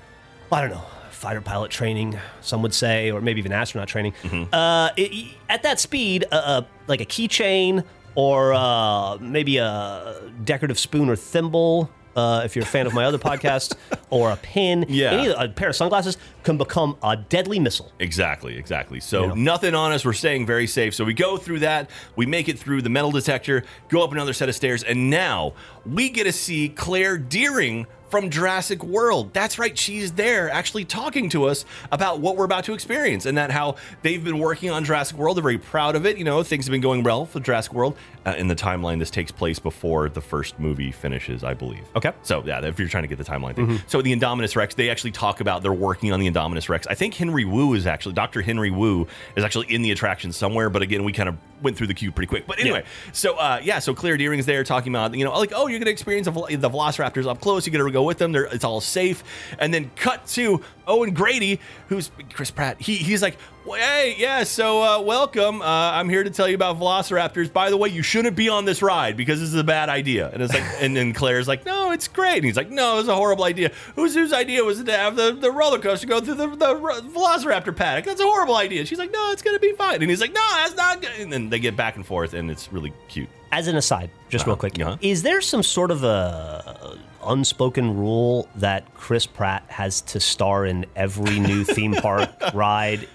I 0.50 0.60
don't 0.60 0.70
know, 0.70 0.84
fighter 1.10 1.40
pilot 1.40 1.70
training, 1.70 2.18
some 2.40 2.62
would 2.62 2.74
say, 2.74 3.10
or 3.10 3.20
maybe 3.20 3.40
even 3.40 3.52
astronaut 3.52 3.88
training, 3.88 4.14
uh, 4.52 4.90
it, 4.96 5.34
at 5.48 5.62
that 5.64 5.80
speed, 5.80 6.24
uh, 6.30 6.34
uh, 6.34 6.62
like 6.86 7.00
a 7.00 7.04
keychain 7.06 7.84
or 8.16 8.52
uh, 8.52 9.16
maybe 9.20 9.58
a 9.58 10.20
decorative 10.44 10.78
spoon 10.78 11.08
or 11.08 11.14
thimble. 11.16 11.88
Uh, 12.16 12.40
if 12.46 12.56
you're 12.56 12.62
a 12.62 12.66
fan 12.66 12.86
of 12.86 12.94
my 12.94 13.04
other 13.04 13.18
podcast, 13.18 13.74
or 14.10 14.30
a 14.30 14.36
pin, 14.36 14.86
Yeah. 14.88 15.10
any, 15.12 15.28
a 15.30 15.48
pair 15.50 15.68
of 15.68 15.76
sunglasses 15.76 16.16
can 16.44 16.56
become 16.56 16.96
a 17.02 17.14
deadly 17.14 17.58
missile. 17.58 17.92
Exactly, 17.98 18.56
exactly. 18.56 19.00
So 19.00 19.26
Yeah. 19.26 19.32
nothing 19.36 19.74
on 19.74 19.92
us. 19.92 20.02
We're 20.02 20.14
staying 20.14 20.46
very 20.46 20.66
safe. 20.66 20.94
So 20.94 21.04
we 21.04 21.12
go 21.12 21.36
through 21.36 21.58
that. 21.58 21.90
We 22.16 22.24
make 22.24 22.48
it 22.48 22.58
through 22.58 22.80
the 22.80 22.88
metal 22.88 23.10
detector, 23.10 23.64
go 23.90 24.02
up 24.02 24.12
another 24.12 24.32
set 24.32 24.48
of 24.48 24.54
stairs, 24.54 24.82
and 24.82 25.10
now 25.10 25.52
we 25.84 26.08
get 26.08 26.24
to 26.24 26.32
see 26.32 26.70
Claire 26.70 27.18
Dearing 27.18 27.86
from 28.16 28.30
Jurassic 28.30 28.82
World. 28.82 29.34
That's 29.34 29.58
right, 29.58 29.76
she's 29.76 30.12
there 30.12 30.48
actually 30.48 30.86
talking 30.86 31.28
to 31.28 31.44
us 31.44 31.66
about 31.92 32.18
what 32.18 32.38
we're 32.38 32.46
about 32.46 32.64
to 32.64 32.72
experience 32.72 33.26
and 33.26 33.36
that 33.36 33.50
how 33.50 33.76
they've 34.00 34.24
been 34.24 34.38
working 34.38 34.70
on 34.70 34.84
Jurassic 34.86 35.18
World. 35.18 35.36
They're 35.36 35.42
very 35.42 35.58
proud 35.58 35.96
of 35.96 36.06
it. 36.06 36.16
You 36.16 36.24
know, 36.24 36.42
things 36.42 36.64
have 36.64 36.70
been 36.70 36.80
going 36.80 37.02
well 37.02 37.26
for 37.26 37.40
Jurassic 37.40 37.74
World. 37.74 37.94
Uh, 38.24 38.34
in 38.38 38.48
the 38.48 38.56
timeline, 38.56 38.98
this 38.98 39.10
takes 39.10 39.30
place 39.30 39.58
before 39.58 40.08
the 40.08 40.22
first 40.22 40.58
movie 40.58 40.90
finishes, 40.90 41.44
I 41.44 41.52
believe. 41.52 41.84
Okay. 41.94 42.10
So 42.22 42.42
yeah, 42.46 42.64
if 42.64 42.78
you're 42.78 42.88
trying 42.88 43.04
to 43.04 43.08
get 43.08 43.18
the 43.18 43.24
timeline 43.24 43.54
thing. 43.54 43.80
So 43.86 44.00
the 44.00 44.16
Indominus 44.16 44.56
Rex, 44.56 44.74
they 44.74 44.88
actually 44.88 45.12
talk 45.12 45.40
about 45.42 45.62
they're 45.62 45.72
working 45.74 46.10
on 46.10 46.18
the 46.18 46.28
Indominus 46.28 46.70
Rex. 46.70 46.86
I 46.86 46.94
think 46.94 47.12
Henry 47.12 47.44
Wu 47.44 47.74
is 47.74 47.86
actually 47.86 48.14
Dr. 48.14 48.40
Henry 48.40 48.70
Wu 48.70 49.06
is 49.36 49.44
actually 49.44 49.66
in 49.72 49.82
the 49.82 49.90
attraction 49.90 50.32
somewhere, 50.32 50.70
but 50.70 50.80
again, 50.80 51.04
we 51.04 51.12
kind 51.12 51.28
of 51.28 51.36
went 51.62 51.76
through 51.76 51.86
the 51.86 51.94
queue 51.94 52.12
pretty 52.12 52.28
quick. 52.28 52.46
But 52.46 52.58
anyway, 52.58 52.84
so 53.12 53.36
uh, 53.36 53.60
yeah, 53.62 53.78
so 53.78 53.94
Claire 53.94 54.16
Dearing's 54.16 54.46
there 54.46 54.64
talking 54.64 54.92
about 54.92 55.14
you 55.14 55.24
know 55.24 55.36
like 55.38 55.52
oh 55.54 55.66
you're 55.66 55.78
gonna 55.78 55.90
experience 55.90 56.26
the, 56.26 56.30
Vel- 56.32 56.46
the 56.48 56.70
Velociraptors 56.70 57.26
up 57.26 57.40
close. 57.40 57.66
You 57.66 57.72
got 57.72 57.84
to 57.84 57.90
go 57.90 58.02
with 58.02 58.18
them. 58.18 58.32
They're, 58.32 58.44
it's 58.44 58.64
all 58.64 58.80
safe. 58.80 59.22
And 59.58 59.72
then 59.72 59.90
cut 59.96 60.26
to 60.28 60.62
Owen 60.86 61.14
Grady, 61.14 61.60
who's 61.88 62.10
Chris 62.32 62.50
Pratt. 62.50 62.80
He 62.80 62.96
he's 62.96 63.22
like. 63.22 63.36
"Well, 63.66 63.80
Hey, 64.06 64.14
yeah, 64.18 64.44
so 64.44 64.82
uh, 64.82 65.00
welcome. 65.00 65.60
Uh, 65.60 65.64
I'm 65.64 66.08
here 66.08 66.22
to 66.22 66.30
tell 66.30 66.46
you 66.46 66.54
about 66.54 66.78
Velociraptors. 66.78 67.52
By 67.52 67.70
the 67.70 67.76
way, 67.76 67.88
you 67.88 68.02
shouldn't 68.02 68.36
be 68.36 68.48
on 68.48 68.64
this 68.64 68.82
ride 68.82 69.16
because 69.16 69.40
this 69.40 69.48
is 69.48 69.56
a 69.56 69.64
bad 69.64 69.88
idea. 69.88 70.30
And 70.32 70.40
it's 70.42 70.54
like, 70.54 70.62
and 70.80 70.96
then 70.96 71.12
Claire's 71.12 71.48
like, 71.48 71.66
no, 71.66 71.90
it's 71.90 72.06
great. 72.06 72.36
And 72.36 72.44
he's 72.44 72.56
like, 72.56 72.70
no, 72.70 73.00
it's 73.00 73.08
a 73.08 73.14
horrible 73.14 73.44
idea. 73.44 73.72
Whose 73.96 74.14
whose 74.14 74.32
idea 74.32 74.62
was 74.62 74.78
it 74.78 74.84
to 74.84 74.96
have 74.96 75.16
the, 75.16 75.32
the 75.32 75.50
roller 75.50 75.80
coaster 75.80 76.06
go 76.06 76.20
through 76.20 76.34
the, 76.34 76.46
the 76.46 76.74
Velociraptor 76.76 77.74
paddock? 77.74 78.04
That's 78.04 78.20
a 78.20 78.24
horrible 78.24 78.54
idea. 78.56 78.86
She's 78.86 78.98
like, 78.98 79.10
no, 79.10 79.32
it's 79.32 79.42
gonna 79.42 79.58
be 79.58 79.72
fine. 79.72 80.00
And 80.02 80.08
he's 80.08 80.20
like, 80.20 80.32
no, 80.32 80.46
that's 80.54 80.76
not 80.76 81.00
good. 81.00 81.18
And 81.18 81.32
then 81.32 81.50
they 81.50 81.58
get 81.58 81.74
back 81.74 81.96
and 81.96 82.06
forth, 82.06 82.34
and 82.34 82.48
it's 82.48 82.72
really 82.72 82.92
cute. 83.08 83.28
As 83.50 83.66
an 83.66 83.76
aside, 83.76 84.10
just 84.28 84.46
real 84.46 84.56
quick, 84.56 84.78
uh-huh. 84.78 84.98
is 85.00 85.22
there 85.22 85.40
some 85.40 85.64
sort 85.64 85.90
of 85.90 86.04
a 86.04 86.98
unspoken 87.26 87.96
rule 87.96 88.48
that 88.54 88.94
Chris 88.94 89.26
Pratt 89.26 89.64
has 89.68 90.00
to 90.02 90.20
star 90.20 90.66
in 90.66 90.86
every 90.94 91.40
new 91.40 91.64
theme 91.64 91.94
park 91.94 92.30
ride 92.54 93.08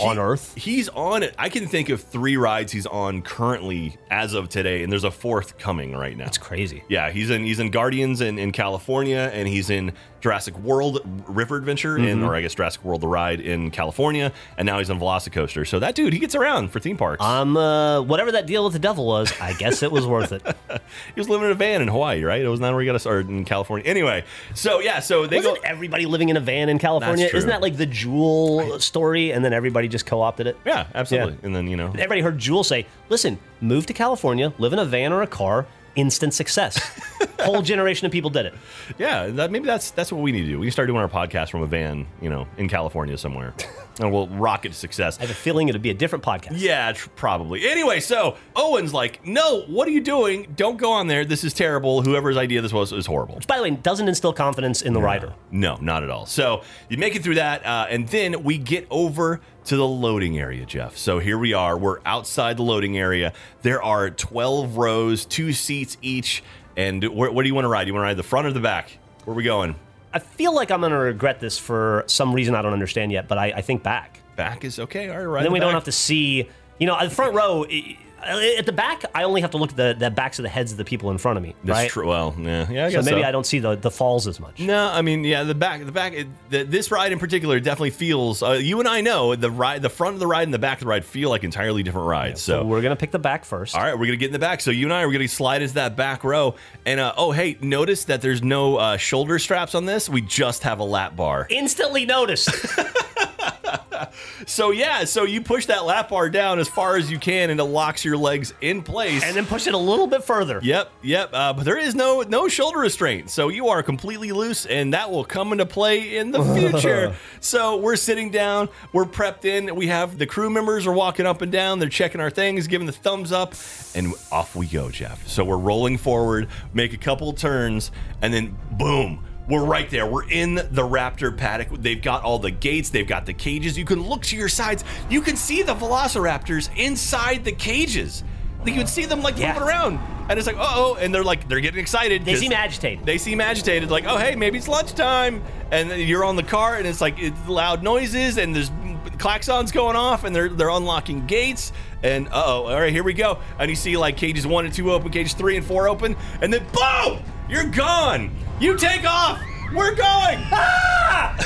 on 0.00 0.18
Earth? 0.18 0.54
He's 0.56 0.88
on 0.90 1.22
it. 1.22 1.34
I 1.38 1.48
can 1.48 1.66
think 1.66 1.88
of 1.88 2.02
three 2.02 2.36
rides 2.36 2.72
he's 2.72 2.86
on 2.86 3.22
currently 3.22 3.96
as 4.10 4.34
of 4.34 4.48
today, 4.48 4.82
and 4.82 4.92
there's 4.92 5.04
a 5.04 5.10
fourth 5.10 5.58
coming 5.58 5.92
right 5.96 6.16
now. 6.16 6.24
That's 6.24 6.38
crazy. 6.38 6.84
Yeah, 6.88 7.10
he's 7.10 7.30
in 7.30 7.44
he's 7.44 7.58
in 7.58 7.70
Guardians 7.70 8.20
in, 8.20 8.38
in 8.38 8.52
California, 8.52 9.30
and 9.32 9.48
he's 9.48 9.70
in 9.70 9.92
Jurassic 10.20 10.58
World 10.58 11.00
River 11.26 11.56
Adventure, 11.56 11.96
in, 11.96 12.22
or 12.22 12.34
I 12.34 12.40
guess 12.42 12.54
Jurassic 12.54 12.84
World 12.84 13.00
the 13.00 13.06
Ride 13.06 13.40
in 13.40 13.70
California, 13.70 14.32
and 14.56 14.66
now 14.66 14.78
he's 14.78 14.90
on 14.90 14.98
Velocicoaster. 14.98 15.66
So 15.66 15.78
that 15.78 15.94
dude, 15.94 16.12
he 16.12 16.18
gets 16.18 16.34
around 16.34 16.70
for 16.72 16.80
theme 16.80 16.96
parks. 16.96 17.24
Um, 17.24 17.56
uh, 17.56 18.00
whatever 18.02 18.32
that 18.32 18.46
deal 18.46 18.64
with 18.64 18.72
the 18.72 18.78
devil 18.78 19.06
was, 19.06 19.32
I 19.40 19.52
guess 19.52 19.82
it 19.82 19.92
was 19.92 20.06
worth 20.06 20.32
it. 20.32 20.42
he 21.14 21.20
was 21.20 21.28
living 21.28 21.46
in 21.46 21.52
a 21.52 21.54
van 21.54 21.82
in 21.82 21.88
Hawaii, 21.88 22.22
right? 22.24 22.42
It 22.42 22.48
was 22.48 22.60
not 22.60 22.72
where 22.72 22.80
he 22.80 22.86
got 22.86 22.94
to 22.94 22.98
start 22.98 23.28
in 23.28 23.44
California. 23.44 23.86
Anyway, 23.88 24.24
so 24.54 24.80
yeah, 24.80 25.00
so 25.00 25.26
they 25.26 25.36
Wasn't 25.36 25.56
go. 25.56 25.60
everybody 25.64 26.06
living 26.06 26.28
in 26.30 26.36
a 26.36 26.40
van 26.40 26.68
in 26.68 26.78
California? 26.78 27.28
Isn't 27.32 27.48
that 27.50 27.62
like 27.62 27.76
the 27.76 27.86
Jewel 27.86 28.80
story? 28.80 29.32
And 29.32 29.44
then 29.44 29.52
everybody 29.52 29.88
just 29.88 30.06
co-opted 30.06 30.46
it. 30.46 30.56
Yeah, 30.64 30.86
absolutely. 30.94 31.34
Yeah. 31.34 31.46
And 31.46 31.54
then 31.54 31.68
you 31.68 31.76
know, 31.76 31.88
Everybody 31.88 32.20
heard 32.22 32.38
Jewel 32.38 32.64
say, 32.64 32.86
"Listen, 33.08 33.38
move 33.60 33.86
to 33.86 33.92
California, 33.92 34.52
live 34.58 34.72
in 34.72 34.78
a 34.78 34.84
van 34.84 35.12
or 35.12 35.22
a 35.22 35.26
car, 35.26 35.66
instant 35.96 36.34
success." 36.34 36.78
Whole 37.40 37.62
generation 37.62 38.06
of 38.06 38.12
people 38.12 38.30
did 38.30 38.46
it. 38.46 38.54
yeah, 38.98 39.26
that, 39.28 39.50
maybe 39.50 39.66
that's 39.66 39.90
that's 39.92 40.10
what 40.12 40.22
we 40.22 40.32
need 40.32 40.42
to 40.42 40.48
do. 40.48 40.58
We 40.58 40.66
can 40.66 40.72
start 40.72 40.88
doing 40.88 40.98
our 41.00 41.08
podcast 41.08 41.50
from 41.50 41.62
a 41.62 41.66
van, 41.66 42.06
you 42.20 42.28
know, 42.30 42.46
in 42.56 42.68
California 42.68 43.16
somewhere, 43.16 43.54
and 44.00 44.12
we'll 44.12 44.26
rocket 44.28 44.70
to 44.70 44.74
success. 44.74 45.18
I 45.18 45.22
have 45.22 45.30
a 45.30 45.34
feeling 45.34 45.68
it'll 45.68 45.80
be 45.80 45.90
a 45.90 45.94
different 45.94 46.24
podcast. 46.24 46.54
Yeah, 46.56 46.92
tr- 46.92 47.08
probably. 47.10 47.68
Anyway, 47.68 48.00
so 48.00 48.36
Owen's 48.56 48.92
like, 48.92 49.24
"No, 49.26 49.62
what 49.62 49.86
are 49.86 49.92
you 49.92 50.00
doing? 50.00 50.52
Don't 50.56 50.78
go 50.78 50.90
on 50.90 51.06
there. 51.06 51.24
This 51.24 51.44
is 51.44 51.54
terrible. 51.54 52.02
Whoever's 52.02 52.36
idea 52.36 52.60
this 52.60 52.72
was 52.72 52.92
is 52.92 53.06
horrible." 53.06 53.36
Which, 53.36 53.46
By 53.46 53.56
the 53.56 53.62
way, 53.62 53.70
doesn't 53.70 54.08
instill 54.08 54.32
confidence 54.32 54.82
in 54.82 54.92
the 54.92 55.00
rider. 55.00 55.32
No, 55.50 55.76
not 55.80 56.02
at 56.02 56.10
all. 56.10 56.26
So 56.26 56.62
you 56.88 56.98
make 56.98 57.14
it 57.14 57.22
through 57.22 57.36
that, 57.36 57.64
uh, 57.64 57.86
and 57.88 58.08
then 58.08 58.42
we 58.42 58.58
get 58.58 58.86
over 58.90 59.40
to 59.66 59.76
the 59.76 59.86
loading 59.86 60.38
area, 60.38 60.64
Jeff. 60.64 60.96
So 60.96 61.18
here 61.18 61.36
we 61.38 61.52
are. 61.52 61.76
We're 61.76 61.98
outside 62.06 62.56
the 62.56 62.62
loading 62.62 62.96
area. 62.96 63.34
There 63.62 63.82
are 63.82 64.08
12 64.08 64.76
rows, 64.78 65.26
two 65.26 65.52
seats 65.52 65.98
each. 66.00 66.42
And 66.78 67.02
where, 67.08 67.30
what 67.32 67.42
do 67.42 67.48
you 67.48 67.54
want 67.56 67.64
to 67.64 67.68
ride? 67.68 67.84
Do 67.84 67.88
You 67.88 67.94
want 67.94 68.04
to 68.04 68.06
ride 68.06 68.16
the 68.16 68.22
front 68.22 68.46
or 68.46 68.52
the 68.52 68.60
back? 68.60 68.96
Where 69.24 69.34
are 69.34 69.36
we 69.36 69.42
going? 69.42 69.74
I 70.14 70.20
feel 70.20 70.54
like 70.54 70.70
I'm 70.70 70.78
going 70.80 70.92
to 70.92 70.98
regret 70.98 71.40
this 71.40 71.58
for 71.58 72.04
some 72.06 72.32
reason 72.32 72.54
I 72.54 72.62
don't 72.62 72.72
understand 72.72 73.10
yet, 73.10 73.26
but 73.26 73.36
I, 73.36 73.46
I 73.56 73.60
think 73.62 73.82
back. 73.82 74.20
Back 74.36 74.64
is 74.64 74.78
okay. 74.78 75.10
All 75.10 75.20
right, 75.26 75.42
then 75.42 75.50
the 75.50 75.54
we 75.54 75.58
don't 75.58 75.74
have 75.74 75.84
to 75.84 75.92
see, 75.92 76.48
you 76.78 76.86
know, 76.86 76.96
the 77.02 77.10
front 77.10 77.34
row. 77.34 77.66
i- 77.68 77.98
At 78.22 78.66
the 78.66 78.72
back, 78.72 79.04
I 79.14 79.22
only 79.22 79.40
have 79.40 79.52
to 79.52 79.56
look 79.56 79.70
at 79.70 79.76
the, 79.76 79.96
the 79.98 80.10
backs 80.10 80.38
of 80.38 80.42
the 80.42 80.48
heads 80.48 80.72
of 80.72 80.78
the 80.78 80.84
people 80.84 81.10
in 81.10 81.18
front 81.18 81.36
of 81.36 81.42
me, 81.42 81.54
That's 81.64 81.76
right? 81.76 81.90
true. 81.90 82.08
Well, 82.08 82.34
yeah, 82.38 82.70
yeah. 82.70 82.86
I 82.86 82.90
So 82.90 83.02
maybe 83.02 83.22
so. 83.22 83.28
I 83.28 83.30
don't 83.30 83.46
see 83.46 83.58
the, 83.58 83.76
the 83.76 83.90
falls 83.90 84.26
as 84.26 84.40
much. 84.40 84.60
No, 84.60 84.90
I 84.92 85.02
mean, 85.02 85.24
yeah, 85.24 85.44
the 85.44 85.54
back, 85.54 85.84
the 85.84 85.92
back, 85.92 86.12
it, 86.12 86.28
the, 86.50 86.64
this 86.64 86.90
ride 86.90 87.12
in 87.12 87.18
particular 87.18 87.60
definitely 87.60 87.90
feels. 87.90 88.42
Uh, 88.42 88.52
you 88.52 88.80
and 88.80 88.88
I 88.88 89.00
know 89.00 89.34
the 89.34 89.50
ride, 89.50 89.82
the 89.82 89.88
front 89.88 90.14
of 90.14 90.20
the 90.20 90.26
ride 90.26 90.42
and 90.44 90.54
the 90.54 90.58
back 90.58 90.78
of 90.78 90.80
the 90.80 90.86
ride 90.88 91.04
feel 91.04 91.30
like 91.30 91.44
entirely 91.44 91.82
different 91.82 92.08
rides. 92.08 92.42
So 92.42 92.58
so 92.60 92.64
we're 92.64 92.82
gonna 92.82 92.96
pick 92.96 93.10
the 93.10 93.18
back 93.18 93.44
first. 93.44 93.74
All 93.76 93.82
right, 93.82 93.98
we're 93.98 94.06
gonna 94.06 94.16
get 94.16 94.26
in 94.26 94.32
the 94.32 94.38
back. 94.38 94.60
So 94.60 94.70
you 94.70 94.86
and 94.86 94.92
I 94.92 95.02
are 95.04 95.12
gonna 95.12 95.28
slide 95.28 95.62
into 95.62 95.74
that 95.74 95.96
back 95.96 96.24
row. 96.24 96.56
And 96.84 96.98
uh, 97.00 97.14
oh, 97.16 97.30
hey, 97.30 97.56
notice 97.60 98.04
that 98.06 98.20
there's 98.20 98.42
no 98.42 98.76
uh, 98.76 98.96
shoulder 98.96 99.38
straps 99.38 99.74
on 99.74 99.84
this. 99.84 100.08
We 100.08 100.22
just 100.22 100.62
have 100.64 100.80
a 100.80 100.84
lap 100.84 101.14
bar. 101.16 101.46
Instantly 101.50 102.04
noticed. 102.06 102.50
So 104.46 104.70
yeah, 104.70 105.04
so 105.04 105.24
you 105.24 105.40
push 105.42 105.66
that 105.66 105.84
lap 105.84 106.10
bar 106.10 106.30
down 106.30 106.58
as 106.60 106.68
far 106.68 106.96
as 106.96 107.10
you 107.10 107.18
can, 107.18 107.50
and 107.50 107.58
it 107.58 107.64
locks 107.64 108.04
your 108.04 108.16
legs 108.16 108.54
in 108.60 108.82
place. 108.82 109.24
and 109.24 109.36
then 109.36 109.44
push 109.44 109.66
it 109.66 109.74
a 109.74 109.78
little 109.78 110.06
bit 110.06 110.22
further. 110.24 110.60
Yep, 110.62 110.90
yep. 111.02 111.30
Uh, 111.32 111.52
but 111.52 111.64
there 111.64 111.76
is 111.76 111.94
no 111.94 112.22
no 112.22 112.48
shoulder 112.48 112.78
restraint, 112.78 113.28
so 113.28 113.48
you 113.48 113.68
are 113.68 113.82
completely 113.82 114.30
loose, 114.32 114.66
and 114.66 114.94
that 114.94 115.10
will 115.10 115.24
come 115.24 115.52
into 115.52 115.66
play 115.66 116.16
in 116.16 116.30
the 116.30 116.42
future. 116.54 117.14
so 117.40 117.76
we're 117.78 117.96
sitting 117.96 118.30
down, 118.30 118.68
we're 118.92 119.04
prepped 119.04 119.44
in. 119.44 119.74
We 119.74 119.88
have 119.88 120.16
the 120.16 120.26
crew 120.26 120.48
members 120.50 120.86
are 120.86 120.92
walking 120.92 121.26
up 121.26 121.42
and 121.42 121.50
down. 121.50 121.78
They're 121.80 121.88
checking 121.88 122.20
our 122.20 122.30
things, 122.30 122.66
giving 122.68 122.86
the 122.86 122.92
thumbs 122.92 123.32
up, 123.32 123.54
and 123.94 124.14
off 124.30 124.54
we 124.54 124.66
go, 124.66 124.90
Jeff. 124.90 125.26
So 125.26 125.44
we're 125.44 125.58
rolling 125.58 125.98
forward, 125.98 126.48
make 126.72 126.92
a 126.92 126.98
couple 126.98 127.32
turns, 127.32 127.90
and 128.22 128.32
then 128.32 128.56
boom. 128.72 129.24
We're 129.48 129.64
right 129.64 129.88
there. 129.88 130.06
We're 130.06 130.28
in 130.28 130.56
the 130.56 130.82
Raptor 130.82 131.34
paddock. 131.34 131.68
They've 131.80 132.00
got 132.00 132.22
all 132.22 132.38
the 132.38 132.50
gates. 132.50 132.90
They've 132.90 133.06
got 133.06 133.24
the 133.24 133.32
cages. 133.32 133.78
You 133.78 133.84
can 133.86 134.02
look 134.02 134.22
to 134.24 134.36
your 134.36 134.48
sides. 134.50 134.84
You 135.08 135.22
can 135.22 135.36
see 135.36 135.62
the 135.62 135.74
Velociraptors 135.74 136.68
inside 136.76 137.44
the 137.44 137.52
cages. 137.52 138.24
Like 138.60 138.72
you 138.74 138.78
would 138.80 138.88
see 138.88 139.06
them 139.06 139.22
like 139.22 139.38
Yeah. 139.38 139.54
moving 139.54 139.68
around, 139.68 140.00
and 140.28 140.36
it's 140.38 140.46
like, 140.46 140.56
uh 140.58 140.64
oh, 140.74 140.96
and 141.00 141.14
they're 141.14 141.24
like, 141.24 141.48
they're 141.48 141.60
getting 141.60 141.80
excited. 141.80 142.24
They 142.24 142.34
seem 142.34 142.52
agitated. 142.52 143.06
They 143.06 143.16
seem 143.16 143.40
agitated, 143.40 143.88
like, 143.90 144.04
oh, 144.06 144.18
hey, 144.18 144.34
maybe 144.34 144.58
it's 144.58 144.68
lunchtime, 144.68 145.42
and 145.70 145.90
you're 145.92 146.24
on 146.24 146.34
the 146.36 146.42
car, 146.42 146.74
and 146.74 146.86
it's 146.86 147.00
like 147.00 147.14
it's 147.18 147.38
loud 147.48 147.82
noises, 147.84 148.36
and 148.36 148.54
there's 148.54 148.70
klaxons 149.16 149.72
going 149.72 149.94
off, 149.96 150.24
and 150.24 150.34
they're 150.34 150.48
they're 150.48 150.70
unlocking 150.70 151.24
gates, 151.26 151.72
and 152.02 152.26
uh 152.28 152.30
oh, 152.44 152.66
all 152.66 152.80
right, 152.80 152.92
here 152.92 153.04
we 153.04 153.14
go, 153.14 153.38
and 153.60 153.70
you 153.70 153.76
see 153.76 153.96
like 153.96 154.16
cages 154.16 154.44
one 154.46 154.64
and 154.66 154.74
two 154.74 154.90
open, 154.92 155.10
cages 155.10 155.34
three 155.34 155.56
and 155.56 155.64
four 155.64 155.88
open, 155.88 156.16
and 156.42 156.52
then 156.52 156.66
boom, 156.72 157.22
you're 157.48 157.64
gone. 157.64 158.30
You 158.60 158.76
take 158.76 159.04
off. 159.08 159.40
We're 159.72 159.94
going. 159.94 160.38
Ah! 160.50 161.36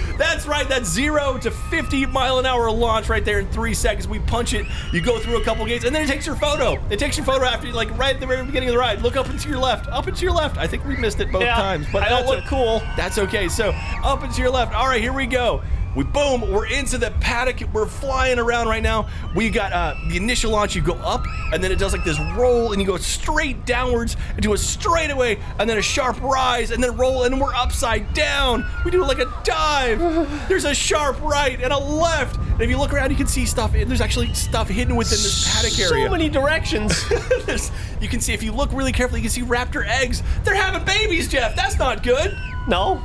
That's 0.18 0.46
right. 0.46 0.68
That's 0.68 0.88
zero 0.88 1.38
to 1.38 1.50
50 1.50 2.06
mile 2.06 2.38
an 2.38 2.46
hour 2.46 2.70
launch 2.70 3.08
right 3.08 3.24
there 3.24 3.38
in 3.38 3.48
three 3.48 3.74
seconds. 3.74 4.08
We 4.08 4.18
punch 4.18 4.52
it. 4.52 4.66
You 4.92 5.00
go 5.00 5.18
through 5.18 5.40
a 5.40 5.44
couple 5.44 5.64
gates, 5.66 5.84
and 5.84 5.94
then 5.94 6.02
it 6.04 6.08
takes 6.08 6.26
your 6.26 6.36
photo. 6.36 6.82
It 6.90 6.98
takes 6.98 7.16
your 7.16 7.24
photo 7.24 7.44
after, 7.44 7.66
you 7.66 7.72
like, 7.72 7.96
right 7.96 8.14
at 8.14 8.20
the 8.20 8.26
very 8.26 8.44
beginning 8.44 8.68
of 8.70 8.74
the 8.74 8.78
ride. 8.78 9.02
Look 9.02 9.16
up 9.16 9.28
and 9.28 9.38
to 9.40 9.48
your 9.48 9.58
left. 9.58 9.88
Up 9.88 10.06
and 10.08 10.16
to 10.16 10.22
your 10.22 10.34
left. 10.34 10.58
I 10.58 10.66
think 10.66 10.84
we 10.84 10.96
missed 10.96 11.20
it 11.20 11.30
both 11.32 11.42
Yeah, 11.42 11.54
times, 11.56 11.86
but 11.92 12.02
I 12.02 12.08
don't 12.08 12.26
that's 12.26 12.36
look 12.36 12.44
cool. 12.46 12.82
That's 12.96 13.18
okay. 13.18 13.48
So 13.48 13.70
up 14.02 14.22
and 14.22 14.32
to 14.34 14.40
your 14.42 14.50
left. 14.50 14.74
All 14.74 14.86
right, 14.86 15.00
here 15.00 15.12
we 15.12 15.26
go. 15.26 15.62
We 15.96 16.04
boom. 16.04 16.50
We're 16.52 16.66
into 16.66 16.98
the 16.98 17.10
paddock. 17.20 17.60
We're 17.72 17.86
flying 17.86 18.38
around 18.38 18.68
right 18.68 18.82
now. 18.82 19.08
We 19.34 19.50
got 19.50 19.72
uh, 19.72 19.94
the 20.08 20.16
initial 20.16 20.52
launch. 20.52 20.74
You 20.76 20.82
go 20.82 20.94
up, 20.94 21.24
and 21.52 21.62
then 21.62 21.72
it 21.72 21.78
does 21.78 21.92
like 21.92 22.04
this 22.04 22.18
roll, 22.36 22.72
and 22.72 22.80
you 22.80 22.86
go 22.86 22.96
straight 22.96 23.66
downwards 23.66 24.16
into 24.36 24.52
a 24.52 24.58
straightaway, 24.58 25.38
and 25.58 25.68
then 25.68 25.78
a 25.78 25.82
sharp 25.82 26.20
rise, 26.22 26.70
and 26.70 26.82
then 26.82 26.96
roll, 26.96 27.24
and 27.24 27.40
we're 27.40 27.54
upside 27.54 28.12
down. 28.14 28.64
We 28.84 28.90
do 28.90 29.04
like 29.04 29.18
a 29.18 29.32
dive. 29.44 29.98
There's 30.48 30.64
a 30.64 30.74
sharp 30.74 31.20
right 31.22 31.60
and 31.60 31.72
a 31.72 31.78
left. 31.78 32.36
And 32.38 32.62
if 32.62 32.70
you 32.70 32.78
look 32.78 32.92
around, 32.92 33.10
you 33.10 33.16
can 33.16 33.26
see 33.26 33.46
stuff. 33.46 33.72
There's 33.72 34.00
actually 34.00 34.32
stuff 34.34 34.68
hidden 34.68 34.94
within 34.96 35.18
this 35.18 35.52
paddock 35.52 35.78
area. 35.78 36.06
So 36.06 36.10
many 36.10 36.28
directions. 36.28 37.04
You 38.00 38.08
can 38.08 38.20
see 38.20 38.32
if 38.32 38.42
you 38.42 38.52
look 38.52 38.72
really 38.72 38.92
carefully, 38.92 39.20
you 39.20 39.24
can 39.24 39.30
see 39.30 39.42
raptor 39.42 39.86
eggs. 39.86 40.22
They're 40.42 40.54
having 40.54 40.84
babies, 40.86 41.28
Jeff. 41.28 41.54
That's 41.54 41.78
not 41.78 42.02
good. 42.02 42.34
no. 42.66 43.02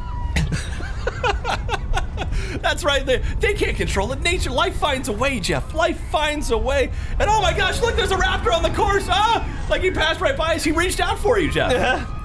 That's 2.61 2.83
right. 2.83 3.05
They, 3.05 3.17
they 3.39 3.53
can't 3.53 3.75
control 3.75 4.11
it. 4.13 4.21
Nature, 4.21 4.51
life 4.51 4.75
finds 4.77 5.09
a 5.09 5.13
way, 5.13 5.39
Jeff. 5.39 5.73
Life 5.73 5.99
finds 6.09 6.51
a 6.51 6.57
way. 6.57 6.91
And 7.19 7.29
oh 7.29 7.41
my 7.41 7.55
gosh, 7.55 7.81
look, 7.81 7.95
there's 7.95 8.11
a 8.11 8.17
raptor 8.17 8.53
on 8.53 8.63
the 8.63 8.69
course. 8.69 9.07
Ah, 9.09 9.65
like 9.69 9.81
he 9.81 9.91
passed 9.91 10.21
right 10.21 10.37
by 10.37 10.55
us. 10.55 10.63
He 10.63 10.71
reached 10.71 10.99
out 10.99 11.19
for 11.19 11.37
you, 11.39 11.51
Jeff. 11.51 11.71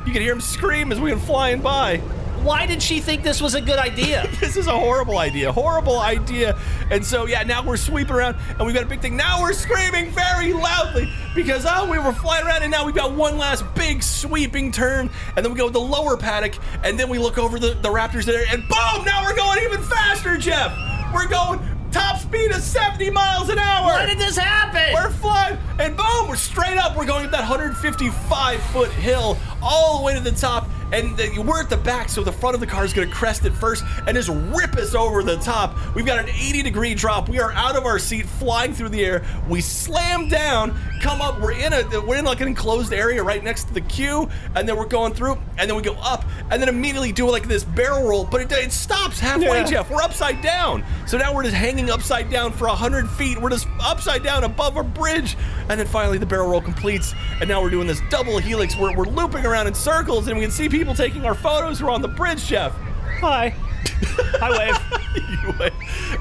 You 0.07 0.13
can 0.13 0.23
hear 0.23 0.33
him 0.33 0.41
scream 0.41 0.93
as 0.93 1.01
we 1.01 1.11
went 1.13 1.23
flying 1.23 1.61
by. 1.61 2.01
Why 2.43 2.65
did 2.65 2.83
she 2.83 3.01
think 3.01 3.23
this 3.23 3.43
was 3.43 3.55
a 3.55 3.61
good 3.61 3.79
idea? 3.79 4.29
This 4.41 4.57
is 4.57 4.67
a 4.67 4.77
horrible 4.77 5.19
idea. 5.19 5.53
Horrible 5.53 6.01
idea. 6.01 6.59
And 6.91 7.05
so, 7.05 7.27
yeah, 7.27 7.43
now 7.43 7.63
we're 7.63 7.77
sweeping 7.77 8.15
around 8.15 8.37
and 8.49 8.67
we've 8.67 8.75
got 8.75 8.83
a 8.83 8.89
big 8.89 9.01
thing. 9.01 9.17
Now 9.17 9.43
we're 9.43 9.53
screaming 9.53 10.11
very 10.11 10.53
loudly 10.53 11.13
because, 11.35 11.67
oh, 11.69 11.89
we 11.89 11.99
were 11.99 12.13
flying 12.13 12.47
around 12.47 12.63
and 12.63 12.71
now 12.71 12.85
we've 12.85 12.95
got 12.95 13.13
one 13.13 13.37
last 13.37 13.65
big 13.75 14.03
sweeping 14.03 14.73
turn. 14.73 15.11
And 15.37 15.45
then 15.45 15.53
we 15.53 15.59
go 15.59 15.69
the 15.69 15.79
lower 15.79 16.17
paddock 16.17 16.55
and 16.83 16.99
then 16.99 17.09
we 17.09 17.19
look 17.19 17.39
over 17.39 17.59
the, 17.59 17.75
the 17.75 17.91
Raptors 17.91 18.25
there 18.25 18.45
and 18.51 18.63
boom, 18.63 19.05
now 19.05 19.23
we're 19.23 19.37
going 19.37 19.63
even 19.63 19.83
faster, 19.83 20.37
Jeff. 20.37 20.75
We're 21.15 21.29
going 21.29 21.61
top 21.91 22.19
speed 22.19 22.53
of 22.53 22.63
70 22.63 23.11
miles 23.11 23.49
an 23.49 23.59
hour. 23.59 23.93
Why 23.93 24.07
did 24.07 24.19
this 24.19 24.37
happen? 24.37 24.95
We're 24.95 25.11
flying, 25.11 25.59
and 25.79 25.97
boom, 25.97 26.29
we're 26.29 26.37
straight 26.37 26.77
up. 26.77 26.97
We're 26.97 27.07
going 27.07 27.25
up 27.25 27.33
that 27.33 27.41
155 27.41 28.63
foot 28.65 28.91
hill 28.93 29.39
all 29.63 29.99
the 29.99 30.05
way 30.05 30.15
to 30.15 30.21
the 30.21 30.31
top, 30.31 30.69
and 30.93 31.17
the, 31.17 31.39
we're 31.47 31.61
at 31.61 31.71
the 31.71 31.77
back, 31.77 32.09
so 32.09 32.23
the 32.23 32.33
front 32.33 32.55
of 32.55 32.61
the 32.61 32.67
car 32.67 32.85
is 32.85 32.93
going 32.93 33.09
to 33.09 33.15
crest 33.15 33.45
it 33.45 33.53
first 33.53 33.85
and 34.07 34.17
just 34.17 34.29
rip 34.29 34.77
us 34.77 34.95
over 34.95 35.23
the 35.23 35.37
top. 35.37 35.77
We've 35.95 36.07
got 36.07 36.19
an 36.19 36.29
80 36.29 36.63
degree 36.63 36.95
drop. 36.95 37.29
We 37.29 37.39
are 37.41 37.53
out 37.53 37.77
of 37.77 37.85
our 37.85 37.99
seat, 37.99 38.27
flying 38.27 38.73
through 38.75 38.91
the 38.91 39.05
air. 39.05 39.25
We 39.49 39.61
slam 39.61 40.29
down, 40.29 40.79
come 41.01 41.21
up. 41.21 41.41
We're 41.41 41.53
in 41.53 41.73
a 41.73 42.01
we're 42.01 42.17
in 42.17 42.25
like 42.25 42.41
an 42.41 42.49
enclosed 42.49 42.93
area 42.93 43.23
right 43.23 43.43
next 43.43 43.65
to 43.69 43.75
the 43.75 43.81
queue, 43.83 44.29
and 44.55 44.69
then 44.69 44.77
we're 44.77 44.87
going 44.87 45.15
through, 45.15 45.39
and 45.59 45.69
then 45.69 45.77
we 45.77 45.83
go 45.83 45.95
up, 45.95 46.25
and 46.51 46.61
then 46.61 46.69
immediately 46.69 47.13
do 47.13 47.29
like 47.31 47.47
this 47.47 47.65
barrel 47.65 48.09
roll, 48.09 48.25
but 48.25 48.41
it, 48.41 48.53
it 48.53 48.73
stops 48.73 49.19
halfway, 49.21 49.47
Yeah. 49.47 49.65
Jeff. 49.65 49.91
We're 49.91 50.03
upside 50.03 50.43
down. 50.43 50.85
So 51.07 51.19
now 51.19 51.35
we're 51.35 51.43
just 51.45 51.55
hanging 51.55 51.91
upside 51.91 52.31
down 52.31 52.53
for 52.53 52.67
100 52.69 53.09
feet. 53.11 53.41
We're 53.41 53.51
just 53.51 53.69
upside 53.81 54.23
down 54.23 54.45
above 54.45 54.77
a 54.77 54.83
bridge. 54.83 55.37
And 55.69 55.79
then 55.79 55.87
finally 55.87 56.19
the 56.19 56.27
barrel 56.27 56.49
roll 56.49 56.61
completes. 56.61 57.15
And 57.41 57.49
now 57.49 57.63
we're 57.63 57.71
doing 57.71 57.87
this 57.87 58.01
double 58.11 58.39
helix 58.39 58.77
where 58.77 58.97
we're 58.97 59.05
looping 59.05 59.45
around 59.47 59.67
in 59.69 59.75
circles 59.75 60.27
and 60.27 60.37
we 60.37 60.43
can 60.43 60.51
see 60.51 60.69
people 60.69 60.80
taking 60.89 61.27
our 61.27 61.35
photos 61.35 61.79
who 61.79 61.87
are 61.87 61.91
on 61.91 62.01
the 62.03 62.09
bridge, 62.09 62.45
Jeff. 62.47 62.75
Hi. 63.21 63.55
Hi, 64.03 64.51
wave. 65.61 65.73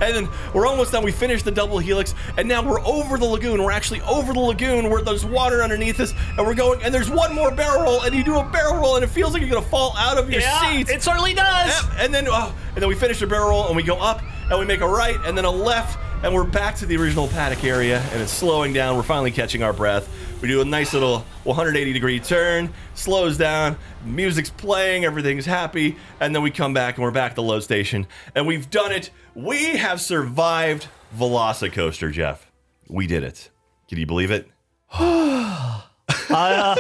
And 0.01 0.15
then 0.15 0.29
we're 0.53 0.67
almost 0.67 0.91
done. 0.91 1.03
We 1.03 1.11
finished 1.13 1.45
the 1.45 1.51
double 1.51 1.79
helix, 1.79 2.13
and 2.37 2.47
now 2.47 2.61
we're 2.61 2.81
over 2.81 3.17
the 3.17 3.25
lagoon. 3.25 3.63
We're 3.63 3.71
actually 3.71 4.01
over 4.01 4.33
the 4.33 4.39
lagoon 4.39 4.89
where 4.89 5.01
there's 5.01 5.25
water 5.25 5.63
underneath 5.63 5.99
us, 5.99 6.13
and 6.37 6.45
we're 6.45 6.55
going. 6.55 6.81
And 6.83 6.93
there's 6.93 7.09
one 7.09 7.33
more 7.33 7.51
barrel 7.51 7.83
roll, 7.83 8.01
and 8.01 8.13
you 8.13 8.23
do 8.23 8.37
a 8.37 8.43
barrel 8.43 8.75
roll, 8.81 8.95
and 8.95 9.03
it 9.03 9.09
feels 9.09 9.31
like 9.33 9.41
you're 9.41 9.49
gonna 9.51 9.61
fall 9.65 9.95
out 9.97 10.17
of 10.17 10.29
your 10.29 10.41
Yeah, 10.41 10.71
seat. 10.71 10.89
it 10.89 11.01
certainly 11.01 11.33
does. 11.33 11.83
Yep, 11.83 11.93
And 11.99 12.13
then, 12.13 12.27
oh, 12.29 12.53
and 12.75 12.81
then 12.81 12.89
we 12.89 12.95
finish 12.95 13.19
the 13.19 13.27
barrel 13.27 13.49
roll, 13.49 13.67
and 13.67 13.75
we 13.77 13.83
go 13.83 13.95
up, 13.97 14.21
and 14.49 14.59
we 14.59 14.65
make 14.65 14.81
a 14.81 14.87
right, 14.87 15.17
and 15.25 15.37
then 15.37 15.45
a 15.45 15.51
left, 15.51 15.97
and 16.23 16.33
we're 16.33 16.43
back 16.43 16.75
to 16.77 16.85
the 16.85 16.97
original 16.97 17.27
paddock 17.29 17.63
area, 17.63 18.01
and 18.11 18.21
it's 18.21 18.31
slowing 18.33 18.73
down. 18.73 18.97
We're 18.97 19.03
finally 19.03 19.31
catching 19.31 19.63
our 19.63 19.73
breath. 19.73 20.09
We 20.41 20.47
do 20.47 20.61
a 20.61 20.65
nice 20.65 20.93
little 20.93 21.25
180 21.43 21.91
degree 21.91 22.17
turn, 22.17 22.71
slows 22.93 23.37
down, 23.37 23.77
music's 24.05 24.49
playing, 24.49 25.03
everything's 25.03 25.45
happy, 25.45 25.97
and 26.21 26.33
then 26.33 26.41
we 26.41 26.49
come 26.49 26.73
back, 26.73 26.95
and 26.95 27.03
we're 27.03 27.11
back 27.11 27.31
at 27.31 27.35
the 27.35 27.43
load 27.43 27.61
station, 27.61 28.07
and 28.35 28.47
we've 28.47 28.69
done 28.69 28.93
it. 28.93 29.09
We 29.35 29.75
have 29.77 29.99
survived 29.99 30.87
Velocicoaster, 31.17 32.13
Jeff. 32.13 32.49
We 32.87 33.05
did 33.05 33.23
it. 33.23 33.49
Can 33.89 33.97
you 33.97 34.05
believe 34.05 34.31
it? 34.31 34.47
I'm 34.93 36.77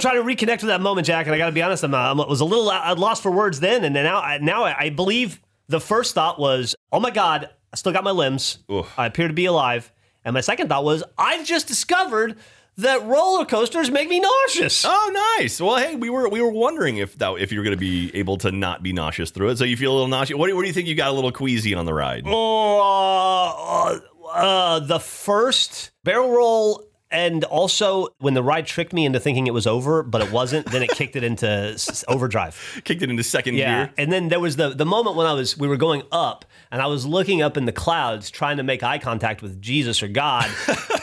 trying 0.00 0.16
to 0.16 0.22
reconnect 0.22 0.60
with 0.60 0.68
that 0.68 0.82
moment, 0.82 1.06
Jack, 1.06 1.24
and 1.24 1.34
I 1.34 1.38
got 1.38 1.46
to 1.46 1.52
be 1.52 1.62
honest, 1.62 1.82
I'm, 1.82 1.94
uh, 1.94 2.12
I 2.12 2.12
was 2.12 2.40
a 2.40 2.44
little 2.44 2.68
uh, 2.68 2.94
lost 2.94 3.22
for 3.22 3.30
words 3.30 3.58
then, 3.58 3.84
and 3.84 3.96
then 3.96 4.04
now, 4.04 4.20
I, 4.20 4.36
now 4.36 4.64
I, 4.64 4.76
I 4.78 4.90
believe 4.90 5.40
the 5.68 5.80
first 5.80 6.14
thought 6.14 6.38
was, 6.38 6.76
"Oh 6.92 7.00
my 7.00 7.10
God, 7.10 7.48
I 7.72 7.76
still 7.76 7.92
got 7.92 8.04
my 8.04 8.10
limbs. 8.10 8.58
Oof. 8.70 8.92
I 8.98 9.06
appear 9.06 9.28
to 9.28 9.34
be 9.34 9.46
alive." 9.46 9.90
And 10.24 10.34
my 10.34 10.40
second 10.42 10.68
thought 10.68 10.84
was, 10.84 11.02
"I've 11.16 11.46
just 11.46 11.66
discovered 11.66 12.36
that 12.78 13.04
roller 13.06 13.44
coasters 13.44 13.90
make 13.90 14.08
me 14.08 14.20
nauseous." 14.20 14.84
Oh, 14.86 15.36
nice. 15.38 15.60
Well, 15.60 15.76
hey, 15.76 15.96
we 15.96 16.10
were 16.10 16.28
we 16.28 16.40
were 16.40 16.50
wondering 16.50 16.98
if 16.98 17.16
that 17.18 17.32
if 17.38 17.52
you 17.52 17.58
were 17.58 17.64
going 17.64 17.76
to 17.76 17.80
be 17.80 18.10
able 18.14 18.36
to 18.38 18.52
not 18.52 18.82
be 18.82 18.92
nauseous 18.92 19.30
through 19.30 19.50
it. 19.50 19.58
So 19.58 19.64
you 19.64 19.76
feel 19.76 19.92
a 19.92 19.94
little 19.94 20.08
nauseous. 20.08 20.38
What 20.38 20.48
do, 20.48 20.56
what 20.56 20.62
do 20.62 20.68
you 20.68 20.74
think? 20.74 20.88
You 20.88 20.94
got 20.94 21.08
a 21.08 21.12
little 21.12 21.32
queasy 21.32 21.74
on 21.74 21.84
the 21.84 21.94
ride? 21.94 22.24
Oh, 22.26 24.00
uh, 24.24 24.36
uh, 24.36 24.78
the 24.80 25.00
first 25.00 25.90
barrel 26.04 26.30
roll, 26.30 26.84
and 27.10 27.44
also 27.44 28.08
when 28.18 28.34
the 28.34 28.42
ride 28.42 28.66
tricked 28.66 28.92
me 28.92 29.04
into 29.04 29.20
thinking 29.20 29.46
it 29.46 29.54
was 29.54 29.66
over, 29.66 30.02
but 30.02 30.20
it 30.22 30.30
wasn't. 30.32 30.66
then 30.70 30.82
it 30.82 30.90
kicked 30.90 31.16
it 31.16 31.22
into 31.24 31.46
s- 31.48 32.04
overdrive. 32.08 32.80
Kicked 32.84 33.02
it 33.02 33.10
into 33.10 33.22
second 33.22 33.54
Yeah, 33.54 33.86
gear. 33.86 33.94
and 33.98 34.12
then 34.12 34.28
there 34.28 34.40
was 34.40 34.56
the 34.56 34.70
the 34.70 34.86
moment 34.86 35.16
when 35.16 35.26
I 35.26 35.32
was 35.32 35.56
we 35.56 35.68
were 35.68 35.76
going 35.76 36.02
up, 36.12 36.44
and 36.70 36.82
I 36.82 36.86
was 36.86 37.06
looking 37.06 37.42
up 37.42 37.56
in 37.56 37.64
the 37.64 37.72
clouds, 37.72 38.30
trying 38.30 38.56
to 38.56 38.62
make 38.62 38.82
eye 38.82 38.98
contact 38.98 39.42
with 39.42 39.60
Jesus 39.62 40.02
or 40.02 40.08
God, 40.08 40.50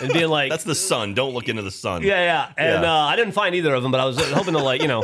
and 0.01 0.11
being 0.11 0.27
like, 0.39 0.49
That's 0.49 0.63
the 0.65 0.75
sun. 0.75 1.13
Don't 1.13 1.33
look 1.33 1.47
into 1.49 1.61
the 1.61 1.71
sun. 1.71 2.01
yeah, 2.03 2.23
yeah. 2.23 2.53
And 2.57 2.83
Yeah. 2.83 2.91
Uh, 2.93 3.05
I 3.05 3.15
didn't 3.15 3.33
find 3.33 3.55
either 3.55 3.73
of 3.73 3.83
them, 3.83 3.91
but 3.91 4.01
I 4.01 4.05
was 4.05 4.17
hoping 4.31 4.53
to 4.53 4.59
like 4.59 4.81
you 4.81 4.87
know. 4.87 5.03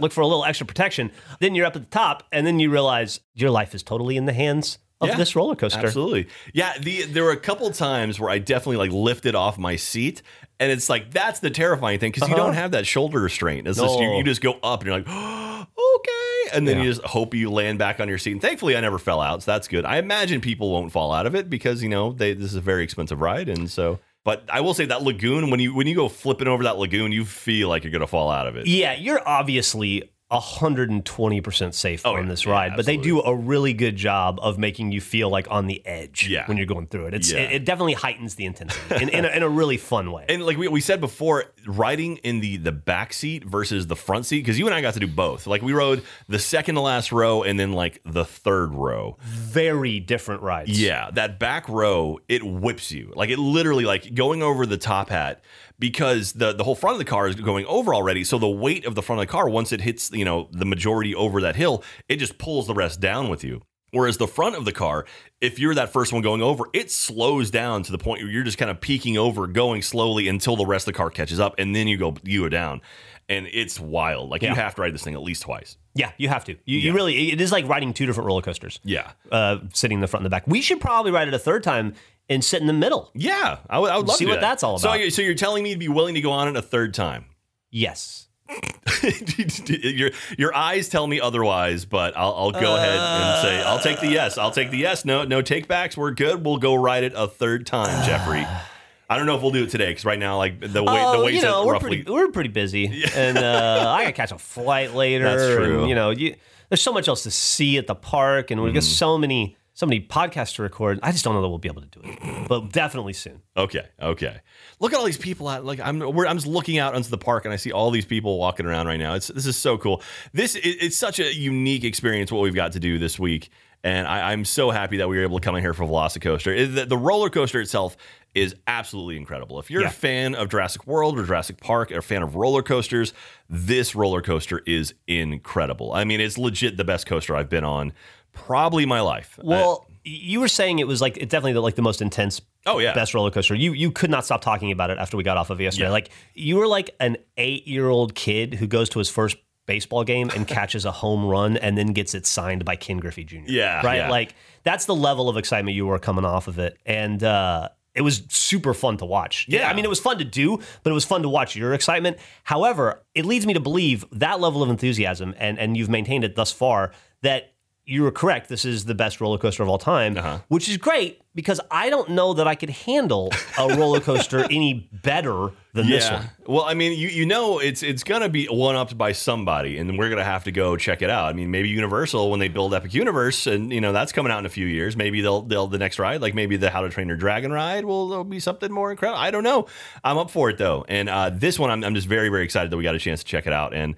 Look 0.00 0.10
for 0.10 0.22
a 0.22 0.26
little 0.26 0.44
extra 0.44 0.66
protection. 0.66 1.12
Then 1.38 1.54
you're 1.54 1.66
up 1.66 1.76
at 1.76 1.82
the 1.82 1.88
top, 1.88 2.24
and 2.32 2.46
then 2.46 2.58
you 2.58 2.70
realize 2.70 3.20
your 3.34 3.50
life 3.50 3.74
is 3.74 3.82
totally 3.82 4.16
in 4.16 4.24
the 4.24 4.32
hands 4.32 4.78
of 5.02 5.08
Yeah, 5.08 5.16
this 5.16 5.36
roller 5.36 5.54
coaster. 5.56 5.80
Absolutely. 5.86 6.28
Yeah, 6.54 6.72
the 6.78 7.02
there 7.02 7.24
were 7.24 7.32
a 7.32 7.36
couple 7.36 7.70
times 7.70 8.18
where 8.18 8.30
I 8.30 8.38
definitely 8.38 8.78
like 8.78 8.90
lifted 8.92 9.34
off 9.34 9.58
my 9.58 9.76
seat, 9.76 10.22
and 10.58 10.72
it's 10.72 10.88
like 10.88 11.10
that's 11.12 11.40
the 11.40 11.50
terrifying 11.50 11.98
thing 11.98 12.12
because 12.12 12.28
you 12.30 12.34
don't 12.36 12.54
have 12.54 12.70
that 12.70 12.86
shoulder 12.86 13.20
restraint. 13.20 13.68
It's 13.68 13.78
just 13.78 13.98
you, 13.98 14.04
Uh-huh. 14.04 14.12
No. 14.12 14.18
you 14.18 14.24
just 14.24 14.40
go 14.40 14.58
up 14.62 14.80
and 14.80 14.86
you're 14.88 14.98
like, 14.98 15.08
okay, 15.76 16.56
and 16.56 16.66
then 16.66 16.78
Yeah. 16.78 16.84
you 16.84 16.90
just 16.90 17.02
hope 17.04 17.34
you 17.34 17.50
land 17.50 17.78
back 17.78 18.00
on 18.00 18.08
your 18.08 18.18
seat. 18.18 18.32
And 18.32 18.42
thankfully, 18.42 18.76
I 18.76 18.80
never 18.80 18.98
fell 18.98 19.20
out, 19.20 19.42
so 19.42 19.50
that's 19.52 19.68
good. 19.68 19.84
I 19.84 19.98
imagine 19.98 20.40
people 20.40 20.70
won't 20.70 20.92
fall 20.92 21.12
out 21.12 21.26
of 21.26 21.34
it 21.34 21.50
because 21.50 21.82
you 21.82 21.88
know 21.88 22.12
they 22.12 22.34
this 22.34 22.46
is 22.46 22.54
a 22.56 22.60
very 22.60 22.84
expensive 22.84 23.20
ride, 23.20 23.48
and 23.48 23.70
so. 23.70 23.98
But 24.24 24.44
I 24.48 24.60
will 24.60 24.72
say 24.72 24.84
that 24.84 25.02
lagoon 25.02 25.50
when 25.50 25.58
you 25.58 25.74
when 25.74 25.88
you 25.88 25.96
go 25.96 26.08
flipping 26.08 26.46
over 26.46 26.62
that 26.62 26.78
lagoon, 26.78 27.10
you 27.10 27.24
feel 27.24 27.68
like 27.68 27.82
you're 27.82 27.92
gonna 27.92 28.06
fall 28.06 28.30
out 28.30 28.46
of 28.46 28.54
it. 28.54 28.68
Yeah, 28.68 28.94
you're 28.94 29.20
obviously 29.28 30.11
120% 30.32 31.74
safe 31.74 32.02
Oh, 32.04 32.14
on 32.14 32.24
yeah. 32.24 32.28
this 32.30 32.44
Yeah, 32.46 32.52
ride, 32.52 32.72
but 32.76 32.86
they 32.86 32.96
do 32.96 33.20
a 33.22 33.34
really 33.34 33.72
good 33.72 33.96
job 33.96 34.38
of 34.42 34.58
making 34.58 34.92
you 34.92 35.00
feel 35.00 35.28
like 35.30 35.46
on 35.50 35.66
the 35.66 35.84
edge 35.86 36.26
Yeah. 36.28 36.46
when 36.46 36.56
you're 36.56 36.66
going 36.66 36.86
through 36.86 37.06
it. 37.06 37.14
It's 37.14 37.32
Yeah. 37.32 37.40
it, 37.40 37.52
it 37.52 37.64
definitely 37.64 37.94
heightens 37.94 38.34
the 38.34 38.46
intensity 38.46 39.02
in, 39.02 39.08
in, 39.08 39.24
a, 39.24 39.28
in 39.28 39.42
a 39.42 39.48
really 39.48 39.76
fun 39.76 40.10
way. 40.12 40.24
And 40.28 40.44
like 40.44 40.56
we, 40.56 40.68
we 40.68 40.80
said 40.80 41.00
before, 41.00 41.44
riding 41.66 42.16
in 42.18 42.40
the 42.40 42.56
the 42.56 42.72
back 42.72 43.12
seat 43.12 43.44
versus 43.44 43.86
the 43.86 43.96
front 43.96 44.26
seat, 44.26 44.38
because 44.40 44.58
you 44.58 44.66
and 44.66 44.74
I 44.74 44.80
got 44.80 44.94
to 44.94 45.00
do 45.00 45.06
both. 45.06 45.46
Like 45.46 45.62
we 45.62 45.72
rode 45.72 46.02
the 46.28 46.38
second 46.38 46.74
to 46.76 46.80
last 46.80 47.12
row 47.12 47.42
and 47.42 47.58
then 47.58 47.72
like 47.72 48.00
the 48.04 48.24
third 48.24 48.72
row. 48.74 49.16
Very 49.22 50.00
different 50.00 50.42
rides. 50.42 50.80
Yeah, 50.80 51.10
that 51.12 51.38
back 51.38 51.68
row, 51.68 52.18
it 52.28 52.42
whips 52.42 52.90
you. 52.92 53.12
Like 53.14 53.30
it 53.30 53.38
literally 53.38 53.84
like 53.84 54.14
going 54.14 54.42
over 54.42 54.66
the 54.66 54.76
top 54.78 55.08
hat 55.10 55.42
because 55.78 56.32
the 56.34 56.52
the 56.52 56.64
whole 56.64 56.74
front 56.74 56.94
of 56.94 56.98
the 56.98 57.04
car 57.04 57.26
is 57.28 57.34
going 57.36 57.66
over 57.66 57.94
already. 57.94 58.24
So 58.24 58.38
the 58.38 58.48
weight 58.48 58.84
of 58.84 58.94
the 58.94 59.02
front 59.02 59.20
of 59.20 59.26
the 59.26 59.32
car, 59.32 59.48
once 59.48 59.72
it 59.72 59.80
hits, 59.80 60.10
you 60.12 60.24
know, 60.24 60.48
the 60.52 60.64
majority 60.66 61.14
over 61.14 61.40
that 61.42 61.56
hill, 61.56 61.82
it 62.08 62.16
just 62.16 62.38
pulls 62.38 62.66
the 62.66 62.74
rest 62.74 63.00
down 63.00 63.28
with 63.28 63.42
you. 63.44 63.62
Whereas 63.94 64.16
the 64.16 64.26
front 64.26 64.56
of 64.56 64.64
the 64.64 64.72
car, 64.72 65.04
if 65.42 65.58
you're 65.58 65.74
that 65.74 65.92
first 65.92 66.14
one 66.14 66.22
going 66.22 66.40
over, 66.40 66.64
it 66.72 66.90
slows 66.90 67.50
down 67.50 67.82
to 67.82 67.92
the 67.92 67.98
point 67.98 68.22
where 68.22 68.30
you're 68.30 68.42
just 68.42 68.56
kind 68.56 68.70
of 68.70 68.80
peeking 68.80 69.18
over, 69.18 69.46
going 69.46 69.82
slowly 69.82 70.28
until 70.28 70.56
the 70.56 70.64
rest 70.64 70.88
of 70.88 70.94
the 70.94 70.96
car 70.96 71.10
catches 71.10 71.38
up, 71.38 71.54
and 71.58 71.76
then 71.76 71.86
you 71.88 71.98
go 71.98 72.14
you 72.24 72.40
go 72.42 72.48
down. 72.48 72.80
And 73.28 73.46
it's 73.52 73.78
wild. 73.78 74.30
Like 74.30 74.42
Yeah. 74.42 74.50
you 74.50 74.54
have 74.56 74.74
to 74.74 74.82
ride 74.82 74.92
this 74.94 75.02
thing 75.04 75.14
at 75.14 75.22
least 75.22 75.42
twice. 75.42 75.76
Yeah, 75.94 76.10
you 76.18 76.28
have 76.28 76.44
to. 76.46 76.56
You, 76.64 76.78
you 76.78 76.92
really, 76.92 77.30
it 77.32 77.40
is 77.40 77.52
like 77.52 77.68
riding 77.68 77.92
two 77.94 78.04
different 78.06 78.26
roller 78.26 78.42
coasters, 78.42 78.80
Yeah. 78.82 79.12
uh, 79.30 79.58
sitting 79.74 79.98
in 79.98 80.00
the 80.00 80.06
front 80.08 80.22
and 80.22 80.26
the 80.26 80.30
back. 80.30 80.46
We 80.46 80.60
should 80.60 80.80
probably 80.80 81.12
ride 81.12 81.28
it 81.28 81.34
a 81.34 81.38
third 81.38 81.62
time 81.62 81.94
and 82.28 82.42
sit 82.44 82.60
in 82.60 82.66
the 82.66 82.72
middle. 82.72 83.10
Yeah. 83.14 83.58
I 83.68 83.78
would, 83.78 83.90
I 83.90 83.96
would 83.98 84.06
love 84.08 84.16
See 84.16 84.24
to 84.24 84.28
see 84.28 84.34
what 84.34 84.40
that. 84.40 84.48
that's 84.48 84.62
all 84.62 84.78
So 84.78 84.88
about. 84.88 85.00
you're, 85.00 85.10
so 85.10 85.22
you're 85.22 85.34
telling 85.34 85.62
me 85.62 85.72
to 85.72 85.78
be 85.78 85.88
willing 85.88 86.14
to 86.14 86.20
go 86.20 86.30
on 86.32 86.48
it 86.48 86.56
a 86.56 86.62
third 86.62 86.94
time? 86.94 87.26
Yes. 87.70 88.28
your 89.02 90.10
your 90.36 90.54
eyes 90.54 90.88
tell 90.88 91.06
me 91.06 91.20
otherwise, 91.20 91.84
but 91.84 92.16
I'll, 92.16 92.34
I'll 92.34 92.50
go 92.52 92.76
ahead 92.76 92.96
and 92.98 93.42
say 93.42 93.62
I'll 93.62 93.78
take 93.78 94.00
the 94.00 94.08
yes. 94.08 94.36
I'll 94.38 94.50
take 94.50 94.70
the 94.70 94.76
yes. 94.78 95.04
No 95.04 95.24
no 95.24 95.42
takebacks. 95.42 95.96
We're 95.96 96.10
good. 96.12 96.44
We'll 96.44 96.58
go 96.58 96.74
ride 96.74 97.04
it 97.04 97.12
a 97.16 97.26
third 97.28 97.66
time, 97.66 98.04
Jeffrey. 98.06 98.46
I 99.10 99.16
don't 99.18 99.26
know 99.26 99.36
if 99.36 99.42
we'll 99.42 99.50
do 99.50 99.64
it 99.64 99.70
today 99.70 99.88
because 99.88 100.04
right 100.06 100.18
now, 100.18 100.38
like 100.38 100.60
the 100.60 100.82
wait, 100.82 101.02
oh, 101.02 101.18
the 101.18 101.24
wait's 101.24 101.36
you 101.36 101.42
know, 101.42 101.66
we're 101.66 101.74
roughly. 101.74 102.02
pretty, 102.02 102.10
we're 102.10 102.28
pretty 102.30 102.48
busy, 102.48 103.04
and 103.14 103.36
uh, 103.36 103.84
I 103.94 104.02
gotta 104.04 104.12
catch 104.12 104.32
a 104.32 104.38
flight 104.38 104.94
later. 104.94 105.24
That's 105.24 105.54
true. 105.54 105.80
And, 105.80 105.88
you 105.88 105.94
know, 105.94 106.10
you, 106.10 106.34
there's 106.70 106.80
so 106.80 106.92
much 106.94 107.08
else 107.08 107.22
to 107.24 107.30
see 107.30 107.76
at 107.76 107.86
the 107.86 107.94
park, 107.94 108.50
and 108.50 108.62
we've 108.62 108.72
got 108.72 108.82
Mm-hmm. 108.82 108.88
so 108.92 109.18
many, 109.18 109.56
so 109.74 109.86
many 109.86 110.00
podcasts 110.06 110.56
to 110.56 110.62
record. 110.62 110.98
I 111.02 111.12
just 111.12 111.24
don't 111.24 111.34
know 111.34 111.42
that 111.42 111.48
we'll 111.48 111.58
be 111.58 111.68
able 111.68 111.82
to 111.82 111.88
do 111.88 112.00
it, 112.04 112.48
but 112.48 112.72
definitely 112.72 113.14
soon. 113.14 113.40
Okay, 113.56 113.86
okay. 114.00 114.40
Look 114.80 114.92
at 114.92 114.98
all 114.98 115.04
these 115.06 115.16
people 115.16 115.48
out. 115.48 115.64
Like 115.64 115.80
I'm, 115.80 115.98
we're, 115.98 116.26
I'm 116.26 116.36
just 116.36 116.46
looking 116.46 116.78
out 116.78 116.94
onto 116.94 117.08
the 117.08 117.18
park 117.18 117.44
and 117.46 117.52
I 117.54 117.56
see 117.56 117.72
all 117.72 117.90
these 117.90 118.04
people 118.06 118.38
walking 118.38 118.66
around 118.66 118.86
right 118.86 118.98
now. 118.98 119.14
It's 119.14 119.28
this 119.28 119.46
is 119.46 119.56
so 119.56 119.78
cool. 119.78 120.02
This 120.32 120.54
it, 120.56 120.60
it's 120.80 120.96
such 120.96 121.20
a 121.20 121.34
unique 121.34 121.84
experience 121.84 122.30
what 122.30 122.42
we've 122.42 122.54
got 122.54 122.72
to 122.72 122.80
do 122.80 122.98
this 122.98 123.18
week, 123.18 123.48
and 123.82 124.06
I, 124.06 124.32
I'm 124.32 124.44
so 124.44 124.70
happy 124.70 124.98
that 124.98 125.08
we 125.08 125.16
were 125.16 125.22
able 125.22 125.38
to 125.38 125.44
come 125.44 125.56
in 125.56 125.62
here 125.62 125.72
for 125.74 125.84
Velocicoaster. 125.84 126.74
The, 126.74 126.84
the 126.84 126.98
roller 126.98 127.30
coaster 127.30 127.60
itself 127.60 127.96
is 128.34 128.54
absolutely 128.66 129.16
incredible. 129.18 129.58
If 129.58 129.70
you're 129.70 129.82
Yeah. 129.82 129.88
a 129.88 129.92
fan 129.92 130.34
of 130.34 130.48
Jurassic 130.48 130.86
World 130.86 131.18
or 131.18 131.24
Jurassic 131.24 131.60
Park, 131.60 131.92
or 131.92 131.98
a 131.98 132.02
fan 132.02 132.22
of 132.22 132.34
roller 132.34 132.62
coasters, 132.62 133.12
this 133.50 133.94
roller 133.94 134.22
coaster 134.22 134.62
is 134.66 134.94
incredible. 135.06 135.92
I 135.92 136.04
mean, 136.04 136.20
it's 136.20 136.38
legit 136.38 136.76
the 136.78 136.84
best 136.84 137.06
coaster 137.06 137.36
I've 137.36 137.50
been 137.50 137.64
on, 137.64 137.92
probably 138.32 138.86
my 138.86 139.00
life. 139.00 139.38
Well, 139.42 139.86
you 140.04 140.40
were 140.40 140.48
saying 140.48 140.78
it 140.78 140.86
was 140.86 141.00
like 141.00 141.16
it 141.16 141.28
definitely 141.28 141.54
the, 141.54 141.62
like 141.62 141.76
the 141.76 141.82
most 141.82 142.02
intense. 142.02 142.40
Oh, 142.64 142.78
yeah. 142.78 142.94
best 142.94 143.12
roller 143.12 143.30
coaster. 143.30 143.54
You 143.54 143.72
you 143.72 143.90
could 143.90 144.10
not 144.10 144.24
stop 144.24 144.40
talking 144.40 144.70
about 144.70 144.90
it 144.90 144.98
after 144.98 145.16
we 145.16 145.24
got 145.24 145.36
off 145.36 145.50
of 145.50 145.60
yesterday. 145.60 145.86
Yeah. 145.86 145.90
Like 145.90 146.10
you 146.34 146.56
were 146.56 146.68
like 146.68 146.90
an 147.00 147.16
eight 147.36 147.66
year 147.66 147.88
old 147.88 148.14
kid 148.14 148.54
who 148.54 148.66
goes 148.66 148.88
to 148.90 148.98
his 148.98 149.08
first 149.10 149.36
baseball 149.66 150.04
game 150.04 150.30
and 150.34 150.46
catches 150.58 150.84
a 150.84 150.92
home 150.92 151.24
run 151.24 151.56
and 151.56 151.76
then 151.76 151.88
gets 151.88 152.14
it 152.14 152.26
signed 152.26 152.64
by 152.64 152.76
Ken 152.76 152.98
Griffey 152.98 153.24
Jr. 153.24 153.38
Yeah, 153.46 153.84
right. 153.84 153.96
yeah. 153.96 154.10
Like 154.10 154.34
that's 154.62 154.86
the 154.86 154.94
level 154.94 155.28
of 155.28 155.36
excitement 155.36 155.76
you 155.76 155.86
were 155.86 155.98
coming 155.98 156.24
off 156.24 156.48
of 156.48 156.58
it, 156.58 156.78
and 156.86 157.22
uh, 157.22 157.68
it 157.94 158.02
was 158.02 158.22
super 158.28 158.74
fun 158.74 158.96
to 158.98 159.04
watch. 159.04 159.46
Yeah. 159.48 159.68
I 159.68 159.74
mean 159.74 159.84
it 159.84 159.88
was 159.88 160.00
fun 160.00 160.18
to 160.18 160.24
do, 160.24 160.58
but 160.82 160.90
it 160.90 160.94
was 160.94 161.04
fun 161.04 161.22
to 161.22 161.28
watch 161.28 161.56
your 161.56 161.74
excitement. 161.74 162.18
However, 162.44 163.02
it 163.14 163.24
leads 163.24 163.46
me 163.46 163.54
to 163.54 163.60
believe 163.60 164.04
that 164.12 164.40
level 164.40 164.62
of 164.62 164.70
enthusiasm, 164.70 165.34
and 165.38 165.58
and 165.58 165.76
you've 165.76 165.90
maintained 165.90 166.24
it 166.24 166.36
thus 166.36 166.52
far 166.52 166.92
that. 167.22 167.48
You 167.84 168.02
were 168.04 168.12
correct. 168.12 168.48
This 168.48 168.64
is 168.64 168.84
the 168.84 168.94
best 168.94 169.20
roller 169.20 169.38
coaster 169.38 169.62
of 169.64 169.68
all 169.68 169.78
time, 169.78 170.16
Uh-huh. 170.16 170.38
which 170.48 170.68
is 170.68 170.76
great 170.76 171.20
because 171.34 171.60
I 171.70 171.90
don't 171.90 172.10
know 172.10 172.32
that 172.34 172.46
I 172.46 172.54
could 172.54 172.70
handle 172.70 173.32
a 173.58 173.74
roller 173.76 173.98
coaster 173.98 174.44
any 174.50 174.88
better 174.92 175.50
than 175.74 175.88
this 175.88 176.08
one. 176.08 176.30
Well, 176.46 176.62
I 176.62 176.74
mean, 176.74 176.96
you 176.96 177.08
you 177.08 177.26
know 177.26 177.58
it's 177.58 177.82
it's 177.82 178.04
gonna 178.04 178.28
be 178.28 178.46
one 178.46 178.76
upped 178.76 178.96
by 178.96 179.10
somebody, 179.10 179.78
and 179.78 179.98
we're 179.98 180.10
gonna 180.10 180.22
have 180.22 180.44
to 180.44 180.52
go 180.52 180.76
check 180.76 181.02
it 181.02 181.10
out. 181.10 181.24
I 181.24 181.32
mean, 181.32 181.50
maybe 181.50 181.70
Universal 181.70 182.30
when 182.30 182.38
they 182.38 182.46
build 182.48 182.72
Epic 182.72 182.94
Universe, 182.94 183.48
and 183.48 183.72
you 183.72 183.80
know 183.80 183.92
that's 183.92 184.12
coming 184.12 184.30
out 184.30 184.38
in 184.38 184.46
a 184.46 184.50
few 184.50 184.66
years. 184.66 184.96
Maybe 184.96 185.20
they'll 185.20 185.42
they'll 185.42 185.66
the 185.66 185.78
next 185.78 185.98
ride, 185.98 186.20
like 186.20 186.34
maybe 186.34 186.56
the 186.56 186.70
How 186.70 186.82
to 186.82 186.88
Train 186.88 187.08
Your 187.08 187.16
Dragon 187.16 187.50
ride, 187.52 187.84
will 187.84 188.08
there'll 188.10 188.22
be 188.22 188.38
something 188.38 188.70
more 188.70 188.92
incredible. 188.92 189.18
I 189.20 189.32
don't 189.32 189.42
know. 189.44 189.66
I'm 190.04 190.18
up 190.18 190.30
for 190.30 190.50
it 190.50 190.56
though, 190.58 190.84
and 190.88 191.08
uh, 191.08 191.30
this 191.30 191.58
one 191.58 191.70
I'm 191.70 191.82
I'm 191.82 191.96
just 191.96 192.06
very 192.06 192.28
very 192.28 192.44
excited 192.44 192.70
that 192.70 192.76
we 192.76 192.84
got 192.84 192.94
a 192.94 193.00
chance 193.00 193.24
to 193.24 193.26
check 193.26 193.48
it 193.48 193.52
out 193.52 193.74
and. 193.74 193.96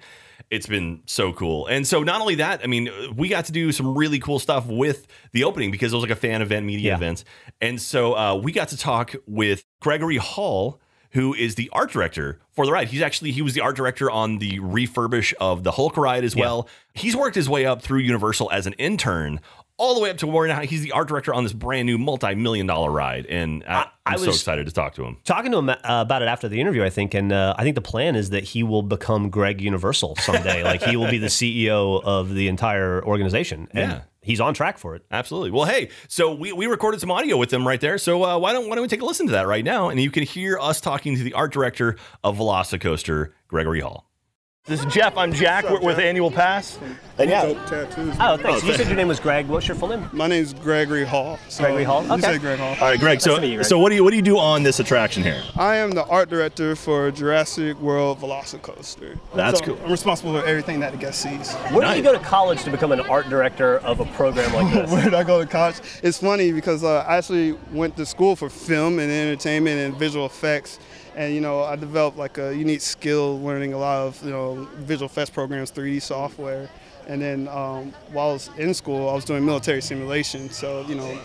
It's 0.51 0.67
been 0.67 1.01
so 1.05 1.33
cool. 1.33 1.65
And 1.67 1.87
so, 1.87 2.03
not 2.03 2.21
only 2.21 2.35
that, 2.35 2.61
I 2.63 2.67
mean, 2.67 2.89
we 3.15 3.27
got 3.29 3.45
to 3.45 3.51
do 3.51 3.71
some 3.71 3.97
really 3.97 4.19
cool 4.19 4.39
stuff 4.39 4.67
with 4.67 5.07
the 5.31 5.43
opening 5.43 5.71
because 5.71 5.91
it 5.91 5.95
was 5.95 6.03
like 6.03 6.11
a 6.11 6.15
fan 6.15 6.41
event, 6.41 6.65
media 6.65 6.89
Yeah. 6.91 6.95
events. 6.97 7.25
And 7.61 7.81
so, 7.81 8.13
uh, 8.15 8.35
we 8.35 8.51
got 8.51 8.67
to 8.69 8.77
talk 8.77 9.15
with 9.25 9.63
Gregory 9.81 10.17
Hall, 10.17 10.79
who 11.11 11.33
is 11.33 11.55
the 11.55 11.69
art 11.73 11.91
director 11.91 12.39
for 12.53 12.65
the 12.65 12.71
ride. 12.71 12.89
He's 12.89 13.01
actually 13.01 13.31
he 13.31 13.41
was 13.41 13.53
the 13.53 13.61
art 13.61 13.75
director 13.75 14.11
on 14.11 14.37
the 14.37 14.59
refurbish 14.59 15.33
of 15.39 15.63
the 15.63 15.71
Hulk 15.71 15.97
ride 15.97 16.23
as 16.23 16.35
well. 16.35 16.67
He's 16.93 17.15
worked 17.15 17.35
his 17.35 17.49
way 17.49 17.65
up 17.65 17.81
through 17.81 17.99
Universal 17.99 18.51
as 18.51 18.67
an 18.67 18.73
intern, 18.73 19.39
all 19.77 19.93
the 19.95 19.99
way 20.01 20.09
up 20.09 20.17
to 20.17 20.27
where 20.27 20.47
now 20.47 20.61
he's 20.61 20.81
the 20.81 20.91
art 20.93 21.07
director 21.07 21.33
on 21.33 21.43
this 21.43 21.51
brand 21.53 21.85
new 21.85 21.97
multi-million 21.97 22.65
dollar 22.65 22.89
ride. 22.91 23.25
And 23.25 23.63
I, 23.67 23.87
I'm 24.05 24.17
so 24.19 24.29
excited 24.29 24.65
to 24.67 24.71
talk 24.71 24.95
to 24.95 25.03
him. 25.03 25.17
Talking 25.25 25.51
to 25.51 25.57
him 25.57 25.69
uh, 25.69 25.75
about 25.83 26.21
it 26.21 26.27
after 26.27 26.47
the 26.47 26.61
interview, 26.61 26.83
I 26.83 26.89
think, 26.89 27.13
and 27.13 27.31
uh, 27.33 27.55
I 27.57 27.63
think 27.63 27.75
the 27.75 27.81
plan 27.81 28.15
is 28.15 28.29
that 28.29 28.43
he 28.43 28.63
will 28.63 28.83
become 28.83 29.29
Greg 29.29 29.59
Universal 29.61 30.15
someday. 30.17 30.63
like 30.63 30.81
he 30.83 30.95
will 30.95 31.09
be 31.09 31.17
the 31.17 31.27
CEO 31.27 32.01
of 32.03 32.33
the 32.33 32.47
entire 32.47 33.03
organization, 33.03 33.67
and 33.71 33.91
Yeah. 33.91 34.01
he's 34.21 34.39
on 34.39 34.53
track 34.53 34.77
for 34.77 34.95
it. 34.95 35.03
Absolutely. 35.11 35.51
Well, 35.51 35.65
hey, 35.65 35.89
so 36.07 36.33
we, 36.33 36.53
we 36.53 36.67
recorded 36.67 37.01
some 37.01 37.11
audio 37.11 37.35
with 37.35 37.51
him 37.51 37.67
right 37.67 37.81
there. 37.81 37.97
So 37.97 38.23
uh, 38.23 38.37
why 38.37 38.53
don't 38.53 38.69
why 38.69 38.75
don't 38.75 38.83
we 38.83 38.87
take 38.87 39.01
a 39.01 39.05
listen 39.05 39.25
to 39.27 39.33
that 39.33 39.47
right 39.47 39.65
now, 39.65 39.89
and 39.89 39.99
you 39.99 40.11
can 40.11 40.23
hear 40.23 40.57
us 40.59 40.79
talking 40.79 41.17
to 41.17 41.23
the 41.23 41.33
art 41.33 41.51
director 41.51 41.97
of 42.23 42.37
Velocicoaster, 42.37 43.31
Gregory 43.49 43.81
Hall. 43.81 44.09
This 44.67 44.83
is 44.83 44.91
Jeff. 44.91 45.15
I'm 45.15 45.31
Jack. 45.31 45.69
We're 45.69 45.79
with 45.79 45.99
Annual 45.99 46.31
Pass. 46.31 46.79
And 47.19 47.29
yeah, 47.29 47.53
tattoos. 47.67 48.15
Oh, 48.19 48.35
thanks. 48.35 48.63
you 48.63 48.73
said 48.73 48.87
your 48.87 48.95
name 48.95 49.07
was 49.07 49.19
Greg. 49.19 49.45
What's 49.47 49.67
your 49.67 49.77
full 49.77 49.89
name? 49.89 50.09
My 50.11 50.25
name's 50.25 50.55
Gregory 50.55 51.05
Hall. 51.05 51.37
So 51.49 51.63
Gregory 51.65 51.83
Hall? 51.83 52.03
You 52.03 52.13
Okay. 52.13 52.21
say 52.23 52.37
Greg 52.39 52.57
Hall. 52.57 52.69
all 52.81 52.87
right, 52.89 52.99
Greg. 52.99 53.21
So, 53.21 53.39
to 53.39 53.45
you, 53.45 53.57
Greg. 53.57 53.65
so 53.67 53.77
what 53.77 53.89
do 53.89 53.95
you 53.95 54.03
what 54.03 54.09
do 54.09 54.15
you 54.15 54.23
do 54.23 54.39
on 54.39 54.63
this 54.63 54.79
attraction 54.79 55.21
here? 55.21 55.43
I 55.55 55.75
am 55.75 55.91
the 55.91 56.03
art 56.05 56.29
director 56.31 56.75
for 56.75 57.11
Jurassic 57.11 57.79
World 57.79 58.19
Velocicoaster. 58.19 59.19
That's 59.35 59.59
So 59.59 59.65
cool. 59.65 59.79
I'm 59.85 59.91
responsible 59.91 60.33
for 60.33 60.43
everything 60.47 60.79
that 60.79 60.93
the 60.93 60.97
guest 60.97 61.21
sees. 61.21 61.53
Where 61.71 61.85
did 61.87 61.97
you 61.97 62.01
go 62.03 62.13
to 62.13 62.19
college 62.25 62.63
to 62.63 62.71
become 62.71 62.91
an 62.91 63.01
art 63.01 63.29
director 63.29 63.77
of 63.81 63.99
a 63.99 64.05
program 64.05 64.51
like 64.51 64.73
this? 64.73 64.91
Where 64.91 65.03
did 65.03 65.13
I 65.13 65.23
go 65.23 65.39
to 65.43 65.47
college? 65.47 65.75
It's 66.01 66.17
funny 66.17 66.51
because 66.51 66.83
uh, 66.83 67.05
I 67.07 67.17
actually 67.17 67.51
went 67.71 67.95
to 67.97 68.05
school 68.07 68.35
for 68.35 68.49
film 68.49 68.97
and 68.97 69.11
entertainment 69.11 69.77
and 69.79 69.95
visual 69.95 70.25
effects. 70.25 70.79
And 71.15 71.33
you 71.33 71.39
know, 71.39 71.63
I 71.63 71.77
developed 71.77 72.17
like 72.17 72.37
a 72.37 72.55
unique 72.55 72.81
skill 72.81 73.39
learning 73.41 73.73
a 73.73 73.77
lot 73.77 73.99
of 74.05 74.23
you 74.23 74.31
know 74.31 74.67
visual 74.79 75.05
effects 75.05 75.29
programs, 75.29 75.71
3D 75.71 76.01
software. 76.01 76.69
And 77.07 77.21
then 77.21 77.47
um, 77.47 77.93
while 78.11 78.29
I 78.29 78.33
was 78.33 78.49
in 78.57 78.73
school, 78.73 79.09
I 79.09 79.13
was 79.13 79.23
doing 79.23 79.45
military 79.45 79.81
simulation. 79.81 80.49
So 80.49 80.85
you 80.87 80.95
know, 80.95 81.17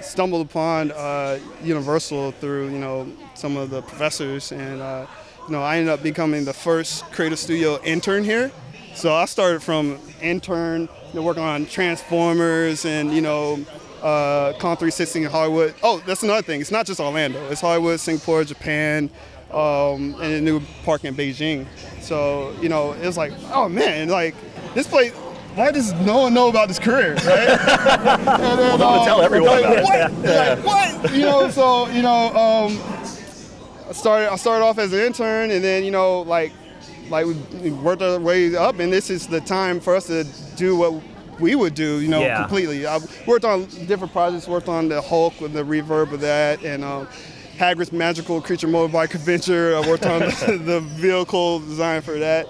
stumbled 0.00 0.46
upon 0.46 0.90
uh, 0.92 1.38
Universal 1.62 2.32
through 2.32 2.70
you 2.70 2.78
know 2.78 3.10
some 3.34 3.56
of 3.56 3.70
the 3.70 3.82
professors, 3.82 4.50
and 4.50 4.80
uh, 4.80 5.06
you 5.46 5.52
know 5.52 5.62
I 5.62 5.76
ended 5.76 5.92
up 5.92 6.02
becoming 6.02 6.44
the 6.44 6.52
first 6.52 7.04
creative 7.12 7.38
studio 7.38 7.80
intern 7.84 8.24
here. 8.24 8.50
So 8.94 9.14
I 9.14 9.26
started 9.26 9.62
from 9.62 9.98
intern, 10.22 10.88
you 11.12 11.20
know, 11.20 11.22
working 11.22 11.42
on 11.42 11.66
Transformers 11.66 12.84
and 12.84 13.12
you 13.12 13.20
know 13.20 13.64
uh, 14.02 14.52
Kong 14.54 14.76
360 14.76 15.24
in 15.24 15.30
Hollywood. 15.30 15.74
Oh, 15.82 16.02
that's 16.06 16.22
another 16.22 16.42
thing. 16.42 16.60
It's 16.60 16.70
not 16.70 16.86
just 16.86 17.00
Orlando. 17.00 17.48
It's 17.50 17.60
Hollywood, 17.60 18.00
Singapore, 18.00 18.44
Japan, 18.44 19.10
um, 19.52 20.14
and 20.20 20.34
a 20.34 20.40
new 20.40 20.60
park 20.84 21.04
in 21.04 21.14
Beijing. 21.14 21.66
So 22.00 22.54
you 22.60 22.68
know, 22.68 22.92
it 22.92 23.06
was 23.06 23.16
like, 23.16 23.32
oh 23.52 23.68
man, 23.68 24.08
like 24.08 24.34
this 24.74 24.86
place. 24.86 25.12
Why 25.56 25.70
does 25.70 25.94
no 25.94 26.18
one 26.18 26.34
know 26.34 26.48
about 26.48 26.68
this 26.68 26.78
career, 26.78 27.14
right? 27.14 27.24
and 27.24 28.58
then, 28.58 28.78
don't 28.78 29.06
tell 29.06 29.22
everyone 29.22 29.62
like, 29.62 29.82
what? 29.84 30.12
Like, 30.12 30.64
what? 30.66 31.14
You 31.14 31.22
know, 31.22 31.48
so 31.48 31.88
you 31.88 32.02
know, 32.02 32.26
um, 32.36 32.78
I 33.88 33.92
started. 33.92 34.30
I 34.30 34.36
started 34.36 34.64
off 34.66 34.78
as 34.78 34.92
an 34.92 35.00
intern, 35.00 35.50
and 35.50 35.64
then 35.64 35.82
you 35.82 35.90
know, 35.90 36.20
like, 36.22 36.52
like 37.08 37.24
we 37.24 37.32
we 37.62 37.70
worked 37.70 38.02
our 38.02 38.18
way 38.20 38.54
up, 38.54 38.80
and 38.80 38.92
this 38.92 39.08
is 39.08 39.26
the 39.28 39.40
time 39.40 39.80
for 39.80 39.96
us 39.96 40.08
to 40.08 40.24
do 40.56 40.76
what 40.76 41.02
we 41.40 41.54
would 41.54 41.74
do. 41.74 42.00
You 42.00 42.08
know, 42.08 42.20
Yeah. 42.20 42.40
completely. 42.40 42.86
I 42.86 42.98
worked 43.26 43.46
on 43.46 43.64
different 43.86 44.12
projects. 44.12 44.46
Worked 44.46 44.68
on 44.68 44.90
the 44.90 45.00
Hulk 45.00 45.40
with 45.40 45.54
the 45.54 45.62
reverb 45.64 46.12
of 46.12 46.20
that, 46.20 46.62
and. 46.64 46.84
Um, 46.84 47.08
Hagrid's 47.56 47.92
Magical 47.92 48.40
Creature 48.40 48.68
Motorbike 48.68 49.14
Adventure. 49.14 49.76
I 49.76 49.80
worked 49.88 50.06
on 50.06 50.20
the, 50.20 50.60
the 50.64 50.80
vehicle 50.80 51.60
design 51.60 52.02
for 52.02 52.18
that, 52.18 52.48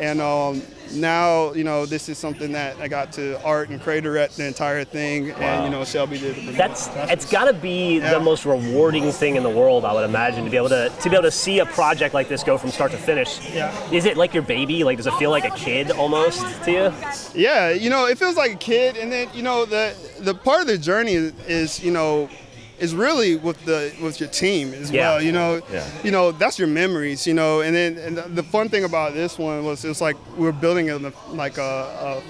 and 0.00 0.20
um, 0.20 0.62
now 0.94 1.52
you 1.52 1.62
know 1.64 1.86
this 1.86 2.08
is 2.08 2.18
something 2.18 2.50
that 2.52 2.76
I 2.78 2.88
got 2.88 3.12
to 3.12 3.40
art 3.44 3.68
and 3.68 3.80
creator 3.80 4.18
at 4.18 4.30
the 4.32 4.46
entire 4.46 4.82
thing, 4.84 5.30
and 5.32 5.64
you 5.64 5.70
know 5.70 5.84
Shelby 5.84 6.18
did. 6.18 6.34
the- 6.36 6.52
That's 6.52 6.88
it's 7.10 7.30
got 7.30 7.44
to 7.44 7.52
be 7.52 7.98
Yeah. 7.98 8.14
the 8.14 8.20
most 8.20 8.44
rewarding 8.46 9.12
thing 9.12 9.36
in 9.36 9.42
the 9.44 9.50
world, 9.50 9.84
I 9.84 9.92
would 9.92 10.04
imagine, 10.04 10.44
to 10.44 10.50
be 10.50 10.56
able 10.56 10.70
to 10.70 10.88
to 10.88 11.08
be 11.10 11.14
able 11.14 11.22
to 11.24 11.30
see 11.30 11.60
a 11.60 11.66
project 11.66 12.12
like 12.14 12.28
this 12.28 12.42
go 12.42 12.58
from 12.58 12.70
start 12.70 12.90
to 12.92 12.98
finish. 12.98 13.38
Yeah. 13.52 13.72
Is 13.92 14.06
it 14.06 14.16
like 14.16 14.34
your 14.34 14.42
baby? 14.42 14.82
Like, 14.82 14.96
does 14.96 15.06
it 15.06 15.14
feel 15.14 15.30
like 15.30 15.44
a 15.44 15.50
kid 15.56 15.90
almost 15.92 16.44
to 16.64 16.70
you? 16.72 16.92
Yeah, 17.34 17.70
you 17.70 17.90
know, 17.90 18.06
it 18.06 18.18
feels 18.18 18.36
like 18.36 18.52
a 18.54 18.56
kid, 18.56 18.96
and 18.96 19.12
then 19.12 19.28
you 19.34 19.42
know 19.42 19.64
the 19.66 19.94
the 20.20 20.34
part 20.34 20.62
of 20.62 20.66
the 20.66 20.78
journey 20.78 21.12
is, 21.12 21.32
is 21.46 21.84
you 21.84 21.92
know 21.92 22.28
is 22.78 22.94
really 22.94 23.36
with 23.36 23.62
the 23.64 23.92
with 24.00 24.20
your 24.20 24.28
team 24.28 24.72
as 24.74 24.90
Yeah. 24.90 25.00
well. 25.14 25.22
You 25.22 25.32
know, 25.32 25.60
Yeah. 25.72 25.84
you 26.04 26.10
know 26.10 26.32
that's 26.32 26.58
your 26.58 26.68
memories. 26.68 27.26
You 27.26 27.34
know, 27.34 27.60
and 27.60 27.74
then 27.74 27.98
and 27.98 28.16
the- 28.36 28.42
fun 28.42 28.68
thing 28.68 28.84
about 28.84 29.14
this 29.14 29.38
one 29.38 29.64
was 29.64 29.84
it's 29.84 30.00
like 30.00 30.16
we 30.36 30.44
were 30.44 30.52
building 30.52 30.90
a, 30.90 30.98
like 31.32 31.58
a. 31.58 31.62
a 31.62 32.22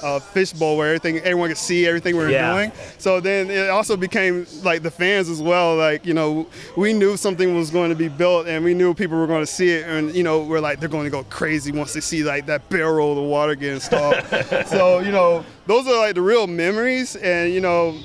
a 0.00 0.20
fishbowl 0.20 0.76
where 0.76 0.86
everything 0.94 1.18
everyone 1.24 1.48
could 1.48 1.58
see 1.58 1.84
everything 1.84 2.16
we 2.16 2.22
were 2.22 2.30
Yeah. 2.30 2.52
doing. 2.54 2.72
So 2.98 3.18
then 3.18 3.50
it 3.50 3.68
also 3.68 3.96
became 3.96 4.46
like 4.62 4.84
the 4.84 4.92
fans 4.92 5.28
as 5.28 5.42
well. 5.42 5.74
Like 5.74 6.06
you 6.06 6.14
know, 6.14 6.46
we 6.76 6.92
knew 6.92 7.16
something 7.16 7.52
was 7.56 7.70
going 7.72 7.90
to 7.90 7.96
be 7.96 8.06
built, 8.06 8.46
and 8.46 8.64
we 8.64 8.74
knew 8.74 8.94
people 8.94 9.18
were 9.18 9.26
going 9.26 9.42
to 9.42 9.52
see 9.52 9.70
it, 9.70 9.88
and 9.88 10.14
you 10.14 10.22
know, 10.22 10.38
we're 10.44 10.60
like 10.60 10.78
they're 10.78 10.88
going 10.88 11.02
to 11.06 11.10
go 11.10 11.24
crazy 11.24 11.72
once 11.72 11.94
they 11.94 12.00
see 12.00 12.22
like 12.22 12.46
that 12.46 12.68
barrel 12.68 13.10
of 13.10 13.16
the 13.16 13.22
water 13.24 13.56
get 13.56 13.72
installed. 13.74 14.14
so 14.68 15.00
you 15.00 15.10
know, 15.10 15.44
those 15.66 15.84
are 15.88 15.96
like 15.98 16.14
the 16.14 16.22
real 16.22 16.46
memories, 16.46 17.16
and 17.16 17.52
you 17.52 17.60
know, 17.60 17.96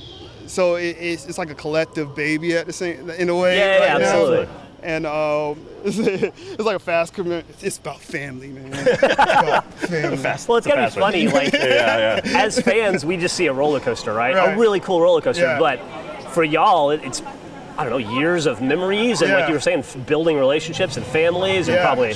so 0.53 0.75
it, 0.75 0.95
it's, 0.99 1.25
it's 1.25 1.37
like 1.37 1.49
a 1.49 1.55
collective 1.55 2.13
baby 2.15 2.55
at 2.55 2.65
the 2.67 2.73
same 2.73 3.09
in 3.09 3.29
a 3.29 3.35
way. 3.35 3.57
Yeah, 3.57 3.65
yeah, 3.79 3.93
right 3.93 4.01
now. 4.01 4.07
absolutely. 4.07 4.47
And 4.83 5.05
um, 5.05 5.65
it's, 5.85 5.97
it's 5.97 6.59
like 6.63 6.75
a 6.75 6.79
fast 6.79 7.13
community. 7.13 7.47
It's 7.61 7.77
about 7.77 7.99
family, 8.01 8.49
man. 8.49 8.71
It's 8.73 9.01
about 9.03 9.73
family. 9.75 10.17
Well, 10.47 10.57
it's 10.57 10.67
gotta 10.67 10.83
be 10.93 10.99
funny. 11.01 11.27
Like, 11.27 11.53
Yeah, 11.53 12.21
yeah. 12.25 12.43
as 12.43 12.59
fans, 12.61 13.05
we 13.05 13.17
just 13.17 13.35
see 13.35 13.47
a 13.47 13.53
roller 13.53 13.79
coaster, 13.79 14.13
right? 14.13 14.35
Right. 14.35 14.53
A 14.55 14.59
really 14.59 14.79
cool 14.79 15.01
roller 15.01 15.21
coaster. 15.21 15.43
Yeah. 15.43 15.59
But 15.59 15.79
for 16.33 16.43
y'all, 16.43 16.91
it, 16.91 17.01
it's 17.03 17.21
I 17.77 17.83
don't 17.85 17.89
know 17.89 17.97
years 18.19 18.45
of 18.45 18.61
memories 18.61 19.21
and 19.23 19.31
like 19.31 19.47
you 19.47 19.53
were 19.55 19.59
saying, 19.59 19.79
f- 19.79 19.97
building 20.05 20.37
relationships 20.37 20.95
and 20.97 21.05
families 21.05 21.67
and 21.69 21.75
Yeah. 21.77 21.83
probably 21.85 22.13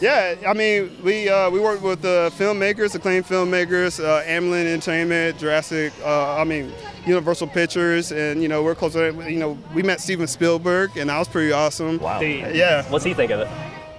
Yeah, 0.00 0.36
I 0.46 0.52
mean, 0.54 0.96
we 1.02 1.28
uh, 1.28 1.50
we 1.50 1.58
work 1.58 1.82
with 1.82 2.04
uh, 2.04 2.30
filmmakers, 2.30 2.94
acclaimed 2.94 3.26
filmmakers, 3.26 4.02
uh, 4.02 4.22
Amblin 4.22 4.66
Entertainment, 4.66 5.38
Jurassic. 5.38 5.92
Uh, 6.04 6.36
I 6.36 6.44
mean, 6.44 6.72
Universal 7.04 7.48
Pictures, 7.48 8.12
and 8.12 8.40
you 8.40 8.48
know 8.48 8.62
we're 8.62 8.76
close. 8.76 8.92
To, 8.92 9.12
you 9.28 9.38
know, 9.38 9.58
we 9.74 9.82
met 9.82 10.00
Steven 10.00 10.28
Spielberg, 10.28 10.96
and 10.96 11.10
that 11.10 11.18
was 11.18 11.26
pretty 11.26 11.50
awesome. 11.50 11.98
Wow. 11.98 12.20
Yeah. 12.20 12.88
What's 12.90 13.04
he 13.04 13.12
think 13.12 13.32
of 13.32 13.40
it? 13.40 13.48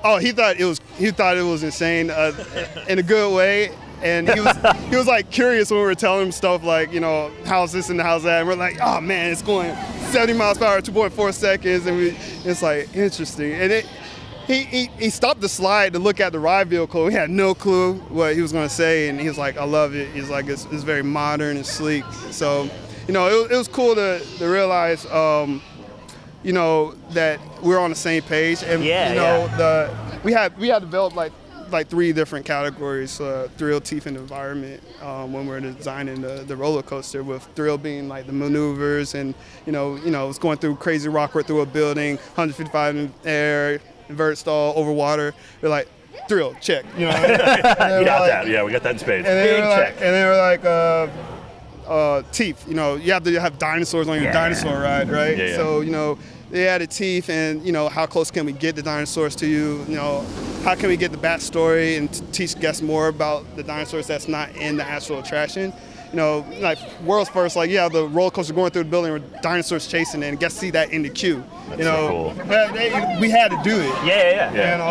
Oh, 0.04 0.18
he 0.18 0.32
thought 0.32 0.58
it 0.58 0.64
was 0.66 0.80
he 0.97 1.12
thought 1.12 1.36
it 1.36 1.43
was 1.43 1.64
insane 1.64 2.10
uh, 2.10 2.32
in 2.88 3.00
a 3.00 3.04
good 3.04 3.36
way. 3.36 3.72
And 4.02 4.30
he 4.30 4.39
was 4.39 4.56
he 4.89 4.95
was 4.95 5.08
like 5.08 5.30
curious 5.30 5.70
when 5.70 5.82
we 5.82 5.86
were 5.86 5.95
telling 5.95 6.28
him 6.28 6.32
stuff 6.32 6.64
like 6.64 6.93
you 6.93 7.02
know 7.02 7.32
how's 7.43 7.74
this 7.74 7.89
and 7.89 8.00
how's 8.00 8.24
that 8.24 8.39
and 8.39 8.47
we're 8.47 8.56
like 8.56 8.78
oh 8.82 9.02
man 9.02 9.30
it's 9.30 9.41
going 9.41 9.76
70 10.12 10.32
miles 10.34 10.58
per 10.58 10.64
hour 10.64 10.80
2.4 10.80 11.34
seconds 11.34 11.86
and 11.86 11.97
we 11.97 12.18
it's 12.45 12.62
like 12.62 12.95
interesting 12.95 13.52
and 13.52 13.74
it 13.74 13.86
he, 14.50 14.64
he, 14.64 14.86
he 14.97 15.10
stopped 15.12 15.41
the 15.41 15.47
slide 15.50 15.93
to 15.93 16.00
look 16.00 16.20
at 16.20 16.32
the 16.32 16.39
ride 16.39 16.68
vehicle. 16.70 17.08
He 17.08 17.14
had 17.16 17.30
no 17.30 17.54
clue 17.54 17.93
what 18.10 18.36
he 18.36 18.41
was 18.41 18.52
going 18.52 18.68
to 18.68 18.74
say, 18.74 19.08
and 19.08 19.20
he 19.22 19.28
was 19.28 19.38
like, 19.38 19.58
"I 19.58 19.64
love 19.64 19.93
it." 19.95 20.10
He's 20.12 20.30
like, 20.30 20.47
"It's, 20.47 20.66
it's 20.72 20.84
very 20.84 21.04
modern 21.04 21.56
and 21.58 21.66
sleek." 21.66 22.04
So, 22.32 22.68
you 23.08 23.14
know, 23.14 23.28
it, 23.30 23.43
was- 23.43 23.52
it 23.52 23.56
was 23.58 23.68
cool 23.68 23.93
to, 23.95 24.20
to 24.39 24.47
realize, 24.50 25.06
um, 25.12 25.62
you 26.43 26.52
know, 26.54 26.95
that 27.12 27.39
we're 27.62 27.78
on 27.80 27.91
the 27.91 27.95
same 27.95 28.24
page, 28.24 28.64
and 28.64 28.84
Yeah, 28.84 29.10
you 29.10 29.16
know, 29.16 29.45
yeah. 29.45 29.58
the 29.58 30.20
we 30.24 30.34
had 30.34 30.58
we 30.58 30.68
had 30.68 30.80
developed 30.82 31.16
like 31.16 31.32
like 31.70 31.88
three 31.88 32.12
different 32.12 32.43
categories: 32.43 33.22
uh, 33.22 33.50
thrill, 33.58 33.80
teeth, 33.80 34.08
and 34.08 34.18
environment. 34.18 34.82
Um, 35.04 35.32
when 35.32 35.43
we 35.45 35.50
we're 35.52 35.60
designing 35.60 36.22
the, 36.22 36.43
the 36.47 36.56
roller 36.56 36.82
coaster, 36.82 37.22
with 37.22 37.43
thrill 37.56 37.78
being 37.78 38.08
like 38.08 38.26
the 38.26 38.34
maneuvers, 38.34 39.14
and 39.14 39.36
you 39.68 39.72
know, 39.72 39.95
you 39.97 40.10
know, 40.10 40.28
it's 40.28 40.39
going 40.39 40.58
through 40.58 40.78
crazy 40.78 41.08
rockwork 41.08 41.45
through 41.45 41.62
a 41.62 41.66
building, 41.68 42.16
155 42.16 42.95
in 42.95 43.14
air, 43.26 43.80
invert 44.10 44.38
stall 44.38 44.74
over 44.76 44.91
water. 44.91 45.34
We're 45.62 45.70
like, 45.70 45.88
thrill, 46.28 46.55
check. 46.62 46.86
You 46.97 47.05
know, 47.05 47.12
and 47.12 47.39
then 47.39 47.91
We 47.91 47.99
we're 47.99 48.05
got 48.05 48.22
like- 48.22 48.30
that. 48.32 48.47
Yeah, 48.47 48.64
we 48.64 48.72
got 48.72 48.84
that 48.84 48.93
in 48.93 48.99
spades. 48.99 49.28
and 49.28 49.38
then 49.38 49.45
Big 49.45 49.64
we're 49.64 49.70
like, 49.70 49.86
check. 49.86 49.93
and 49.95 50.01
then 50.14 50.28
we're 50.28 50.38
like, 50.41 50.66
uh, 50.66 51.89
uh, 51.89 52.24
teeth. 52.32 52.68
You 52.68 52.74
know, 52.76 52.95
you 52.95 53.12
have 53.14 53.24
to 53.24 53.39
have 53.39 53.57
dinosaurs 53.57 54.07
on 54.07 54.16
your 54.16 54.26
Yeah. 54.26 54.32
dinosaur 54.34 54.80
ride, 54.80 55.10
right? 55.10 55.38
Yeah, 55.38 55.45
yeah. 55.45 55.55
So 55.55 55.82
you 55.82 55.91
know, 55.91 56.20
they 56.51 56.68
added 56.68 56.91
teeth 56.91 57.30
and 57.30 57.64
you 57.64 57.72
know 57.72 57.89
how 57.89 58.05
close 58.05 58.30
can 58.30 58.45
we 58.45 58.51
get 58.51 58.76
the 58.76 58.84
dinosaurs 58.84 59.36
to 59.38 59.47
you? 59.47 59.84
You 59.88 59.95
know 59.95 60.26
how 60.64 60.76
can 60.76 60.89
we 60.89 60.97
get 60.97 61.12
the 61.12 61.18
backstory 61.18 61.97
and 61.97 62.34
teach 62.34 62.60
guests 62.60 62.82
more 62.84 63.07
about 63.07 63.55
the 63.55 63.64
dinosaurs 63.64 64.05
that's 64.07 64.28
not 64.28 64.55
in 64.55 64.78
the 64.78 64.84
actual 64.84 65.20
attraction? 65.20 65.74
You 66.12 66.16
know, 66.16 66.45
like 66.60 66.80
world's 67.03 67.30
first, 67.30 67.55
like 67.55 67.70
yeah, 67.70 67.88
the 67.88 68.07
roller 68.07 68.32
coaster 68.32 68.53
going 68.53 68.72
through 68.72 68.86
the 68.86 68.89
building 68.89 69.14
with 69.14 69.41
dinosaurs 69.41 69.86
chasing 69.88 70.24
it, 70.24 70.28
and 70.30 70.39
to 70.39 70.49
see 70.49 70.72
that 70.72 70.91
in 70.91 71.03
the 71.03 71.10
queue. 71.10 71.43
you 71.72 71.84
know, 71.84 72.34
so 72.36 72.43
cool. 72.43 72.45
They- 72.74 73.18
we 73.20 73.30
had 73.30 73.51
to 73.51 73.60
do 73.64 73.76
it. 73.80 73.93
Yeah, 74.05 74.30
yeah, 74.32 74.53
yeah. 74.53 74.74
And 74.74 74.82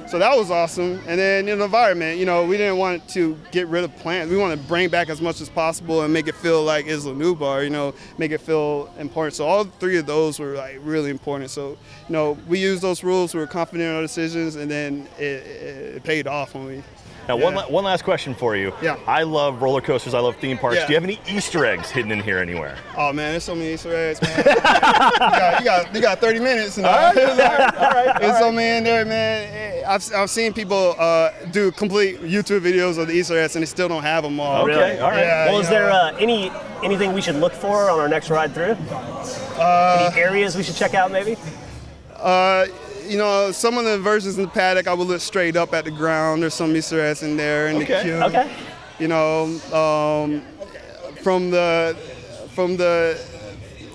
um, 0.00 0.08
so 0.08 0.18
that 0.18 0.34
was 0.34 0.50
awesome. 0.50 1.00
And 1.06 1.18
then 1.20 1.48
in 1.48 1.58
the 1.58 1.64
environment, 1.66 2.18
you 2.18 2.24
know, 2.24 2.46
we 2.46 2.56
didn't 2.56 2.78
want 2.78 3.06
to 3.10 3.36
get 3.50 3.66
rid 3.68 3.84
of 3.84 3.94
plants. 3.96 4.30
We 4.30 4.38
want 4.38 4.58
to 4.58 4.66
bring 4.68 4.88
back 4.88 5.10
as 5.10 5.20
much 5.20 5.42
as 5.42 5.50
possible 5.50 6.00
and 6.02 6.12
make 6.14 6.28
it 6.28 6.34
feel 6.36 6.62
like 6.64 6.86
Isla 6.86 7.12
Nublar, 7.12 7.62
you 7.62 7.68
know, 7.70 7.92
make 8.16 8.30
it 8.30 8.40
feel 8.40 8.90
important. 8.98 9.34
So 9.34 9.46
all 9.46 9.64
three 9.64 9.98
of 9.98 10.06
those 10.06 10.38
were 10.38 10.54
like 10.54 10.78
really 10.82 11.10
important. 11.10 11.50
So, 11.50 11.72
you 11.72 11.76
know, 12.14 12.38
we 12.48 12.58
used 12.58 12.80
those 12.80 13.04
rules, 13.04 13.34
we 13.34 13.40
were 13.40 13.46
confident 13.46 13.86
in 13.90 13.94
our 13.96 14.00
decisions, 14.02 14.56
and 14.56 14.70
then 14.70 15.06
it, 15.18 15.22
it, 15.24 15.94
it 15.96 16.04
paid 16.04 16.26
off 16.26 16.54
when 16.54 16.64
we. 16.64 16.82
Now, 17.28 17.36
one, 17.36 17.52
Yeah. 17.52 17.60
la- 17.60 17.68
one 17.68 17.84
last 17.84 18.04
question 18.04 18.34
for 18.34 18.56
you. 18.56 18.72
Yeah. 18.80 18.96
I 19.06 19.22
love 19.22 19.60
roller 19.60 19.82
coasters. 19.82 20.14
I 20.14 20.20
love 20.20 20.36
theme 20.36 20.56
parks. 20.56 20.76
Yeah. 20.76 20.86
Do 20.86 20.92
you 20.92 20.96
have 20.96 21.04
any 21.04 21.20
Easter 21.28 21.66
eggs 21.66 21.90
hidden 21.90 22.10
in 22.10 22.20
here 22.20 22.38
anywhere? 22.38 22.76
Oh 22.96 23.12
man, 23.12 23.32
there's 23.32 23.44
so 23.44 23.54
many 23.54 23.74
Easter 23.74 23.94
eggs, 23.94 24.22
man. 24.22 24.38
you, 24.46 24.54
got, 24.54 25.58
you, 25.60 25.64
got, 25.64 25.94
you 25.94 26.00
got 26.00 26.18
30 26.20 26.40
minutes. 26.40 26.78
And, 26.78 26.86
uh, 26.86 27.12
There's 28.18 28.38
so 28.38 28.50
many 28.50 28.78
in 28.78 28.84
there, 28.84 29.04
man. 29.04 29.84
I've, 29.86 30.10
I've 30.14 30.30
seen 30.30 30.54
people 30.54 30.94
uh, 30.98 31.30
do 31.52 31.70
complete 31.72 32.20
YouTube 32.22 32.60
videos 32.60 32.98
of 32.98 33.08
the 33.08 33.14
Easter 33.14 33.38
eggs 33.38 33.56
and 33.56 33.62
they 33.62 33.66
still 33.66 33.88
don't 33.88 34.02
have 34.02 34.22
them 34.22 34.40
all. 34.40 34.62
Okay, 34.64 34.98
all 34.98 35.10
right. 35.10 35.18
Yeah, 35.20 35.44
well, 35.46 35.54
you 35.56 35.60
is 35.60 35.68
there 35.68 35.90
uh, 35.90 36.16
any 36.18 36.50
anything 36.82 37.12
we 37.12 37.20
should 37.20 37.36
look 37.36 37.52
for 37.52 37.90
on 37.90 38.00
our 38.00 38.08
next 38.08 38.30
ride 38.30 38.54
through? 38.54 38.76
any 39.60 40.18
areas 40.18 40.56
we 40.56 40.62
should 40.62 40.76
check 40.76 40.94
out, 40.94 41.10
maybe? 41.12 41.36
Uh, 42.16 42.66
you 43.08 43.18
know, 43.18 43.50
some 43.52 43.78
of 43.78 43.84
the 43.84 43.98
versions 43.98 44.36
in 44.36 44.42
the 44.44 44.48
paddock, 44.50 44.86
I 44.86 44.94
would 44.94 45.06
look 45.08 45.20
straight 45.20 45.56
up 45.56 45.72
at 45.74 45.84
the 45.84 45.90
ground. 45.90 46.42
There's 46.42 46.54
some 46.54 46.74
Easter 46.76 47.00
eggs 47.00 47.22
in 47.22 47.36
there 47.36 47.68
in 47.68 47.76
Okay, 47.76 47.96
the 47.96 48.02
queue. 48.02 48.14
Okay. 48.14 48.50
You 48.98 49.08
know, 49.08 49.44
um, 49.72 50.42
from 51.22 51.50
the 51.50 51.96
from 52.54 52.76
the. 52.76 53.18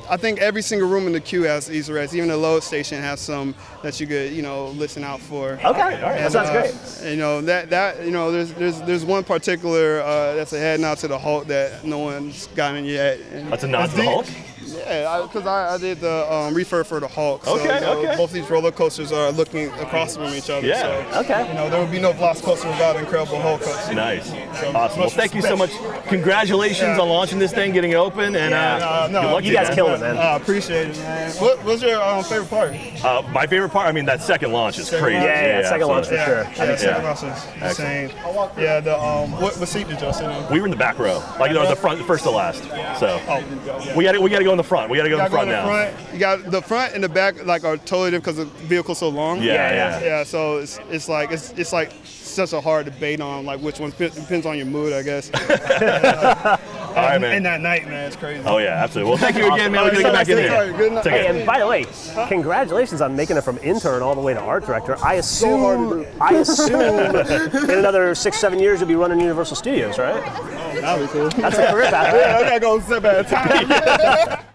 I 0.09 0.17
think 0.17 0.39
every 0.39 0.61
single 0.61 0.89
room 0.89 1.07
in 1.07 1.13
the 1.13 1.21
queue 1.21 1.43
has 1.43 1.71
Easter 1.71 1.97
eggs. 1.97 2.15
Even 2.15 2.27
the 2.27 2.35
load 2.37 2.61
station 2.61 3.01
has 3.01 3.21
some 3.21 3.55
that 3.83 3.99
you 4.01 4.05
could, 4.05 4.33
you 4.33 4.41
know, 4.41 4.67
listen 4.71 5.01
out 5.03 5.21
for. 5.21 5.51
Okay. 5.53 5.63
All 5.65 5.79
right. 5.79 6.01
That 6.01 6.31
sounds 6.31 6.49
uh, 6.49 6.61
great. 6.99 7.11
You 7.11 7.17
know 7.17 7.41
that 7.41 7.69
that 7.69 8.03
you 8.05 8.11
know 8.11 8.31
there's 8.31 8.53
there's 8.53 8.81
there's 8.81 9.05
one 9.05 9.23
particular 9.23 10.01
uh, 10.01 10.35
that's 10.35 10.51
a 10.53 10.59
head 10.59 10.79
nod 10.81 10.97
to 10.99 11.07
the 11.07 11.17
Hulk 11.17 11.47
that 11.47 11.85
no 11.85 11.99
one's 11.99 12.47
gotten 12.47 12.83
yet. 12.85 13.19
And 13.31 13.51
That's 13.51 13.63
a 13.63 13.67
nod 13.67 13.89
to 13.91 13.95
the 13.95 14.03
Hulk? 14.03 14.25
Yeah, 14.73 15.21
because 15.23 15.45
I, 15.47 15.73
I, 15.75 15.77
did 15.77 15.99
the 15.99 16.31
um, 16.33 16.53
refer 16.53 16.83
for 16.83 16.99
the 16.99 17.07
Hulk. 17.07 17.43
So, 17.45 17.55
Okay, 17.59 17.75
you 17.75 17.81
know, 17.81 17.99
okay. 17.99 18.15
Both 18.17 18.31
these 18.31 18.49
roller 18.49 18.71
coasters 18.71 19.11
are 19.11 19.31
looking 19.31 19.69
across 19.73 20.15
from 20.15 20.33
each 20.33 20.49
other. 20.49 20.65
Yeah. 20.67 21.11
So, 21.11 21.19
Okay. 21.21 21.47
You 21.47 21.53
know 21.53 21.69
there 21.69 21.79
would 21.81 21.91
be 21.91 21.99
no 21.99 22.13
Velocicoaster 22.13 22.67
without 22.69 22.95
Incredible 22.95 23.39
Hulk 23.41 23.61
coaster. 23.61 23.93
Nice. 23.93 24.27
So, 24.29 24.35
Awesome. 24.73 24.99
Well, 24.99 25.07
much 25.07 25.13
thank 25.13 25.35
you 25.35 25.41
so 25.41 25.55
much. 25.55 25.71
Congratulations 26.07 26.81
Yeah. 26.97 26.99
on 27.01 27.09
launching 27.09 27.39
this 27.39 27.51
thing, 27.51 27.71
getting 27.73 27.91
it 27.91 27.95
open, 27.95 28.35
and 28.35 28.51
Yeah, 28.51 28.75
uh, 28.75 29.07
no, 29.11 29.13
no, 29.13 29.27
good 29.27 29.33
luck 29.33 29.43
You 29.43 29.49
to 29.51 29.55
guys 29.57 29.67
man. 29.67 29.75
killed 29.75 29.91
it, 29.91 29.99
man. 30.01 30.17
I 30.17 30.35
appreciate 30.35 30.89
it, 30.89 30.97
man. 30.97 31.31
What 31.33 31.63
was 31.63 31.81
your 31.81 32.01
um, 32.01 32.23
favorite 32.23 32.49
part? 32.49 32.73
Uh, 33.03 33.21
my 33.33 33.47
favorite 33.47 33.69
part, 33.69 33.87
I 33.87 33.91
mean, 33.91 34.05
that 34.05 34.21
second 34.21 34.51
launch 34.51 34.77
is 34.79 34.87
Second 34.87 35.03
crazy. 35.03 35.17
launch? 35.19 35.27
Yeah, 35.29 35.59
yeah, 35.59 35.69
second 35.69 35.87
launch 35.87 36.07
for 36.07 36.15
absolutely. 36.15 36.55
sure. 36.55 36.65
Yeah, 36.67 36.75
second 36.75 37.03
yeah. 37.03 37.09
launch 37.09 37.23
is 37.23 37.71
insane. 37.71 38.09
Yeah, 38.57 38.79
the 38.79 38.99
um, 38.99 39.31
what, 39.41 39.57
what 39.57 39.67
seat 39.69 39.87
did 39.87 40.01
y'all 40.01 40.13
sit 40.13 40.29
in? 40.29 40.51
We 40.51 40.59
were 40.59 40.65
in 40.65 40.71
the 40.71 40.77
back 40.77 40.99
row, 40.99 41.23
like 41.39 41.49
you 41.49 41.55
know, 41.55 41.67
the 41.67 41.75
front, 41.75 42.05
first 42.05 42.23
to 42.23 42.31
last. 42.31 42.63
So 42.99 43.19
Oh, 43.27 43.43
we 43.95 44.03
got 44.03 44.13
to 44.13 44.21
we 44.21 44.29
got 44.29 44.39
to 44.39 44.43
go 44.43 44.51
in 44.51 44.57
the 44.57 44.62
front. 44.63 44.89
We 44.89 44.97
got 44.97 45.03
to 45.03 45.09
go 45.09 45.17
in 45.17 45.23
You 45.23 45.29
the 45.29 45.35
gotta 45.35 45.47
front 45.47 45.49
go 45.49 45.55
in 45.55 45.65
now. 45.65 45.87
the 45.91 45.97
front. 45.97 46.13
You 46.13 46.19
got 46.19 46.51
the 46.51 46.61
front 46.61 46.93
and 46.95 47.03
the 47.03 47.09
back 47.09 47.45
like 47.45 47.63
are 47.63 47.77
totally 47.77 48.11
different 48.11 48.37
because 48.37 48.37
the 48.59 48.65
vehicle's 48.67 48.97
so 48.99 49.09
long. 49.09 49.41
Yeah, 49.41 49.53
Yeah, 49.53 49.71
yeah. 49.71 49.99
yeah. 49.99 50.05
Yeah, 50.05 50.23
so 50.23 50.57
it's, 50.57 50.79
it's 50.89 51.07
like 51.09 51.31
it's 51.31 51.51
it's 51.53 51.73
like 51.73 51.91
such 52.05 52.53
a 52.53 52.59
hard 52.61 52.85
debate 52.85 53.21
on 53.21 53.45
like 53.45 53.59
which 53.61 53.79
one 53.79 53.91
depends 53.97 54.45
on 54.45 54.57
your 54.57 54.65
mood, 54.65 54.91
I 54.93 55.03
guess. 55.03 55.29
All 56.93 56.99
right, 56.99 57.19
man. 57.19 57.37
And 57.37 57.45
that 57.45 57.61
night, 57.61 57.87
man, 57.87 58.05
it's 58.07 58.15
crazy. 58.15 58.43
Oh 58.45 58.57
yeah, 58.59 58.83
absolutely. 58.83 59.09
Well, 59.11 59.17
thank 59.19 59.35
you 59.37 59.51
again, 59.53 59.71
man. 59.71 59.83
We're 59.83 59.91
gonna 59.91 60.03
get 60.03 60.13
back 60.13 60.29
in 60.29 60.37
All 60.51 60.57
right, 60.59 60.67
here. 60.69 60.77
good 60.77 60.91
night. 60.93 61.03
Hey, 61.07 61.27
and 61.27 61.45
by 61.45 61.59
the 61.59 61.67
way, 61.67 61.85
congratulations 62.27 63.01
on 63.01 63.15
making 63.15 63.37
it 63.37 63.41
from 63.43 63.57
intern 63.59 64.01
all 64.03 64.13
the 64.15 64.21
way 64.21 64.33
to 64.33 64.39
art 64.39 64.65
director. 64.65 64.95
I 65.03 65.15
assume, 65.15 66.03
hard. 66.05 66.07
I 66.21 66.35
assume 66.39 67.15
in 67.69 67.79
another 67.79 68.13
six, 68.15 68.37
seven 68.37 68.59
years 68.59 68.79
you'll 68.79 68.89
be 68.89 68.95
running 68.95 69.19
Universal 69.19 69.55
Studios, 69.55 69.97
right? 69.97 70.21
Oh, 70.25 70.81
That'd 70.81 71.07
be 71.07 71.11
cool. 71.13 71.29
That's 71.29 71.57
a 71.57 71.67
career 71.71 71.89
path. 71.89 72.13
Yeah, 72.15 72.37
I 72.37 72.43
gotta 72.43 72.59
go 72.59 72.79
step 72.79 73.03
at 73.05 73.25
a 73.25 74.37
time. 74.37 74.45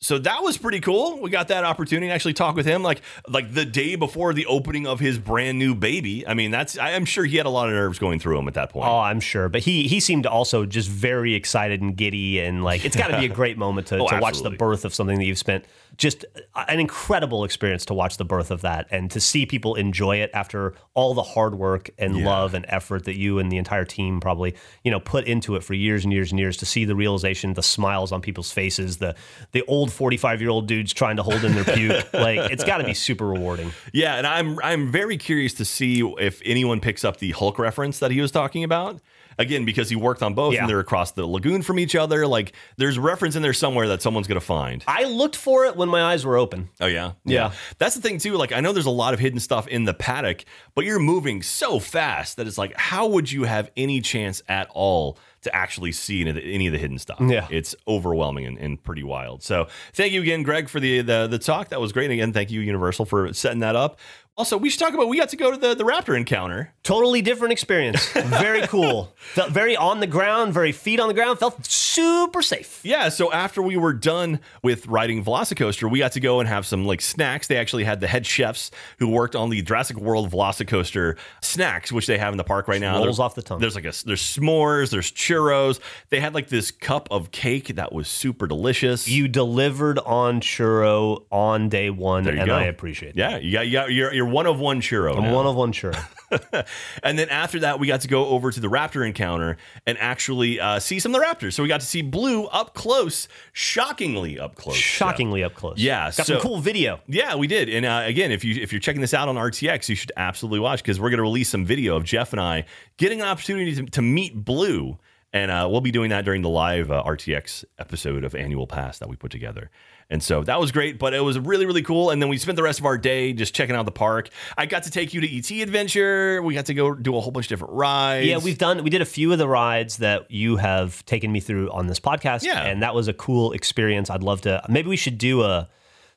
So 0.00 0.18
that 0.18 0.42
was 0.42 0.58
pretty 0.58 0.80
cool. 0.80 1.20
We 1.22 1.30
got 1.30 1.48
that 1.48 1.64
opportunity 1.64 2.08
to 2.08 2.12
actually 2.12 2.34
talk 2.34 2.54
with 2.54 2.66
him, 2.66 2.82
like 2.82 3.00
like 3.28 3.54
the 3.54 3.64
day 3.64 3.96
before 3.96 4.34
the 4.34 4.44
opening 4.44 4.86
of 4.86 5.00
his 5.00 5.18
brand 5.18 5.58
new 5.58 5.74
baby. 5.74 6.26
I 6.28 6.34
mean, 6.34 6.50
that's 6.50 6.76
I- 6.76 6.92
I'm 6.92 7.06
sure 7.06 7.24
he 7.24 7.38
had 7.38 7.46
a 7.46 7.50
lot 7.50 7.68
of 7.68 7.74
nerves 7.74 7.98
going 7.98 8.20
through 8.20 8.38
him 8.38 8.46
at 8.46 8.54
that 8.54 8.70
point. 8.70 8.86
Oh, 8.86 8.98
I'm 8.98 9.20
sure. 9.20 9.48
But 9.48 9.62
he 9.62 9.88
he 9.88 10.00
seemed 10.00 10.26
also 10.26 10.66
just 10.66 10.90
very 10.90 11.34
excited 11.34 11.80
and 11.80 11.96
giddy 11.96 12.40
and 12.40 12.62
like 12.62 12.84
it's 12.84 12.94
got 12.94 13.08
to 13.08 13.18
be 13.18 13.24
a 13.24 13.28
great 13.30 13.56
moment 13.56 13.86
to, 13.88 13.96
Oh, 14.00 14.08
to 14.08 14.18
watch 14.20 14.42
the 14.42 14.50
birth 14.50 14.84
of 14.84 14.94
something 14.94 15.18
that 15.18 15.24
you've 15.24 15.38
spent 15.38 15.64
just 15.96 16.24
an 16.54 16.80
incredible 16.80 17.44
experience 17.44 17.84
to 17.86 17.94
watch 17.94 18.16
the 18.16 18.24
birth 18.24 18.50
of 18.50 18.62
that 18.62 18.86
and 18.90 19.10
to 19.10 19.20
see 19.20 19.46
people 19.46 19.74
enjoy 19.74 20.16
it 20.16 20.30
after 20.34 20.74
all 20.94 21.14
the 21.14 21.22
hard 21.22 21.54
work 21.54 21.90
and 21.98 22.24
love 22.24 22.54
and 22.54 22.64
effort 22.68 23.04
that 23.04 23.16
you 23.16 23.38
and 23.38 23.50
the 23.50 23.56
entire 23.56 23.84
team 23.84 24.20
probably 24.20 24.54
you 24.84 24.90
know 24.90 25.00
put 25.00 25.24
into 25.26 25.56
it 25.56 25.64
for 25.64 25.74
years 25.74 26.04
and 26.04 26.12
years 26.12 26.30
and 26.30 26.38
years 26.38 26.56
to 26.56 26.66
see 26.66 26.84
the 26.84 26.94
realization 26.94 27.54
the 27.54 27.62
smiles 27.62 28.12
on 28.12 28.20
people's 28.20 28.50
faces 28.50 28.98
the 28.98 29.14
the 29.52 29.62
old 29.66 29.92
45 29.92 30.40
year 30.40 30.50
old 30.50 30.66
dudes 30.66 30.92
trying 30.92 31.16
to 31.16 31.22
hold 31.22 31.44
in 31.44 31.54
their 31.54 31.64
puke. 31.64 32.06
Like 32.16 32.50
it's 32.50 32.64
got 32.64 32.78
to 32.78 32.84
be 32.84 32.94
super 32.94 33.26
rewarding. 33.26 33.72
Yeah, 33.92 34.16
and 34.16 34.26
I'm 34.26 34.58
I'm 34.62 34.90
very 34.90 35.16
curious 35.18 35.54
to 35.54 35.64
see 35.64 36.00
if 36.18 36.40
anyone 36.44 36.80
picks 36.80 37.04
up 37.04 37.18
the 37.18 37.32
Hulk 37.32 37.58
reference 37.58 37.98
that 37.98 38.10
he 38.10 38.20
was 38.20 38.30
talking 38.30 38.64
about. 38.64 39.00
Again, 39.38 39.64
because 39.64 39.88
he 39.90 39.96
worked 39.96 40.22
on 40.22 40.34
both 40.34 40.54
Yeah. 40.54 40.60
and 40.60 40.68
they're 40.70 40.80
across 40.80 41.12
the 41.12 41.26
lagoon 41.26 41.62
from 41.62 41.78
each 41.78 41.94
other. 41.94 42.26
Like 42.26 42.52
there's 42.76 42.98
reference 42.98 43.36
in 43.36 43.42
there 43.42 43.52
somewhere 43.52 43.88
that 43.88 44.02
someone's 44.02 44.26
gonna 44.26 44.40
find. 44.40 44.82
I 44.86 45.04
looked 45.04 45.36
for 45.36 45.64
it 45.66 45.76
when 45.76 45.88
my 45.88 46.02
eyes 46.02 46.24
were 46.24 46.36
open 46.36 46.68
Oh 46.80 46.86
yeah, 46.86 47.12
Yeah. 47.24 47.52
That's 47.78 47.94
the 47.94 48.00
thing 48.00 48.18
too. 48.18 48.34
Like 48.36 48.52
I 48.52 48.60
know 48.60 48.72
there's 48.72 48.86
a 48.86 48.90
lot 48.90 49.14
of 49.14 49.20
hidden 49.20 49.40
stuff 49.40 49.68
in 49.68 49.84
the 49.84 49.94
paddock, 49.94 50.44
but 50.74 50.84
you're 50.84 50.98
moving 50.98 51.42
so 51.42 51.78
fast 51.78 52.36
that 52.36 52.46
it's 52.46 52.58
like, 52.58 52.74
how 52.76 53.06
would 53.08 53.30
you 53.30 53.44
have 53.44 53.70
any 53.76 54.00
chance 54.00 54.42
at 54.48 54.68
all 54.72 55.18
to 55.42 55.54
actually 55.54 55.92
see 55.92 56.22
any 56.22 56.30
of 56.30 56.36
the, 56.36 56.42
any 56.54 56.66
of 56.66 56.72
the 56.72 56.78
hidden 56.78 56.98
stuff? 56.98 57.18
Yeah. 57.20 57.46
it's 57.50 57.74
overwhelming 57.86 58.46
and, 58.46 58.58
and 58.58 58.82
pretty 58.82 59.02
wild. 59.02 59.42
So 59.42 59.68
thank 59.92 60.12
you 60.12 60.20
again, 60.22 60.42
Greg, 60.42 60.68
for 60.68 60.80
the, 60.80 61.02
the 61.02 61.26
the 61.26 61.38
talk. 61.38 61.68
That 61.68 61.80
was 61.80 61.92
great. 61.92 62.04
And 62.06 62.14
again, 62.14 62.32
thank 62.32 62.50
you, 62.50 62.60
Universal, 62.60 63.04
for 63.06 63.32
setting 63.32 63.60
that 63.60 63.76
up. 63.76 63.98
Also, 64.38 64.58
we 64.58 64.68
should 64.68 64.80
talk 64.80 64.92
about 64.92 65.08
we 65.08 65.16
got 65.16 65.30
to 65.30 65.36
go 65.36 65.50
to 65.50 65.56
the 65.56 65.74
the 65.74 65.84
Raptor 65.84 66.14
encounter. 66.16 66.74
Totally 66.82 67.22
different 67.22 67.52
experience. 67.52 68.06
Very 68.12 68.66
cool. 68.66 69.14
Felt 69.16 69.50
very 69.50 69.76
on 69.76 70.00
the 70.00 70.06
ground, 70.06 70.52
very 70.52 70.72
feet 70.72 71.00
on 71.00 71.08
the 71.08 71.14
ground. 71.14 71.38
Felt 71.38 71.64
super 71.64 72.42
safe. 72.42 72.80
Yeah, 72.84 73.08
so 73.08 73.32
after 73.32 73.62
we 73.62 73.76
were 73.78 73.94
done 73.94 74.40
with 74.62 74.86
riding 74.86 75.24
Velocicoaster, 75.24 75.90
we 75.90 75.98
got 76.00 76.12
to 76.12 76.20
go 76.20 76.38
and 76.40 76.48
have 76.48 76.66
some 76.66 76.84
like 76.84 77.00
snacks. 77.00 77.46
They 77.48 77.56
actually 77.56 77.84
had 77.84 78.00
the 78.00 78.06
head 78.06 78.26
chefs 78.26 78.70
who 78.98 79.08
worked 79.08 79.34
on 79.34 79.48
the 79.48 79.62
Jurassic 79.62 79.96
World 79.96 80.30
Velocicoaster 80.30 81.16
snacks, 81.40 81.90
which 81.90 82.06
they 82.06 82.18
have 82.18 82.34
in 82.34 82.36
the 82.38 82.44
park 82.44 82.68
right 82.68 82.80
now. 82.80 83.02
rolls 83.02 83.16
There- 83.16 83.24
off 83.24 83.34
the 83.34 83.42
tongue. 83.42 83.60
There's 83.60 83.74
like 83.74 83.84
a 83.86 83.92
there's 84.04 84.20
s'mores, 84.22 84.90
there's 84.90 85.10
churros. 85.10 85.80
They 86.10 86.20
had 86.20 86.34
like 86.34 86.48
this 86.48 86.70
cup 86.70 87.08
of 87.10 87.30
cake 87.30 87.76
that 87.76 87.90
was 87.92 88.06
super 88.06 88.46
delicious. 88.46 89.08
You 89.08 89.28
delivered 89.28 89.98
on 90.00 90.40
churro 90.42 91.24
on 91.32 91.70
day 91.70 91.88
one, 91.88 92.28
and 92.28 92.44
go. 92.46 92.54
I 92.54 92.64
appreciate 92.64 93.10
it. 93.10 93.16
yeah, 93.16 93.38
you 93.38 93.52
got 93.52 93.66
you 93.66 93.72
got 93.72 93.90
you're, 93.92 94.12
one 94.26 94.46
of 94.46 94.58
one 94.58 94.80
churro. 94.80 95.16
I'm 95.16 95.24
now. 95.24 95.34
one 95.34 95.46
of 95.46 95.54
one 95.56 95.72
churro. 95.72 96.66
and 97.02 97.18
then 97.18 97.28
after 97.28 97.60
that, 97.60 97.78
we 97.78 97.86
got 97.86 98.00
to 98.02 98.08
go 98.08 98.26
over 98.26 98.50
to 98.50 98.60
the 98.60 98.68
Raptor 98.68 99.06
encounter 99.06 99.56
and 99.86 99.96
actually 99.98 100.58
uh, 100.60 100.78
see 100.78 100.98
some 100.98 101.14
of 101.14 101.20
the 101.20 101.26
Raptors. 101.26 101.52
So 101.54 101.62
we 101.62 101.68
got 101.68 101.80
to 101.80 101.86
see 101.86 102.02
Blue 102.02 102.44
up 102.46 102.74
close, 102.74 103.28
shockingly 103.52 104.38
up 104.38 104.54
close. 104.56 104.76
Shockingly 104.76 105.42
up 105.44 105.54
close. 105.54 105.78
Yeah, 105.78 106.06
Got 106.06 106.14
so- 106.14 106.22
some 106.24 106.40
cool 106.40 106.58
video. 106.58 107.00
Yeah, 107.06 107.36
we 107.36 107.46
did. 107.46 107.68
And 107.68 107.86
uh, 107.86 108.02
again, 108.04 108.32
if 108.32 108.44
you 108.44 108.60
if 108.62 108.72
you're 108.72 108.80
checking 108.80 109.00
this 109.00 109.14
out 109.14 109.28
on 109.28 109.36
RTX, 109.36 109.88
you 109.88 109.94
should 109.94 110.12
absolutely 110.16 110.60
watch 110.60 110.82
because 110.82 110.98
we're 111.00 111.10
going 111.10 111.18
to 111.18 111.22
release 111.22 111.48
some 111.48 111.64
video 111.64 111.96
of 111.96 112.04
Jeff 112.04 112.32
and 112.32 112.40
I 112.40 112.64
getting 112.96 113.20
an 113.20 113.26
opportunity 113.28 113.74
to, 113.74 113.84
to 113.86 114.02
meet 114.02 114.44
Blue, 114.44 114.98
and 115.32 115.50
uh, 115.50 115.68
we'll 115.70 115.80
be 115.80 115.90
doing 115.90 116.10
that 116.10 116.24
during 116.24 116.42
the 116.42 116.48
live 116.48 116.90
uh, 116.90 117.02
RTX 117.04 117.64
episode 117.78 118.24
of 118.24 118.34
Annual 118.34 118.66
Pass 118.66 118.98
that 118.98 119.08
we 119.08 119.16
put 119.16 119.30
together. 119.30 119.70
And 120.08 120.22
so 120.22 120.44
that 120.44 120.60
was 120.60 120.70
great, 120.70 120.98
but 120.98 121.14
it 121.14 121.20
was 121.20 121.38
really 121.38 121.66
really 121.66 121.82
cool. 121.82 122.10
And 122.10 122.22
then 122.22 122.28
we 122.28 122.38
spent 122.38 122.56
the 122.56 122.62
rest 122.62 122.78
of 122.78 122.86
our 122.86 122.96
day 122.96 123.32
just 123.32 123.54
checking 123.54 123.74
out 123.74 123.84
the 123.86 123.92
park. 123.92 124.28
I 124.56 124.66
got 124.66 124.84
to 124.84 124.90
take 124.90 125.12
you 125.14 125.20
to 125.20 125.36
ET 125.36 125.50
Adventure. 125.62 126.40
We 126.42 126.54
got 126.54 126.66
to 126.66 126.74
go 126.74 126.94
do 126.94 127.16
a 127.16 127.20
whole 127.20 127.32
bunch 127.32 127.46
of 127.46 127.50
different 127.50 127.74
rides. 127.74 128.26
Yeah, 128.26 128.38
we've 128.38 128.58
done. 128.58 128.82
We 128.84 128.90
did 128.90 129.02
a 129.02 129.06
few 129.06 129.32
of 129.32 129.38
the 129.38 129.48
rides 129.48 129.98
that 129.98 130.30
you 130.30 130.56
have 130.56 131.04
taken 131.06 131.32
me 131.32 131.40
through 131.40 131.70
on 131.70 131.86
this 131.88 131.98
podcast. 132.00 132.44
Yeah. 132.44 132.62
and 132.64 132.82
that 132.82 132.94
was 132.94 133.08
a 133.08 133.12
cool 133.12 133.52
experience. 133.52 134.10
I'd 134.10 134.22
love 134.22 134.42
to. 134.42 134.62
Maybe 134.68 134.88
we 134.88 134.96
should 134.96 135.18
do 135.18 135.42
a 135.42 135.68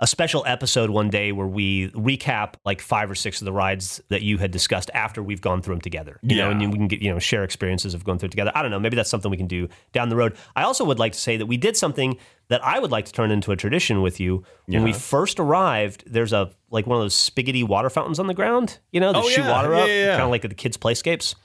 a 0.01 0.07
special 0.07 0.43
episode 0.47 0.89
one 0.89 1.09
day 1.09 1.31
where 1.33 1.45
we 1.47 1.89
recap 1.89 2.53
like 2.65 2.79
five 2.81 3.11
or 3.11 3.15
six 3.15 3.41
of 3.41 3.45
the 3.45 3.51
rides 3.51 4.01
that 4.07 4.21
you 4.21 4.37
had 4.37 4.49
discussed 4.49 4.89
after 4.93 5.21
we've 5.21 5.41
gone 5.41 5.61
through 5.61 5.75
them 5.75 5.81
together. 5.81 6.19
You 6.21 6.37
know, 6.37 6.45
Yeah. 6.49 6.51
and 6.61 6.71
we 6.71 6.77
can 6.77 6.87
get 6.87 7.01
you 7.01 7.11
know 7.11 7.19
share 7.19 7.43
experiences 7.43 7.93
of 7.93 8.03
going 8.05 8.17
through 8.17 8.29
together. 8.29 8.51
I 8.55 8.61
don't 8.61 8.71
know. 8.71 8.79
Maybe 8.79 8.95
that's 8.95 9.09
something 9.09 9.29
we 9.29 9.35
can 9.37 9.47
do 9.47 9.67
down 9.91 10.07
the 10.09 10.15
road. 10.15 10.35
I 10.55 10.63
also 10.63 10.85
would 10.85 10.99
like 10.99 11.11
to 11.13 11.19
say 11.19 11.35
that 11.37 11.47
we 11.47 11.57
did 11.57 11.75
something 11.75 12.17
that 12.47 12.63
I 12.65 12.79
would 12.79 12.91
like 12.91 13.05
to 13.05 13.11
turn 13.11 13.29
into 13.29 13.51
a 13.51 13.55
tradition 13.55 14.01
with 14.01 14.19
you. 14.19 14.43
When 14.67 14.83
we 14.83 14.93
first 14.93 15.39
arrived, 15.39 16.03
there's 16.07 16.31
a 16.33 16.51
like 16.71 16.87
one 16.87 16.97
of 16.97 17.03
those 17.03 17.15
spigoty 17.15 17.67
water 17.67 17.89
fountains 17.89 18.19
on 18.19 18.27
the 18.27 18.33
ground. 18.33 18.79
You 18.91 19.01
know, 19.01 19.11
that 19.11 19.23
Oh, 19.23 19.27
shoot 19.29 19.41
yeah. 19.41 19.51
water 19.51 19.75
up, 19.75 19.87
yeah, 19.87 19.93
yeah. 19.93 20.11
kind 20.11 20.23
of 20.23 20.29
like 20.29 20.43
the 20.43 20.49
kids' 20.53 20.77
playscapes. 20.77 21.35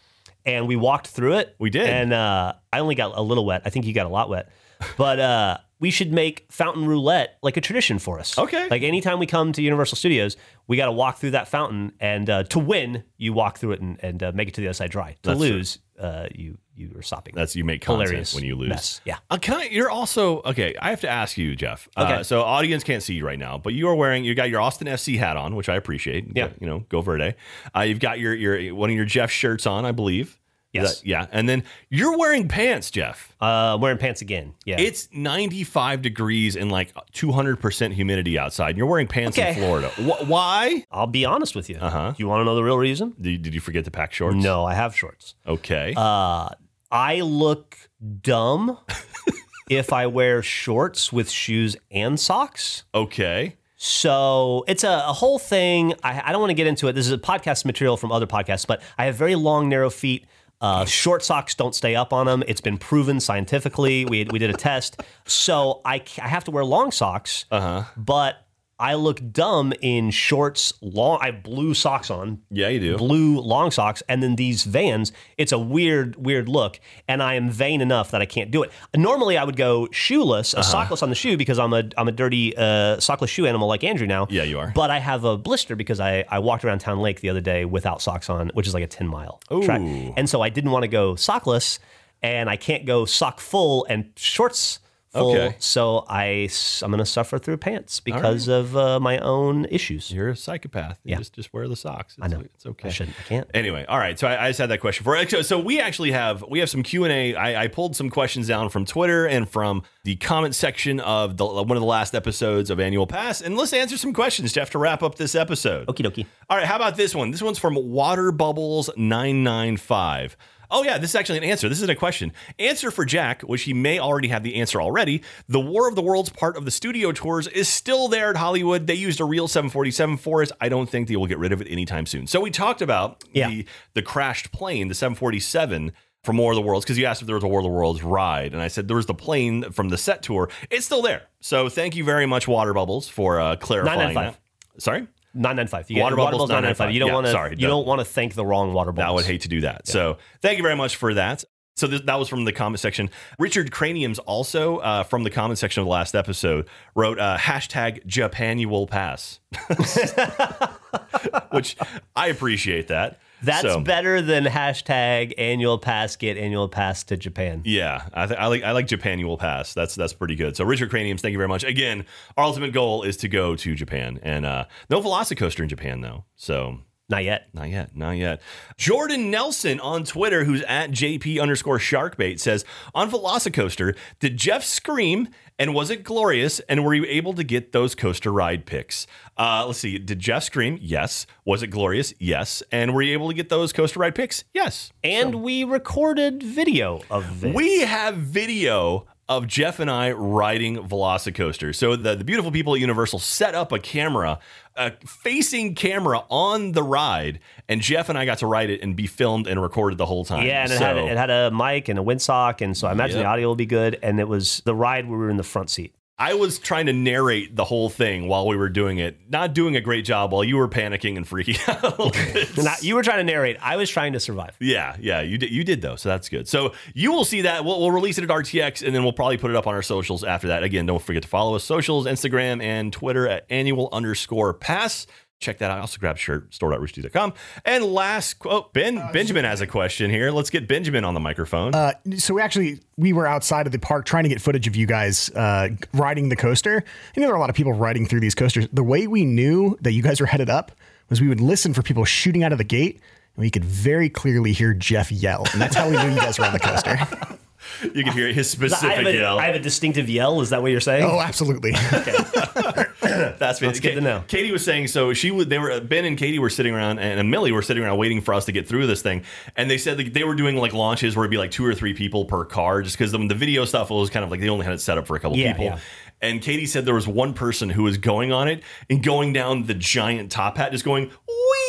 And 0.46 0.68
we 0.68 0.76
walked 0.76 1.09
through 1.09 1.38
it. 1.38 1.57
We 1.59 1.70
did. 1.70 1.88
And 1.88 2.12
uh, 2.12 2.52
I 2.72 2.78
only 2.80 2.94
got 2.94 3.16
a 3.16 3.22
little 3.22 3.46
wet. 3.46 3.62
I 3.64 3.70
think 3.70 3.86
you 3.86 3.94
got 3.94 4.05
a 4.07 4.11
lot 4.11 4.28
wet. 4.28 4.50
But 4.98 5.18
uh, 5.18 5.59
we 5.85 5.91
should 5.91 6.11
make 6.14 6.47
fountain 6.51 6.87
roulette 6.87 7.37
like 7.43 7.59
a 7.59 7.61
tradition 7.61 7.99
for 7.99 8.18
us. 8.18 8.39
Okay. 8.39 8.68
Like 8.70 8.80
anytime 8.82 9.18
we 9.18 9.26
come 9.26 9.53
to 9.53 9.61
Universal 9.61 9.97
Studios, 9.99 10.35
we 10.66 10.78
got 10.78 10.87
to 10.87 10.93
walk 10.93 11.18
through 11.18 11.32
that 11.32 11.47
fountain. 11.47 11.93
And 12.01 12.30
uh, 12.30 12.45
to 12.45 12.59
win, 12.59 13.05
you 13.18 13.35
walk 13.35 13.59
through 13.59 13.72
it 13.72 13.82
and, 13.82 13.99
and 14.03 14.22
uh, 14.22 14.32
make 14.35 14.49
it 14.49 14.55
to 14.55 14.62
the 14.62 14.68
other 14.68 14.72
side 14.72 14.91
dry. 14.91 15.11
To 15.24 15.28
That's 15.28 15.41
lose, 15.41 15.78
uh, 16.01 16.28
you 16.35 16.57
you 16.74 16.91
are 16.97 17.03
sopping. 17.03 17.35
That's 17.35 17.55
you 17.55 17.64
make 17.64 17.82
content 17.82 18.09
hilarious 18.09 18.35
when 18.35 18.45
you 18.45 18.57
lose. 18.57 18.70
mess. 18.70 19.01
Yeah. 19.05 19.18
Uh, 19.30 19.37
can 19.37 19.57
I, 19.61 19.64
you're 19.64 19.91
also 19.91 20.41
okay. 20.47 20.74
I 20.80 20.89
have 20.89 21.03
to 21.03 21.09
ask 21.11 21.37
you, 21.37 21.55
Jeff. 21.55 21.87
Uh, 21.99 22.05
Okay. 22.14 22.22
so 22.22 22.41
audience 22.41 22.82
can't 22.82 23.03
see 23.03 23.12
you 23.14 23.26
right 23.26 23.39
now, 23.39 23.59
but 23.59 23.74
you 23.74 23.87
are 23.89 23.95
wearing. 23.95 24.24
You 24.24 24.35
got 24.35 24.49
your 24.49 24.62
Austin 24.62 24.87
FC 24.89 25.18
hat 25.18 25.37
on, 25.37 25.55
which 25.55 25.68
I 25.68 25.76
appreciate. 25.76 26.28
Yeah. 26.35 26.49
You 26.61 26.66
know, 26.66 26.78
go 26.89 27.03
Verde. 27.03 27.35
Uh, 27.76 27.80
you've 27.82 28.01
got 28.01 28.18
your 28.18 28.35
your 28.35 28.74
one 28.74 28.89
of 28.89 28.97
your 28.97 29.05
Jeff 29.05 29.30
shirts 29.30 29.66
on, 29.66 29.85
I 29.85 29.93
believe. 29.93 30.41
Yes. 30.75 31.01
that- 31.01 31.07
yeah. 31.07 31.27
And 31.33 31.49
then 31.49 31.62
you're 31.89 32.18
wearing 32.18 32.49
pants, 32.49 32.91
Jeff. 32.91 33.35
Uh, 33.41 33.79
wearing 33.81 33.99
pants 33.99 34.20
again. 34.22 34.55
Yeah. 34.64 34.77
It's 34.81 35.09
95 35.12 36.03
degrees 36.03 36.57
and 36.57 36.70
like 36.72 36.93
200% 37.12 37.93
humidity 37.93 38.39
outside. 38.39 38.70
And 38.70 38.79
you're 38.79 38.87
wearing 38.87 39.07
pants 39.07 39.39
in 39.39 39.55
Florida. 39.55 39.89
Wh- 39.91 40.29
why? 40.29 40.85
I'll 40.91 41.07
be 41.07 41.25
honest 41.25 41.55
with 41.55 41.70
you. 41.70 41.77
Uh-huh. 41.81 42.11
Do 42.11 42.16
you 42.22 42.29
want 42.29 42.41
to 42.41 42.45
know 42.45 42.55
the 42.55 42.64
real 42.64 42.79
reason? 42.79 43.14
Did, 43.20 43.43
did 43.43 43.55
you 43.55 43.61
forget 43.61 43.85
to 43.85 43.91
pack 43.91 44.12
shorts? 44.12 44.37
No, 44.37 44.64
I 44.64 44.75
have 44.75 44.95
shorts. 44.97 45.35
Okay. 45.47 45.95
Uh, 45.97 46.49
I 46.91 47.20
look 47.22 47.77
dumb 48.20 48.79
if 49.70 49.93
I 49.93 50.07
wear 50.07 50.43
shorts 50.43 51.12
with 51.12 51.31
shoes 51.31 51.77
and 51.91 52.18
socks. 52.18 52.85
okay. 52.95 53.57
So 53.77 54.64
it's 54.66 54.83
a, 54.83 54.89
a 55.09 55.12
whole 55.12 55.39
thing. 55.39 55.93
I, 56.03 56.22
I 56.25 56.33
don't 56.33 56.41
want 56.41 56.49
to 56.51 56.55
get 56.55 56.66
into 56.66 56.89
it. 56.89 56.95
This 56.95 57.05
is 57.05 57.12
a 57.12 57.18
podcast 57.18 57.66
material 57.66 57.99
from 57.99 58.12
other 58.12 58.27
podcasts, 58.27 58.66
but 58.66 58.81
I 58.97 59.05
have 59.05 59.16
very 59.16 59.35
long, 59.35 59.68
narrow 59.68 59.91
feet. 59.91 60.25
Uh, 60.61 60.84
short 60.86 61.22
socks 61.22 61.55
don't 61.55 61.74
stay 61.74 61.94
up 61.94 62.12
on 62.12 62.26
them. 62.26 62.42
It's 62.48 62.61
been 62.61 62.78
proven 62.78 63.20
scientifically. 63.20 64.05
We, 64.07 64.24
we 64.24 64.38
did 64.38 64.50
a 64.50 64.55
test. 64.55 65.02
So 65.26 65.80
I, 65.84 66.02
I 66.22 66.28
have 66.28 66.44
to 66.44 66.50
wear 66.50 66.64
long 66.64 66.90
socks, 66.90 67.44
Uh-huh. 67.50 67.84
but 67.96 68.43
I 68.79 68.95
look 68.95 69.20
dumb 69.33 69.72
in 69.81 70.11
shorts, 70.11 70.72
long. 70.83 71.20
I 71.22 71.27
have 71.27 71.43
blue 71.45 71.75
socks 71.75 72.11
on, 72.11 72.41
Yeah, 72.51 72.68
you 72.68 72.81
do. 72.81 72.97
blue 72.97 73.39
long 73.41 73.70
socks, 73.70 74.03
and 74.09 74.20
then 74.22 74.35
these 74.37 74.64
Vans. 74.64 75.12
It's 75.39 75.53
a 75.53 75.59
weird, 75.59 76.16
weird 76.16 76.49
look, 76.49 76.81
and 77.07 77.22
I 77.22 77.35
am 77.35 77.49
vain 77.51 77.81
enough 77.81 78.11
that 78.11 78.20
I 78.20 78.27
can't 78.27 78.51
do 78.51 78.64
it. 78.64 78.72
Normally, 78.97 79.39
I 79.39 79.45
would 79.45 79.57
go 79.57 79.89
shoeless, 79.93 80.55
a 80.55 80.59
Uh-huh. 80.59 80.72
sockless 80.87 81.03
on 81.05 81.09
the 81.09 81.14
shoe 81.14 81.37
because 81.37 81.59
I'm 81.59 81.72
a 81.72 81.85
I'm 81.97 82.09
a 82.09 82.12
dirty 82.12 82.57
uh, 82.57 82.97
sockless 82.99 83.29
shoe 83.29 83.47
animal 83.47 83.68
like 83.68 83.85
Andrew 83.85 84.07
now. 84.09 84.27
Yeah, 84.29 84.43
you 84.43 84.59
are. 84.59 84.72
But 84.75 84.91
I 84.91 84.99
have 84.99 85.22
a 85.25 85.39
blister 85.39 85.77
because 85.77 86.01
I 86.01 86.25
I 86.29 86.41
walked 86.41 86.64
around 86.64 86.81
Town 86.81 86.99
Lake 86.99 87.20
the 87.20 87.29
other 87.31 87.41
day 87.41 87.64
without 87.64 88.03
socks 88.03 88.29
on, 88.29 88.51
which 88.55 88.66
is 88.66 88.75
like 88.75 88.83
a 88.85 88.89
ten 88.89 89.07
mile 89.07 89.41
track, 89.62 89.81
and 90.16 90.29
so 90.29 90.43
I 90.43 90.49
didn't 90.49 90.72
want 90.72 90.83
to 90.83 90.89
go 90.89 91.14
sockless, 91.14 91.79
and 92.22 92.51
I 92.51 92.57
can't 92.57 92.85
go 92.87 93.05
sock 93.05 93.39
full 93.41 93.87
and 93.89 94.11
shorts. 94.16 94.81
Full, 95.14 95.30
Okay. 95.32 95.56
so 95.58 96.04
I 96.08 96.48
I'm 96.82 96.90
gonna 96.90 97.06
suffer 97.06 97.38
through 97.38 97.56
pants 97.58 98.00
because 98.00 98.48
of 98.48 98.76
uh, 98.76 99.00
my 99.00 99.18
own 99.18 99.64
issues. 99.66 100.10
You're 100.10 100.30
a 100.30 100.36
psychopath. 100.36 100.98
You 101.04 101.12
Yeah. 101.12 101.18
just 101.18 101.32
just 101.34 101.52
wear 101.54 101.68
the 101.68 101.76
socks. 101.76 102.14
It's, 102.18 102.24
I 102.24 102.28
know. 102.28 102.40
It's 102.40 102.66
okay. 102.66 102.88
I 102.88 102.92
shouldn't. 102.92 103.16
I 103.18 103.22
can't. 103.22 103.48
Anyway, 103.54 103.84
all 103.88 103.98
right. 103.98 104.18
So 104.18 104.26
I, 104.26 104.46
I 104.46 104.48
just 104.50 104.58
had 104.58 104.70
that 104.70 104.80
question 104.80 105.04
for. 105.04 105.16
So, 105.28 105.42
so 105.42 105.58
we 105.58 105.80
actually 105.80 106.12
have 106.12 106.44
we 106.48 106.58
have 106.58 106.68
some 106.68 106.82
Q 106.82 107.04
and 107.04 107.12
A. 107.12 107.34
I, 107.34 107.64
I 107.64 107.68
pulled 107.68 107.94
some 107.96 108.10
questions 108.10 108.48
down 108.48 108.68
from 108.70 108.84
Twitter 108.84 109.26
and 109.26 109.48
from 109.48 109.82
the 110.02 110.16
comment 110.16 110.54
section 110.54 111.00
of 111.00 111.36
the, 111.36 111.46
one 111.46 111.70
of 111.70 111.80
the 111.80 111.86
last 111.86 112.14
episodes 112.14 112.68
of 112.68 112.78
Annual 112.80 113.06
Pass. 113.06 113.40
And 113.40 113.56
let's 113.56 113.72
answer 113.72 113.96
some 113.96 114.12
questions, 114.12 114.52
Jeff, 114.52 114.70
to 114.70 114.78
wrap 114.78 115.02
up 115.02 115.14
this 115.14 115.34
episode. 115.34 115.86
Okie 115.86 116.04
dokie. 116.04 116.26
All 116.50 116.56
right. 116.58 116.66
How 116.66 116.76
about 116.76 116.96
this 116.96 117.14
one? 117.14 117.30
This 117.30 117.40
one's 117.40 117.58
from 117.58 117.74
Water 117.76 118.32
Bubbles 118.32 118.90
nine 118.96 119.42
nine 119.44 119.76
five. 119.76 120.36
Oh 120.70 120.82
yeah, 120.82 120.98
this 120.98 121.10
is 121.10 121.16
actually 121.16 121.38
an 121.38 121.44
answer. 121.44 121.68
This 121.68 121.78
isn't 121.78 121.90
a 121.90 121.94
question. 121.94 122.32
Answer 122.58 122.90
for 122.90 123.04
Jack, 123.04 123.42
which 123.42 123.62
he 123.62 123.74
may 123.74 123.98
already 123.98 124.28
have 124.28 124.42
the 124.42 124.56
answer 124.56 124.80
already. 124.80 125.22
The 125.48 125.60
War 125.60 125.88
of 125.88 125.94
the 125.94 126.02
Worlds 126.02 126.30
part 126.30 126.56
of 126.56 126.64
the 126.64 126.70
studio 126.70 127.12
tours 127.12 127.46
is 127.48 127.68
still 127.68 128.08
there 128.08 128.30
at 128.30 128.36
Hollywood. 128.36 128.86
They 128.86 128.94
used 128.94 129.20
a 129.20 129.24
real 129.24 129.48
747 129.48 130.16
for 130.18 130.42
it. 130.42 130.50
I 130.60 130.68
don't 130.68 130.88
think 130.88 131.08
they 131.08 131.16
will 131.16 131.26
get 131.26 131.38
rid 131.38 131.52
of 131.52 131.60
it 131.60 131.68
anytime 131.68 132.06
soon. 132.06 132.26
So 132.26 132.40
we 132.40 132.50
talked 132.50 132.82
about 132.82 133.22
Yeah. 133.32 133.48
the 133.48 133.66
the 133.94 134.02
crashed 134.02 134.52
plane, 134.52 134.88
the 134.88 134.94
747 134.94 135.92
from 136.22 136.38
War 136.38 136.52
of 136.52 136.56
the 136.56 136.62
Worlds, 136.62 136.84
because 136.86 136.98
you 136.98 137.04
asked 137.04 137.20
if 137.20 137.26
there 137.26 137.34
was 137.36 137.44
a 137.44 137.48
War 137.48 137.60
of 137.60 137.64
the 137.64 137.68
Worlds 137.70 138.02
ride, 138.02 138.52
and 138.54 138.62
I 138.62 138.68
said 138.68 138.88
there 138.88 138.96
was 138.96 139.04
the 139.06 139.12
plane 139.14 139.70
from 139.72 139.90
the 139.90 139.98
set 139.98 140.22
tour. 140.22 140.48
It's 140.70 140.86
still 140.86 141.02
there. 141.02 141.22
So 141.40 141.68
thank 141.68 141.94
you 141.96 142.02
very 142.04 142.24
much, 142.24 142.48
Water 142.48 142.72
Bubbles, 142.72 143.08
for 143.08 143.38
uh, 143.38 143.56
clarifying 143.56 143.98
995. 144.14 144.38
that. 144.74 144.82
Sorry. 144.82 145.06
Nine 145.35 145.57
nine 145.57 145.66
five. 145.66 145.91
You 145.91 146.01
Water 146.01 146.16
bubbles, 146.16 146.49
nine 146.49 146.62
nine 146.62 146.74
five. 146.74 146.93
You 146.93 147.01
don't 147.01 147.09
yeah, 147.09 147.14
want 147.14 147.26
to. 147.26 147.32
sorry, 147.32 147.57
you 147.59 147.66
don't 147.66 147.87
want 147.87 148.01
to 148.01 148.05
thank 148.05 148.35
the 148.35 148.47
wrong 148.47 148.72
water 148.72 148.93
bubbles. 148.93 149.11
I 149.11 149.14
would 149.14 149.24
hate 149.24 149.41
to 149.43 149.49
do 149.49 149.62
that. 149.62 149.87
So 149.89 150.18
thank 150.41 150.59
you 150.59 150.62
very 150.62 150.76
much 150.76 150.97
for 150.97 151.14
that. 151.14 151.45
So 151.76 151.89
this, 151.89 152.03
that 152.03 152.18
was 152.18 152.28
from 152.28 152.45
the 152.45 152.53
comment 152.53 152.78
section. 152.78 153.11
Richard 153.39 153.72
Craniums 153.72 154.20
also 154.20 154.78
uh, 154.78 155.03
from 155.03 155.24
the 155.24 155.30
comment 155.30 155.59
section 155.59 155.80
of 155.80 155.87
the 155.87 155.91
last 155.91 156.14
episode 156.14 156.68
wrote 156.95 157.18
uh, 157.18 157.37
hashtag 157.37 158.07
Japanual 158.07 158.89
Pass, 158.89 159.41
which 161.51 161.76
I 162.14 162.28
appreciate 162.28 162.89
that. 162.89 163.18
That's 163.45 163.62
So, 163.62 163.80
better 163.80 164.20
than 164.22 164.45
hashtag 164.45 165.34
annual 165.38 165.78
pass. 165.78 166.16
Get 166.16 166.36
annual 166.36 166.68
pass 166.68 167.05
to 167.05 167.16
Japan. 167.16 167.62
Yeah, 167.64 168.07
I, 168.12 168.26
th- 168.26 168.38
I 168.38 168.47
like 168.47 168.62
I 168.62 168.72
like 168.72 168.86
Japanual 168.86 169.38
Pass. 169.38 169.74
That's 169.74 169.95
that's 169.95 170.12
pretty 170.12 170.36
good. 170.36 170.57
So 170.57 170.64
Richard 170.64 170.90
Craniums, 170.90 171.20
thank 171.22 171.32
you 171.32 171.38
very 171.38 171.49
much. 171.49 171.64
Again, 171.64 172.05
our 172.36 172.45
ultimate 172.45 172.72
goal 172.72 173.03
is 173.03 173.16
to 173.18 173.28
go 173.28 173.55
to 173.57 173.74
Japan, 173.74 174.18
and 174.22 174.45
uh, 174.47 174.64
no 174.90 175.01
Velocicoaster 175.01 175.61
in 175.61 175.68
Japan 175.68 176.01
though. 176.01 176.24
So 176.36 176.78
Not 177.09 177.22
yet. 177.22 177.48
Not 177.52 177.68
yet, 177.68 177.94
not 177.94 178.12
yet. 178.12 178.40
Jordan 178.78 179.30
Nelson 179.30 179.78
on 179.80 180.05
Twitter, 180.05 180.44
who's 180.44 180.62
at 180.62 180.90
JP 180.90 181.40
underscore 181.40 181.78
Sharkbait, 181.78 182.40
says 182.40 182.64
on 182.94 183.11
Velocicoaster, 183.11 183.94
did 184.20 184.38
Jeff 184.38 184.64
scream 184.64 185.28
and 185.59 185.74
was 185.74 185.90
it 185.90 186.02
glorious? 186.02 186.61
And 186.61 186.82
were 186.82 186.94
you 186.94 187.05
able 187.05 187.34
to 187.34 187.44
get 187.44 187.72
those 187.72 187.94
coaster 187.94 188.32
ride 188.32 188.64
pics? 188.64 189.07
Uh, 189.36 189.64
let's 189.66 189.80
see. 189.80 189.98
Did 189.98 190.18
Jeff 190.18 190.44
scream? 190.44 190.78
Yes. 190.80 191.26
Was 191.44 191.62
it 191.62 191.66
glorious? 191.68 192.14
Yes. 192.18 192.62
And 192.72 192.94
were 192.94 193.02
you 193.02 193.12
able 193.12 193.28
to 193.28 193.34
get 193.34 193.50
those 193.50 193.74
coaster 193.74 194.00
ride 194.00 194.14
pics? 194.14 194.44
Yes. 194.55 194.90
And 195.02 195.42
we 195.42 195.62
recorded 195.62 196.42
video 196.42 197.02
of 197.11 197.44
it. 197.44 197.55
We 197.55 197.80
have 197.80 198.16
video 198.16 199.07
of 199.29 199.47
Jeff 199.47 199.81
and 199.81 199.91
I 199.91 200.12
riding 200.12 200.77
Velocicoaster. 200.77 201.75
So 201.75 201.97
the, 201.97 202.14
the 202.14 202.25
beautiful 202.25 202.51
people 202.51 202.75
at 202.75 202.81
Universal 202.81 203.20
set 203.20 203.55
up 203.55 203.72
a 203.72 203.79
camera, 203.79 204.39
a 204.77 204.93
facing 205.07 205.75
camera 205.75 206.25
on 206.29 206.72
the 206.72 206.83
ride, 206.83 207.41
and 207.68 207.81
Jeff 207.81 208.09
and 208.09 208.18
I 208.18 208.25
got 208.27 208.39
to 208.39 208.47
ride 208.47 208.68
it 208.70 208.83
and 208.83 208.95
be 208.95 209.07
filmed 209.07 209.47
and 209.47 209.61
recorded 209.62 209.97
the 209.99 210.07
whole 210.07 210.25
time. 210.25 210.47
yeah, 210.47 210.62
and 210.64 210.72
it, 210.72 210.79
had, 210.79 210.97
it 210.99 211.16
had 211.16 211.31
a 211.31 211.51
mic 211.51 211.89
and 211.89 211.99
a 211.99 212.03
windsock, 212.03 212.61
and 212.61 212.77
so 212.77 212.87
I 212.89 212.93
imagine 212.93 213.16
Yep. 213.16 213.25
the 213.25 213.29
audio 213.29 213.49
will 213.49 213.57
be 213.57 213.66
good. 213.66 213.99
And 214.03 214.20
it 214.20 214.29
was 214.29 214.61
the 214.64 214.75
ride 214.75 215.09
where 215.09 215.18
we 215.18 215.25
were 215.25 215.31
in 215.31 215.37
the 215.39 215.43
front 215.43 215.70
seat. 215.70 215.95
I 216.16 216.34
was 216.34 216.60
trying 216.60 216.86
to 216.86 216.92
narrate 216.92 217.56
the 217.56 217.64
whole 217.64 217.90
thing 217.90 218.28
while 218.28 218.46
we 218.46 218.56
were 218.56 218.68
doing 218.68 218.98
it, 218.98 219.18
not 219.28 219.52
doing 219.52 219.74
a 219.74 219.80
great 219.80 220.04
job 220.04 220.30
while 220.30 220.44
you 220.44 220.56
were 220.56 220.68
panicking 220.68 221.16
and 221.16 221.26
freaking 221.26 221.58
out. 222.58 222.66
I- 222.68 222.76
you 222.82 222.94
were 222.94 223.02
trying 223.02 223.18
to 223.18 223.24
narrate. 223.24 223.56
I 223.60 223.74
was 223.76 223.90
trying 223.90 224.12
to 224.12 224.20
survive. 224.20 224.54
Yeah, 224.60 224.96
yeah, 225.00 225.22
you 225.22 225.38
did. 225.38 225.50
You 225.50 225.64
did 225.64 225.82
though, 225.82 225.96
so 225.96 226.08
that's 226.10 226.28
good. 226.28 226.46
So 226.46 226.72
you 226.94 227.10
will 227.10 227.24
see 227.24 227.40
that. 227.42 227.64
We'll, 227.64 227.80
we'll 227.80 227.90
release 227.90 228.18
it 228.18 228.24
at 228.24 228.30
RTX, 228.30 228.86
and 228.86 228.94
then 228.94 229.02
we'll 229.02 229.12
probably 229.12 229.38
put 229.38 229.50
it 229.50 229.56
up 229.56 229.66
on 229.66 229.74
our 229.74 229.82
socials 229.82 230.22
after 230.22 230.46
that. 230.48 230.62
Again, 230.62 230.86
don't 230.86 231.02
forget 231.02 231.24
to 231.24 231.28
follow 231.28 231.56
us 231.56 231.64
socials, 231.64 232.06
Instagram 232.06 232.62
and 232.62 232.92
Twitter 232.92 233.26
at 233.26 233.44
annual 233.50 233.88
underscore 233.92 234.54
pass. 234.54 235.08
Check 235.45 235.59
that 235.59 235.70
out. 235.70 235.78
I 235.78 235.80
also 235.82 235.99
grab 235.99 236.16
shirt 236.16 236.53
store.roosterteeth.com. 236.55 237.34
And 237.66 237.84
last 237.84 238.38
quote, 238.38 238.72
Ben 238.72 238.97
Benjamin 239.12 239.45
has 239.45 239.61
a 239.61 239.66
question 239.66 240.11
here. 240.11 240.30
Let's 240.30 240.49
get 240.49 240.66
Benjamin 240.66 241.05
on 241.05 241.12
the 241.12 241.20
microphone. 241.20 241.74
Uh, 241.74 241.92
so 242.16 242.34
we 242.34 242.40
actually 242.40 242.80
we 242.97 243.12
were 243.12 243.26
outside 243.26 243.66
of 243.66 243.72
the 243.72 243.78
park 243.78 244.07
trying 244.07 244.22
to 244.24 244.30
get 244.30 244.40
footage 244.40 244.66
of 244.66 244.74
you 244.74 244.86
guys 244.86 245.28
uh, 245.30 245.68
riding 245.92 246.30
the 246.30 246.36
coaster. 246.36 246.82
You 247.14 247.20
know, 247.20 247.26
there 247.28 247.34
are 247.34 247.36
a 247.36 247.40
lot 247.40 247.51
of 247.51 247.57
people 247.57 247.74
riding 247.74 248.07
through 248.07 248.20
these 248.20 248.34
coasters. 248.34 248.66
The 248.72 248.82
way 248.82 249.07
we 249.07 249.26
knew 249.26 249.76
that 249.82 249.92
you 249.92 250.03
guys 250.03 250.18
were 250.18 250.26
headed 250.26 250.49
up 250.49 250.72
was 251.11 251.20
we 251.20 251.28
would 251.28 251.40
listen 251.40 251.74
for 251.74 251.82
people 251.82 252.07
shooting 252.07 252.42
out 252.42 252.53
of 252.53 252.59
the 252.59 252.64
gate, 252.64 253.01
and 253.36 253.42
we 253.42 253.51
could 253.51 253.64
very 253.64 254.09
clearly 254.09 254.53
hear 254.53 254.72
Jeff 254.72 255.12
yell, 255.12 255.45
and 255.53 255.61
that's 255.61 255.76
how 255.76 255.90
we 255.90 255.97
knew 255.97 256.14
you 256.14 256.20
guys 256.20 256.38
were 256.38 256.47
on 256.47 256.55
the 256.55 256.59
coaster. 256.61 256.97
you 257.83 258.05
can 258.05 258.12
hear 258.12 258.33
his 258.33 258.49
specific 258.51 259.07
a, 259.07 259.12
yell. 259.12 259.39
I 259.39 259.47
have 259.47 259.55
a 259.55 259.59
distinctive 259.61 260.09
yell. 260.09 260.41
Is 260.41 260.51
that 260.51 260.62
what 260.62 260.70
you're 260.70 260.81
saying? 260.81 261.05
oh, 261.05 261.20
absolutely. 261.20 261.72
That's, 263.05 263.59
That's 263.59 263.81
good 263.81 263.95
to 263.97 264.01
know. 264.01 264.25
Katie 264.29 264.51
was 264.51 264.64
saying 264.64 264.89
so. 264.89 265.12
She 265.12 265.31
would. 265.31 265.51
They 265.51 265.59
were 265.59 265.81
Ben 265.81 266.05
and 266.05 266.16
Katie 266.16 266.39
were 266.39 266.51
sitting 266.51 266.75
around, 266.75 266.99
and, 266.99 267.20
and 267.20 267.31
Millie 267.31 267.53
were 267.53 267.62
sitting 267.62 267.83
around 267.83 267.99
waiting 267.99 268.20
for 268.20 268.35
us 268.35 268.45
to 268.47 268.53
get 268.53 268.66
through 268.68 268.87
this 268.87 269.03
thing. 269.03 269.25
And 269.57 269.70
they 269.70 269.79
said 269.79 269.99
like, 269.99 270.12
they 270.12 270.25
were 270.25 270.35
doing 270.35 270.57
like 270.57 270.72
launches 270.72 271.16
where 271.16 271.25
it'd 271.25 271.31
be 271.31 271.37
like 271.39 271.51
two 271.51 271.64
or 271.64 271.75
three 271.75 271.95
people 271.95 272.25
per 272.25 272.45
car, 272.45 272.83
just 272.83 272.97
because 272.99 273.12
the, 273.12 273.18
the 273.18 273.35
video 273.35 273.64
stuff 273.64 273.91
was 273.91 274.11
kind 274.11 274.25
of 274.25 274.31
like 274.31 274.41
they 274.41 274.49
only 274.49 274.64
had 274.64 274.75
it 274.75 274.81
set 274.81 274.99
up 274.99 275.07
for 275.07 275.16
a 275.16 275.20
couple 275.20 275.37
Yeah, 275.37 275.53
people. 275.53 275.64
yeah. 275.66 275.79
and 276.22 276.41
Katie 276.41 276.66
said 276.66 276.85
there 276.87 276.95
was 276.95 277.07
one 277.09 277.35
person 277.35 277.68
who 277.70 277.83
was 277.85 277.99
going 277.99 278.33
on 278.33 278.49
it 278.49 278.62
and 278.89 279.03
going 279.03 279.33
down 279.33 279.64
the 279.66 279.75
giant 279.75 280.31
top 280.31 280.57
hat, 280.57 280.72
just 280.72 280.85
going 280.85 281.05
wee, 281.05 281.63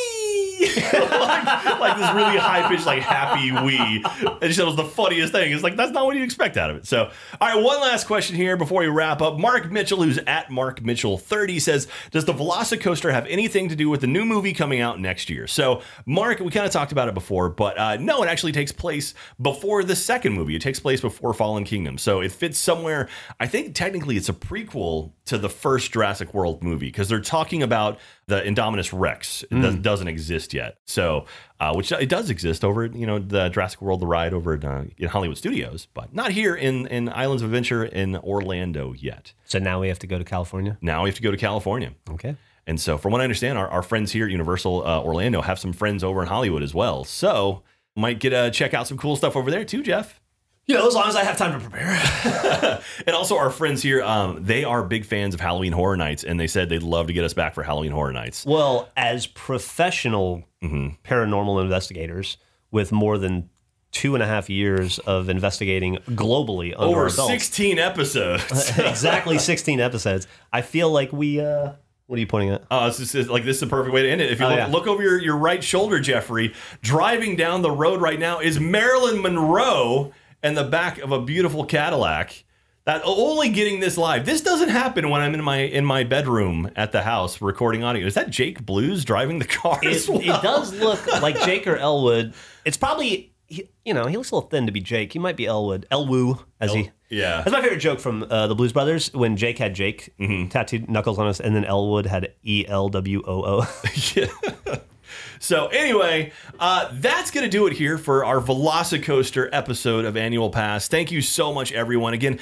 like, 0.65 1.79
like 1.79 1.97
this 1.97 2.13
really 2.13 2.37
high 2.37 2.67
pitched, 2.67 2.85
like 2.85 3.01
happy 3.01 3.51
wee. 3.51 4.03
And 4.41 4.43
she 4.43 4.53
said 4.53 4.63
it 4.63 4.67
was 4.67 4.75
the 4.75 4.85
funniest 4.85 5.31
thing. 5.31 5.51
It's 5.51 5.63
like 5.63 5.75
that's 5.75 5.91
not 5.91 6.05
what 6.05 6.15
you 6.15 6.23
expect 6.23 6.57
out 6.57 6.69
of 6.69 6.77
it. 6.77 6.85
So, 6.85 7.11
all 7.39 7.47
right, 7.47 7.61
one 7.61 7.81
last 7.81 8.07
question 8.07 8.35
here 8.35 8.57
before 8.57 8.81
we 8.81 8.87
wrap 8.87 9.21
up. 9.21 9.39
Mark 9.39 9.71
Mitchell, 9.71 10.01
who's 10.01 10.17
at 10.19 10.49
Mark 10.51 10.81
Mitchell 10.81 11.17
thirty, 11.17 11.59
says, 11.59 11.87
"Does 12.11 12.25
the 12.25 12.33
Velocicoaster 12.33 13.11
have 13.11 13.25
anything 13.27 13.69
to 13.69 13.75
do 13.75 13.89
with 13.89 14.01
the 14.01 14.07
new 14.07 14.25
movie 14.25 14.53
coming 14.53 14.81
out 14.81 14.99
next 14.99 15.29
year?" 15.29 15.47
So, 15.47 15.81
Mark, 16.05 16.39
we 16.39 16.51
kind 16.51 16.65
of 16.65 16.71
talked 16.71 16.91
about 16.91 17.07
it 17.07 17.13
before, 17.13 17.49
but 17.49 17.77
uh, 17.77 17.97
no, 17.97 18.23
it 18.23 18.27
actually 18.27 18.51
takes 18.51 18.71
place 18.71 19.13
before 19.41 19.83
the 19.83 19.95
second 19.95 20.33
movie. 20.33 20.55
It 20.55 20.61
takes 20.61 20.79
place 20.79 21.01
before 21.01 21.33
Fallen 21.33 21.63
Kingdom, 21.63 21.97
so 21.97 22.21
it 22.21 22.31
fits 22.31 22.57
somewhere. 22.57 23.09
I 23.39 23.47
think 23.47 23.75
technically 23.75 24.17
it's 24.17 24.29
a 24.29 24.33
prequel 24.33 25.11
to 25.25 25.37
the 25.37 25.49
first 25.49 25.91
Jurassic 25.91 26.33
World 26.33 26.63
movie 26.63 26.87
because 26.87 27.09
they're 27.09 27.19
talking 27.19 27.63
about 27.63 27.99
the 28.27 28.41
Indominus 28.41 28.97
Rex. 28.97 29.43
It 29.43 29.61
does, 29.61 29.75
doesn't 29.75 30.07
exist 30.07 30.53
yet, 30.53 30.77
so 30.85 31.25
uh, 31.59 31.73
which 31.73 31.91
it 31.91 32.09
does 32.09 32.29
exist 32.29 32.63
over 32.63 32.85
you 32.85 33.07
know 33.07 33.19
the 33.19 33.49
Jurassic 33.49 33.81
World 33.81 34.01
the 34.01 34.07
ride 34.07 34.33
over 34.33 34.53
in, 34.53 34.63
uh, 34.63 34.85
in 34.97 35.09
Hollywood 35.09 35.37
Studios, 35.37 35.87
but 35.93 36.13
not 36.13 36.31
here 36.31 36.55
in 36.55 36.87
in 36.87 37.09
Islands 37.09 37.41
of 37.41 37.49
Adventure 37.49 37.85
in 37.85 38.15
Orlando 38.17 38.93
yet. 38.93 39.33
So 39.45 39.59
now 39.59 39.81
we 39.81 39.87
have 39.87 39.99
to 39.99 40.07
go 40.07 40.17
to 40.17 40.23
California. 40.23 40.77
Now 40.81 41.03
we 41.03 41.09
have 41.09 41.17
to 41.17 41.23
go 41.23 41.31
to 41.31 41.37
California. 41.37 41.93
Okay. 42.09 42.35
And 42.67 42.79
so, 42.79 42.97
from 42.97 43.11
what 43.11 43.21
I 43.21 43.23
understand, 43.23 43.57
our, 43.59 43.67
our 43.67 43.83
friends 43.83 44.11
here 44.11 44.25
at 44.25 44.31
Universal 44.31 44.87
uh, 44.87 44.99
Orlando 44.99 45.41
have 45.41 45.59
some 45.59 45.71
friends 45.71 46.03
over 46.03 46.21
in 46.21 46.27
Hollywood 46.27 46.63
as 46.63 46.73
well. 46.73 47.03
So, 47.03 47.61
might 47.95 48.19
get 48.19 48.31
to 48.31 48.49
check 48.51 48.73
out 48.73 48.87
some 48.87 48.97
cool 48.97 49.15
stuff 49.15 49.35
over 49.35 49.51
there 49.51 49.63
too, 49.63 49.83
Jeff. 49.83 50.19
You 50.67 50.73
know, 50.73 50.87
as 50.87 50.95
long 50.95 51.07
as 51.07 51.15
I 51.15 51.23
have 51.23 51.37
time 51.37 51.59
to 51.59 51.69
prepare. 51.69 52.81
And 53.05 53.15
also, 53.15 53.37
our 53.37 53.51
friends 53.51 53.83
here, 53.83 54.01
um, 54.01 54.43
they 54.43 54.63
are 54.63 54.83
big 54.83 55.05
fans 55.05 55.35
of 55.35 55.39
Halloween 55.39 55.73
Horror 55.73 55.95
Nights, 55.95 56.23
and 56.23 56.39
they 56.39 56.47
said 56.47 56.69
they'd 56.69 56.81
love 56.81 57.05
to 57.07 57.13
get 57.13 57.23
us 57.23 57.35
back 57.35 57.53
for 57.53 57.61
Halloween 57.61 57.91
Horror 57.91 58.13
Nights. 58.13 58.45
Well, 58.47 58.89
as 58.97 59.27
professional 59.27 60.43
paranormal 60.63 61.61
investigators 61.61 62.37
with 62.71 62.91
more 62.91 63.19
than 63.19 63.49
two 63.91 64.15
and 64.15 64.23
a 64.23 64.25
half 64.27 64.49
years 64.49 64.97
of 64.99 65.29
investigating 65.29 65.97
globally 66.09 66.73
Over 66.73 67.05
adults, 67.07 67.31
16 67.31 67.77
episodes. 67.79 68.69
exactly 68.79 69.37
16 69.37 69.79
episodes, 69.79 70.27
I 70.51 70.61
feel 70.61 70.89
like 70.89 71.13
we. 71.13 71.39
Uh, 71.41 71.73
what 72.07 72.17
are 72.17 72.19
you 72.19 72.27
pointing 72.27 72.49
at? 72.51 72.63
Oh, 72.69 72.87
it's 72.87 72.97
just 72.97 73.15
it's 73.15 73.29
like 73.29 73.43
this 73.45 73.57
is 73.57 73.61
the 73.61 73.67
perfect 73.67 73.93
way 73.93 74.03
to 74.03 74.09
end 74.09 74.21
it. 74.21 74.31
If 74.31 74.39
you 74.39 74.45
Oh, 74.45 74.49
look, 74.49 74.57
yeah. 74.57 74.67
look 74.67 74.87
over 74.87 75.01
your, 75.01 75.19
your 75.19 75.37
right 75.37 75.63
shoulder, 75.63 75.99
Jeffrey, 75.99 76.53
driving 76.81 77.35
down 77.35 77.61
the 77.61 77.71
road 77.71 78.01
right 78.01 78.19
now 78.19 78.39
is 78.39 78.59
Marilyn 78.59 79.21
Monroe 79.21 80.11
and 80.45 80.55
the 80.55 80.63
back 80.63 80.99
of 80.99 81.11
a 81.11 81.21
beautiful 81.21 81.65
Cadillac. 81.65 82.43
That 82.85 83.01
only 83.03 83.49
getting 83.49 83.79
this 83.79 83.97
live. 83.97 84.27
This 84.27 84.41
doesn't 84.41 84.69
happen 84.69 85.09
when 85.09 85.19
I'm 85.19 85.33
in 85.33 85.43
my 85.43 85.57
in 85.57 85.83
my 85.83 86.03
bedroom 86.03 86.69
at 86.75 86.91
the 86.91 87.01
house 87.01 87.41
recording 87.41 87.83
audio. 87.83 88.05
Is 88.05 88.13
that 88.13 88.29
Jake 88.29 88.63
Blues 88.63 89.03
driving 89.03 89.39
the 89.39 89.45
car? 89.45 89.79
It, 89.81 90.07
well? 90.07 90.19
it 90.21 90.41
does 90.43 90.71
look 90.79 91.05
like 91.21 91.35
Jake 91.41 91.65
or 91.65 91.77
Elwood. 91.77 92.35
It's 92.63 92.77
probably. 92.77 93.33
he- 93.47 93.69
You 93.85 93.95
know, 93.95 94.05
he 94.05 94.17
looks 94.17 94.29
a 94.29 94.35
little 94.35 94.49
thin 94.49 94.67
to 94.67 94.71
be 94.71 94.81
Jake. 94.81 95.13
He 95.13 95.17
might 95.19 95.35
be 95.35 95.47
Elwood. 95.47 95.87
Elwoo, 95.91 96.43
as 96.61 96.73
he. 96.73 96.91
yeah. 97.09 97.37
That's 97.37 97.51
my 97.51 97.61
favorite 97.63 97.79
joke 97.79 97.99
from 97.99 98.21
uh, 98.29 98.45
the 98.45 98.53
Blues 98.55 98.71
Brothers 98.71 99.11
when 99.15 99.35
Jake 99.35 99.57
had 99.57 99.73
Jake 99.73 100.13
tattooed 100.51 100.87
knuckles 100.87 101.17
on 101.17 101.25
us, 101.25 101.39
and 101.39 101.55
then 101.55 101.65
Elwood 101.65 102.05
had 102.05 102.33
E 102.43 102.65
L 102.67 102.89
W 102.89 103.23
O 103.25 103.61
O. 103.65 104.77
So 105.39 105.67
anyway, 105.67 106.31
uh, 106.59 106.89
that's 106.93 107.31
going 107.31 107.43
to 107.43 107.49
do 107.49 107.67
it 107.67 107.73
here 107.73 107.97
for 107.97 108.25
our 108.25 108.39
Velocicoaster 108.39 109.49
episode 109.51 110.05
of 110.05 110.17
Annual 110.17 110.49
Pass. 110.49 110.87
Thank 110.87 111.11
you 111.11 111.21
so 111.21 111.53
much, 111.53 111.71
everyone. 111.71 112.13
Again, 112.13 112.39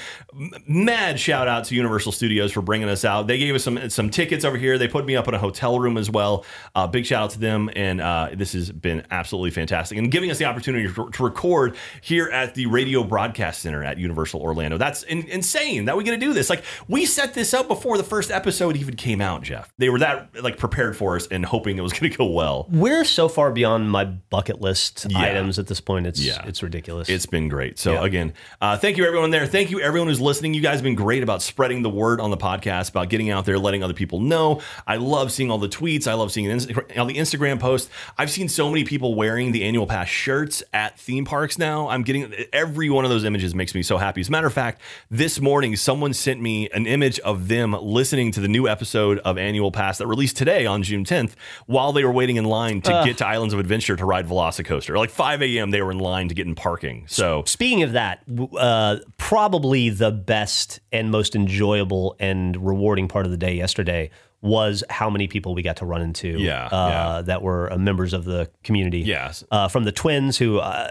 mad 0.67 1.19
shout 1.19 1.47
out 1.47 1.65
to 1.65 1.75
Universal 1.75 2.11
Studios 2.13 2.51
for 2.51 2.61
bringing 2.61 2.89
us 2.89 3.05
out. 3.05 3.27
They 3.27 3.37
gave 3.37 3.55
us 3.55 3.63
some 3.63 3.89
some 3.89 4.09
tickets 4.09 4.45
over 4.45 4.57
here. 4.57 4.77
They 4.77 4.87
put 4.87 5.05
me 5.05 5.15
up 5.15 5.27
in 5.27 5.33
a 5.33 5.39
hotel 5.39 5.79
room 5.79 5.97
as 5.97 6.09
well. 6.09 6.45
Uh, 6.75 6.87
big 6.87 7.05
shout 7.05 7.23
out 7.23 7.29
to 7.31 7.39
them, 7.39 7.69
and 7.75 8.01
uh, 8.01 8.29
this 8.33 8.53
has 8.53 8.71
been 8.71 9.05
absolutely 9.11 9.51
fantastic. 9.51 9.97
And 9.97 10.11
giving 10.11 10.31
us 10.31 10.37
the 10.37 10.45
opportunity 10.45 10.87
to, 10.93 11.09
to 11.09 11.23
record 11.23 11.75
here 12.01 12.29
at 12.29 12.55
the 12.55 12.65
Radio 12.67 13.03
Broadcast 13.03 13.61
Center 13.61 13.83
at 13.83 13.97
Universal 13.97 14.41
Orlando. 14.41 14.77
That's 14.77 15.03
in, 15.03 15.27
insane 15.27 15.85
that 15.85 15.97
we 15.97 16.03
get 16.03 16.11
to 16.11 16.17
do 16.17 16.33
this. 16.33 16.49
Like 16.49 16.63
we 16.87 17.05
set 17.05 17.33
this 17.33 17.53
up 17.53 17.67
before 17.67 17.97
the 17.97 18.03
first 18.03 18.31
episode 18.31 18.75
even 18.75 18.95
came 18.95 19.21
out, 19.21 19.43
Jeff. 19.43 19.73
They 19.77 19.89
were 19.89 19.99
that 19.99 20.41
like 20.41 20.57
prepared 20.57 20.97
for 20.97 21.15
us 21.15 21.27
and 21.27 21.45
hoping 21.45 21.77
it 21.77 21.81
was 21.81 21.93
going 21.93 22.11
to 22.11 22.17
go 22.17 22.25
well. 22.25 22.62
We're 22.69 23.03
so 23.05 23.27
far 23.27 23.51
beyond 23.51 23.89
my 23.91 24.05
bucket 24.05 24.61
list 24.61 25.05
Yeah. 25.09 25.19
items 25.19 25.59
at 25.59 25.67
this 25.67 25.81
point. 25.81 26.07
It's 26.07 26.19
Yeah. 26.19 26.43
it's 26.45 26.63
ridiculous. 26.63 27.09
It's 27.09 27.25
been 27.25 27.47
great. 27.49 27.79
So 27.79 27.93
Yeah. 27.93 28.05
again, 28.05 28.33
uh, 28.61 28.77
thank 28.77 28.97
you 28.97 29.05
everyone 29.05 29.31
there. 29.31 29.45
Thank 29.45 29.71
you 29.71 29.79
everyone 29.81 30.07
who's 30.07 30.21
listening. 30.21 30.53
You 30.53 30.61
guys 30.61 30.75
have 30.75 30.83
been 30.83 30.95
great 30.95 31.23
about 31.23 31.41
spreading 31.41 31.81
the 31.83 31.89
word 31.89 32.19
on 32.21 32.31
the 32.31 32.37
podcast, 32.37 32.89
about 32.89 33.09
getting 33.09 33.29
out 33.29 33.45
there, 33.45 33.59
letting 33.59 33.83
other 33.83 33.93
people 33.93 34.19
know. 34.19 34.61
I 34.87 34.97
love 34.97 35.31
seeing 35.31 35.51
all 35.51 35.57
the 35.57 35.69
tweets. 35.69 36.07
I 36.07 36.13
love 36.13 36.31
seeing 36.31 36.49
all 36.51 37.05
the 37.05 37.15
Instagram 37.15 37.59
posts. 37.59 37.89
I've 38.17 38.29
seen 38.31 38.47
so 38.49 38.69
many 38.69 38.83
people 38.83 39.15
wearing 39.15 39.51
the 39.51 39.63
annual 39.63 39.87
pass 39.87 40.07
shirts 40.07 40.63
at 40.73 40.99
theme 40.99 41.25
parks 41.25 41.57
now. 41.57 41.89
I'm 41.89 42.03
getting 42.03 42.33
every 42.53 42.89
one 42.89 43.03
of 43.05 43.09
those 43.11 43.23
images 43.23 43.53
makes 43.55 43.75
me 43.75 43.83
so 43.83 43.97
happy. 43.97 44.21
As 44.21 44.27
a 44.27 44.31
matter 44.31 44.47
of 44.47 44.53
fact, 44.53 44.81
this 45.11 45.39
morning 45.41 45.75
someone 45.75 46.13
sent 46.13 46.41
me 46.41 46.69
an 46.73 46.85
image 46.85 47.19
of 47.19 47.47
them 47.47 47.75
listening 47.81 48.31
to 48.31 48.39
the 48.39 48.47
new 48.47 48.67
episode 48.67 49.19
of 49.19 49.37
Annual 49.37 49.71
Pass 49.71 49.97
that 49.97 50.07
released 50.07 50.37
today 50.37 50.65
on 50.65 50.83
June 50.83 51.03
10th 51.03 51.35
while 51.65 51.91
they 51.93 52.03
were 52.03 52.11
waiting 52.11 52.35
in 52.37 52.45
line 52.45 52.52
to 52.81 53.01
get 53.05 53.17
to 53.17 53.27
Islands 53.27 53.53
of 53.53 53.59
Adventure 53.59 53.95
to 53.95 54.05
ride 54.05 54.27
Velocicoaster. 54.27 54.97
Like 54.97 55.09
5 55.09 55.41
a.m. 55.41 55.71
they 55.71 55.81
were 55.81 55.91
in 55.91 55.99
line 55.99 56.29
to 56.29 56.35
get 56.35 56.47
in 56.47 56.55
parking. 56.55 57.05
So 57.07 57.43
Speaking 57.45 57.83
of 57.83 57.93
that, 57.93 58.23
uh, 58.57 58.97
probably 59.17 59.89
the 59.89 60.11
best 60.11 60.79
and 60.91 61.11
most 61.11 61.35
enjoyable 61.35 62.15
and 62.19 62.55
rewarding 62.65 63.07
part 63.07 63.25
of 63.25 63.31
the 63.31 63.37
day 63.37 63.55
yesterday 63.55 64.09
was 64.41 64.83
how 64.89 65.09
many 65.09 65.25
people 65.25 65.55
we 65.55 65.61
got 65.61 65.77
to 65.77 65.85
run 65.85 66.01
into 66.01 66.27
Yeah, 66.37 66.65
uh, 66.65 66.89
yeah. 66.89 67.21
that 67.21 67.41
were 67.41 67.71
uh, 67.71 67.77
members 67.77 68.11
of 68.11 68.25
the 68.25 68.51
community. 68.65 68.99
Yes. 68.99 69.41
Uh, 69.49 69.69
from 69.69 69.85
the 69.85 69.93
twins 69.93 70.37
who 70.37 70.57
uh, 70.59 70.89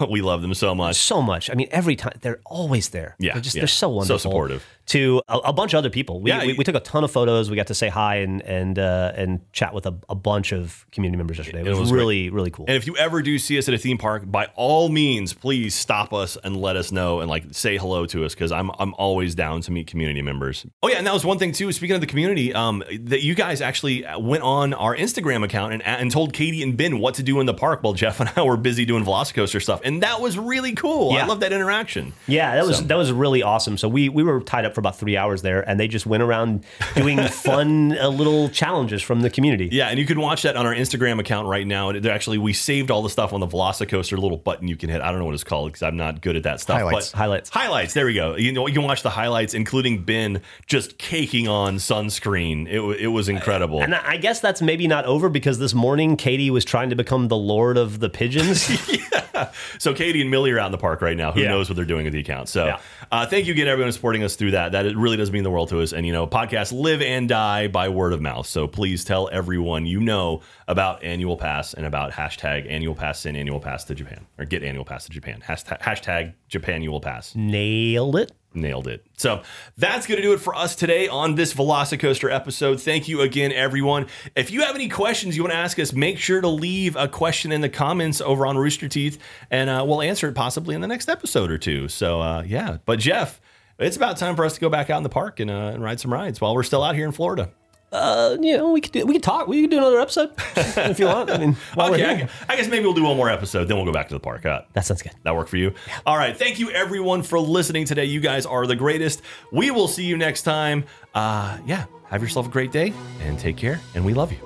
we 0.10 0.20
love 0.20 0.42
them 0.42 0.52
so 0.52 0.74
much. 0.74 0.96
so 0.96 1.22
much. 1.22 1.50
I 1.50 1.54
mean, 1.54 1.68
every 1.70 1.96
time 1.96 2.12
they're 2.20 2.40
always 2.44 2.90
there. 2.90 3.16
Yeah, 3.18 3.32
they're 3.32 3.42
just 3.42 3.56
yeah. 3.56 3.62
they're 3.62 3.68
so 3.68 3.88
wonderful. 3.88 4.18
So 4.18 4.28
supportive. 4.28 4.66
To 4.90 5.22
a, 5.28 5.38
a 5.38 5.52
bunch 5.52 5.72
of 5.74 5.78
other 5.78 5.90
people. 5.90 6.20
We, 6.20 6.30
Yeah, 6.30 6.44
we, 6.46 6.54
we 6.54 6.64
took 6.64 6.74
a 6.74 6.80
ton 6.80 7.04
of 7.04 7.10
photos. 7.10 7.48
We 7.50 7.56
got 7.56 7.68
to 7.68 7.74
say 7.74 7.88
hi 7.88 8.16
and 8.16 8.42
and 8.42 8.78
uh, 8.78 9.12
and 9.14 9.40
chat 9.52 9.72
with 9.74 9.86
a, 9.86 9.94
a 10.08 10.14
bunch 10.14 10.52
of 10.52 10.86
community 10.90 11.16
members 11.16 11.38
yesterday. 11.38 11.60
It 11.60 11.68
was, 11.68 11.78
was 11.78 11.90
great. 11.90 11.98
really 11.98 12.30
really 12.30 12.50
cool. 12.50 12.64
And 12.66 12.76
if 12.76 12.86
you 12.86 12.96
ever 12.96 13.22
do 13.22 13.38
see 13.38 13.56
us 13.58 13.68
at 13.68 13.74
a 13.74 13.78
theme 13.78 13.98
park, 13.98 14.22
by 14.30 14.46
all 14.56 14.88
means, 14.88 15.32
please 15.32 15.74
stop 15.74 16.12
us 16.12 16.36
and 16.42 16.56
let 16.56 16.76
us 16.76 16.90
know 16.90 17.20
and 17.20 17.30
like 17.30 17.44
say 17.52 17.76
hello 17.76 18.04
to 18.06 18.24
us 18.24 18.34
because 18.34 18.50
I'm 18.52 18.70
I'm 18.78 18.94
always 18.94 19.34
down 19.34 19.60
to 19.62 19.72
meet 19.72 19.86
community 19.86 20.22
members. 20.22 20.66
Oh 20.82 20.88
yeah, 20.88 20.96
and 20.98 21.06
that 21.06 21.14
was 21.14 21.24
one 21.24 21.38
thing 21.38 21.52
too. 21.52 21.70
Speaking 21.72 21.94
of 21.94 22.00
the 22.00 22.06
community, 22.08 22.52
um, 22.52 22.82
that 23.00 23.22
you 23.22 23.34
guys 23.34 23.60
actually 23.60 24.04
went 24.18 24.42
on 24.42 24.74
our 24.74 24.96
Instagram 24.96 25.44
account 25.44 25.72
and 25.72 25.82
and 25.84 26.10
told 26.10 26.32
Katie 26.32 26.62
and 26.62 26.76
Ben 26.76 26.98
what 26.98 27.14
to 27.14 27.22
do 27.22 27.38
in 27.40 27.46
the 27.46 27.54
park 27.54 27.82
while 27.82 27.92
Jeff 27.92 28.18
and 28.20 28.30
I 28.36 28.42
were 28.42 28.56
busy 28.56 28.84
doing 28.84 29.04
Velocicoaster 29.04 29.62
stuff, 29.62 29.80
and 29.84 30.02
that 30.02 30.20
was 30.20 30.36
really 30.36 30.74
cool. 30.74 31.12
I 31.12 31.26
love 31.26 31.40
that 31.40 31.52
interaction. 31.52 32.12
Yeah, 32.26 32.56
that 32.56 32.66
was 32.66 32.78
So- 32.78 32.84
that 32.84 32.96
was 32.98 33.12
really 33.12 33.42
awesome. 33.42 33.78
So 33.78 33.88
we 33.88 34.08
we 34.08 34.24
were 34.24 34.40
tied 34.40 34.64
up 34.64 34.74
for 34.74 34.79
about 34.80 34.98
three 34.98 35.16
hours 35.16 35.42
there, 35.42 35.60
and 35.68 35.78
they 35.78 35.86
just 35.88 36.06
went 36.06 36.22
around 36.22 36.64
doing 36.96 37.18
fun 37.28 37.96
uh, 37.96 38.08
little 38.08 38.48
challenges 38.48 39.00
from 39.02 39.20
the 39.20 39.30
community. 39.30 39.68
Yeah, 39.70 39.88
and 39.88 39.98
you 39.98 40.06
can 40.06 40.20
watch 40.20 40.42
that 40.42 40.56
on 40.56 40.66
our 40.66 40.74
Instagram 40.74 41.20
account 41.20 41.46
right 41.46 41.66
now. 41.66 41.90
And 41.90 42.02
they're 42.02 42.12
actually, 42.14 42.38
we 42.38 42.52
saved 42.52 42.90
all 42.90 43.02
the 43.02 43.10
stuff 43.10 43.32
on 43.32 43.40
the 43.40 43.46
Velocicoaster 43.46 44.18
little 44.18 44.36
button 44.38 44.68
you 44.68 44.76
can 44.76 44.90
hit. 44.90 45.00
I 45.00 45.10
don't 45.10 45.18
know 45.20 45.24
what 45.26 45.34
it's 45.34 45.44
called 45.44 45.68
because 45.72 45.82
I'm 45.82 45.96
not 45.96 46.20
good 46.20 46.36
at 46.36 46.42
that 46.42 46.60
stuff. 46.60 46.78
Highlights. 46.78 47.10
But 47.12 47.18
Highlights. 47.18 47.50
Highlights. 47.50 47.94
There 47.94 48.06
we 48.06 48.14
go. 48.14 48.36
You 48.36 48.52
know, 48.52 48.66
you 48.66 48.74
can 48.74 48.82
watch 48.82 49.02
the 49.02 49.10
highlights, 49.10 49.54
including 49.54 50.02
Ben 50.04 50.42
just 50.66 50.98
caking 50.98 51.48
on 51.48 51.76
sunscreen. 51.76 52.66
It, 52.68 52.80
it 53.00 53.08
was 53.08 53.28
incredible. 53.28 53.82
And 53.82 53.94
I 53.94 54.10
I 54.10 54.16
guess 54.16 54.40
that's 54.40 54.60
maybe 54.60 54.86
not 54.88 55.04
over 55.04 55.28
because 55.28 55.58
this 55.58 55.72
morning 55.72 56.16
Katie 56.16 56.50
was 56.50 56.64
trying 56.64 56.90
to 56.90 56.96
become 56.96 57.28
the 57.28 57.36
lord 57.36 57.76
of 57.78 58.00
the 58.00 58.10
pigeons. 58.10 58.68
yeah. 59.12 59.50
So 59.78 59.94
Katie 59.94 60.20
and 60.20 60.30
Millie 60.30 60.50
are 60.50 60.58
out 60.58 60.66
in 60.66 60.72
the 60.72 60.78
park 60.78 61.00
right 61.00 61.16
now. 61.16 61.32
Who 61.32 61.40
Yeah. 61.40 61.48
knows 61.50 61.68
what 61.70 61.76
they're 61.76 61.84
doing 61.84 62.04
with 62.04 62.12
the 62.12 62.20
account? 62.20 62.48
So 62.48 62.66
Yeah. 62.66 62.80
uh, 63.12 63.26
thank 63.26 63.46
you 63.46 63.52
again, 63.52 63.68
everyone, 63.68 63.92
supporting 63.92 64.22
us 64.24 64.34
through 64.36 64.50
that. 64.50 64.69
That 64.72 64.86
it 64.86 64.96
really 64.96 65.16
does 65.16 65.30
mean 65.30 65.42
the 65.42 65.50
world 65.50 65.68
to 65.70 65.80
us. 65.80 65.92
And 65.92 66.06
you 66.06 66.12
know, 66.12 66.26
podcasts 66.26 66.72
live 66.72 67.02
and 67.02 67.28
die 67.28 67.68
by 67.68 67.88
word 67.88 68.12
of 68.12 68.20
mouth. 68.20 68.46
So 68.46 68.66
please 68.66 69.04
tell 69.04 69.28
everyone 69.32 69.86
you 69.86 70.00
know 70.00 70.42
about 70.68 71.02
Annual 71.02 71.36
Pass 71.36 71.74
and 71.74 71.86
about 71.86 72.12
hashtag 72.12 72.70
Annual 72.70 72.94
Pass 72.94 73.26
and 73.26 73.36
Annual 73.36 73.60
Pass 73.60 73.84
to 73.84 73.94
Japan 73.94 74.26
or 74.38 74.44
get 74.44 74.62
Annual 74.62 74.84
Pass 74.84 75.04
to 75.04 75.10
Japan. 75.10 75.42
Hashtag, 75.46 75.80
hashtag 75.80 76.34
Japanual 76.50 77.02
Pass. 77.02 77.34
Nailed 77.34 78.16
it. 78.16 78.32
Nailed 78.52 78.88
it. 78.88 79.06
So 79.16 79.42
that's 79.76 80.08
going 80.08 80.16
to 80.16 80.22
do 80.22 80.32
it 80.32 80.40
for 80.40 80.56
us 80.56 80.74
today 80.74 81.06
on 81.06 81.36
this 81.36 81.54
Velocicoaster 81.54 82.34
episode. 82.34 82.80
Thank 82.80 83.06
you 83.06 83.20
again, 83.20 83.52
everyone. 83.52 84.08
If 84.34 84.50
you 84.50 84.62
have 84.62 84.74
any 84.74 84.88
questions 84.88 85.36
you 85.36 85.44
want 85.44 85.52
to 85.52 85.58
ask 85.58 85.78
us, 85.78 85.92
make 85.92 86.18
sure 86.18 86.40
to 86.40 86.48
leave 86.48 86.96
a 86.96 87.06
question 87.06 87.52
in 87.52 87.60
the 87.60 87.68
comments 87.68 88.20
over 88.20 88.46
on 88.46 88.58
Rooster 88.58 88.88
Teeth, 88.88 89.18
and 89.52 89.70
uh, 89.70 89.84
we'll 89.86 90.02
answer 90.02 90.28
it 90.28 90.34
possibly 90.34 90.74
in 90.74 90.80
the 90.80 90.88
next 90.88 91.08
episode 91.08 91.48
or 91.48 91.58
two. 91.58 91.86
So, 91.86 92.20
uh, 92.20 92.42
yeah. 92.44 92.78
But, 92.86 92.98
Jeff, 92.98 93.40
it's 93.86 93.96
about 93.96 94.16
time 94.16 94.36
for 94.36 94.44
us 94.44 94.54
to 94.54 94.60
go 94.60 94.68
back 94.68 94.90
out 94.90 94.96
in 94.98 95.02
the 95.02 95.08
park 95.08 95.40
and, 95.40 95.50
uh, 95.50 95.54
and 95.74 95.82
ride 95.82 96.00
some 96.00 96.12
rides 96.12 96.40
while 96.40 96.54
we're 96.54 96.62
still 96.62 96.82
out 96.82 96.94
here 96.94 97.06
in 97.06 97.12
Florida. 97.12 97.50
Uh, 97.92 98.36
you 98.40 98.56
know, 98.56 98.70
we 98.70 98.80
could 98.80 98.92
do, 98.92 99.04
we 99.04 99.14
could 99.14 99.22
talk. 99.22 99.48
We 99.48 99.62
could 99.62 99.70
do 99.70 99.78
another 99.78 99.98
episode 100.00 100.30
if 100.56 101.00
you 101.00 101.06
want. 101.06 101.28
I 101.28 101.38
mean, 101.38 101.56
Okay, 101.76 102.04
I, 102.04 102.14
here. 102.14 102.28
I 102.48 102.54
guess 102.54 102.68
maybe 102.68 102.84
we'll 102.84 102.94
do 102.94 103.02
one 103.02 103.16
more 103.16 103.28
episode, 103.28 103.64
then 103.64 103.76
we'll 103.76 103.86
go 103.86 103.92
back 103.92 104.06
to 104.08 104.14
the 104.14 104.20
park. 104.20 104.46
Uh, 104.46 104.60
that 104.74 104.86
sounds 104.86 105.02
good. 105.02 105.10
that 105.24 105.34
work 105.34 105.48
for 105.48 105.56
you? 105.56 105.74
All 106.06 106.16
right. 106.16 106.36
Thank 106.36 106.60
you, 106.60 106.70
everyone, 106.70 107.24
for 107.24 107.40
listening 107.40 107.86
today. 107.86 108.04
You 108.04 108.20
guys 108.20 108.46
are 108.46 108.64
the 108.66 108.76
greatest. 108.76 109.22
We 109.50 109.72
will 109.72 109.88
see 109.88 110.04
you 110.04 110.16
next 110.16 110.42
time. 110.42 110.84
Uh, 111.14 111.58
yeah. 111.66 111.86
Have 112.08 112.22
yourself 112.22 112.46
a 112.46 112.50
great 112.50 112.70
day 112.70 112.92
and 113.22 113.38
take 113.40 113.56
care. 113.56 113.80
And 113.96 114.04
we 114.04 114.14
love 114.14 114.30
you. 114.30 114.38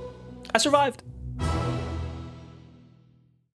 I 0.54 0.58
survived. 0.58 1.02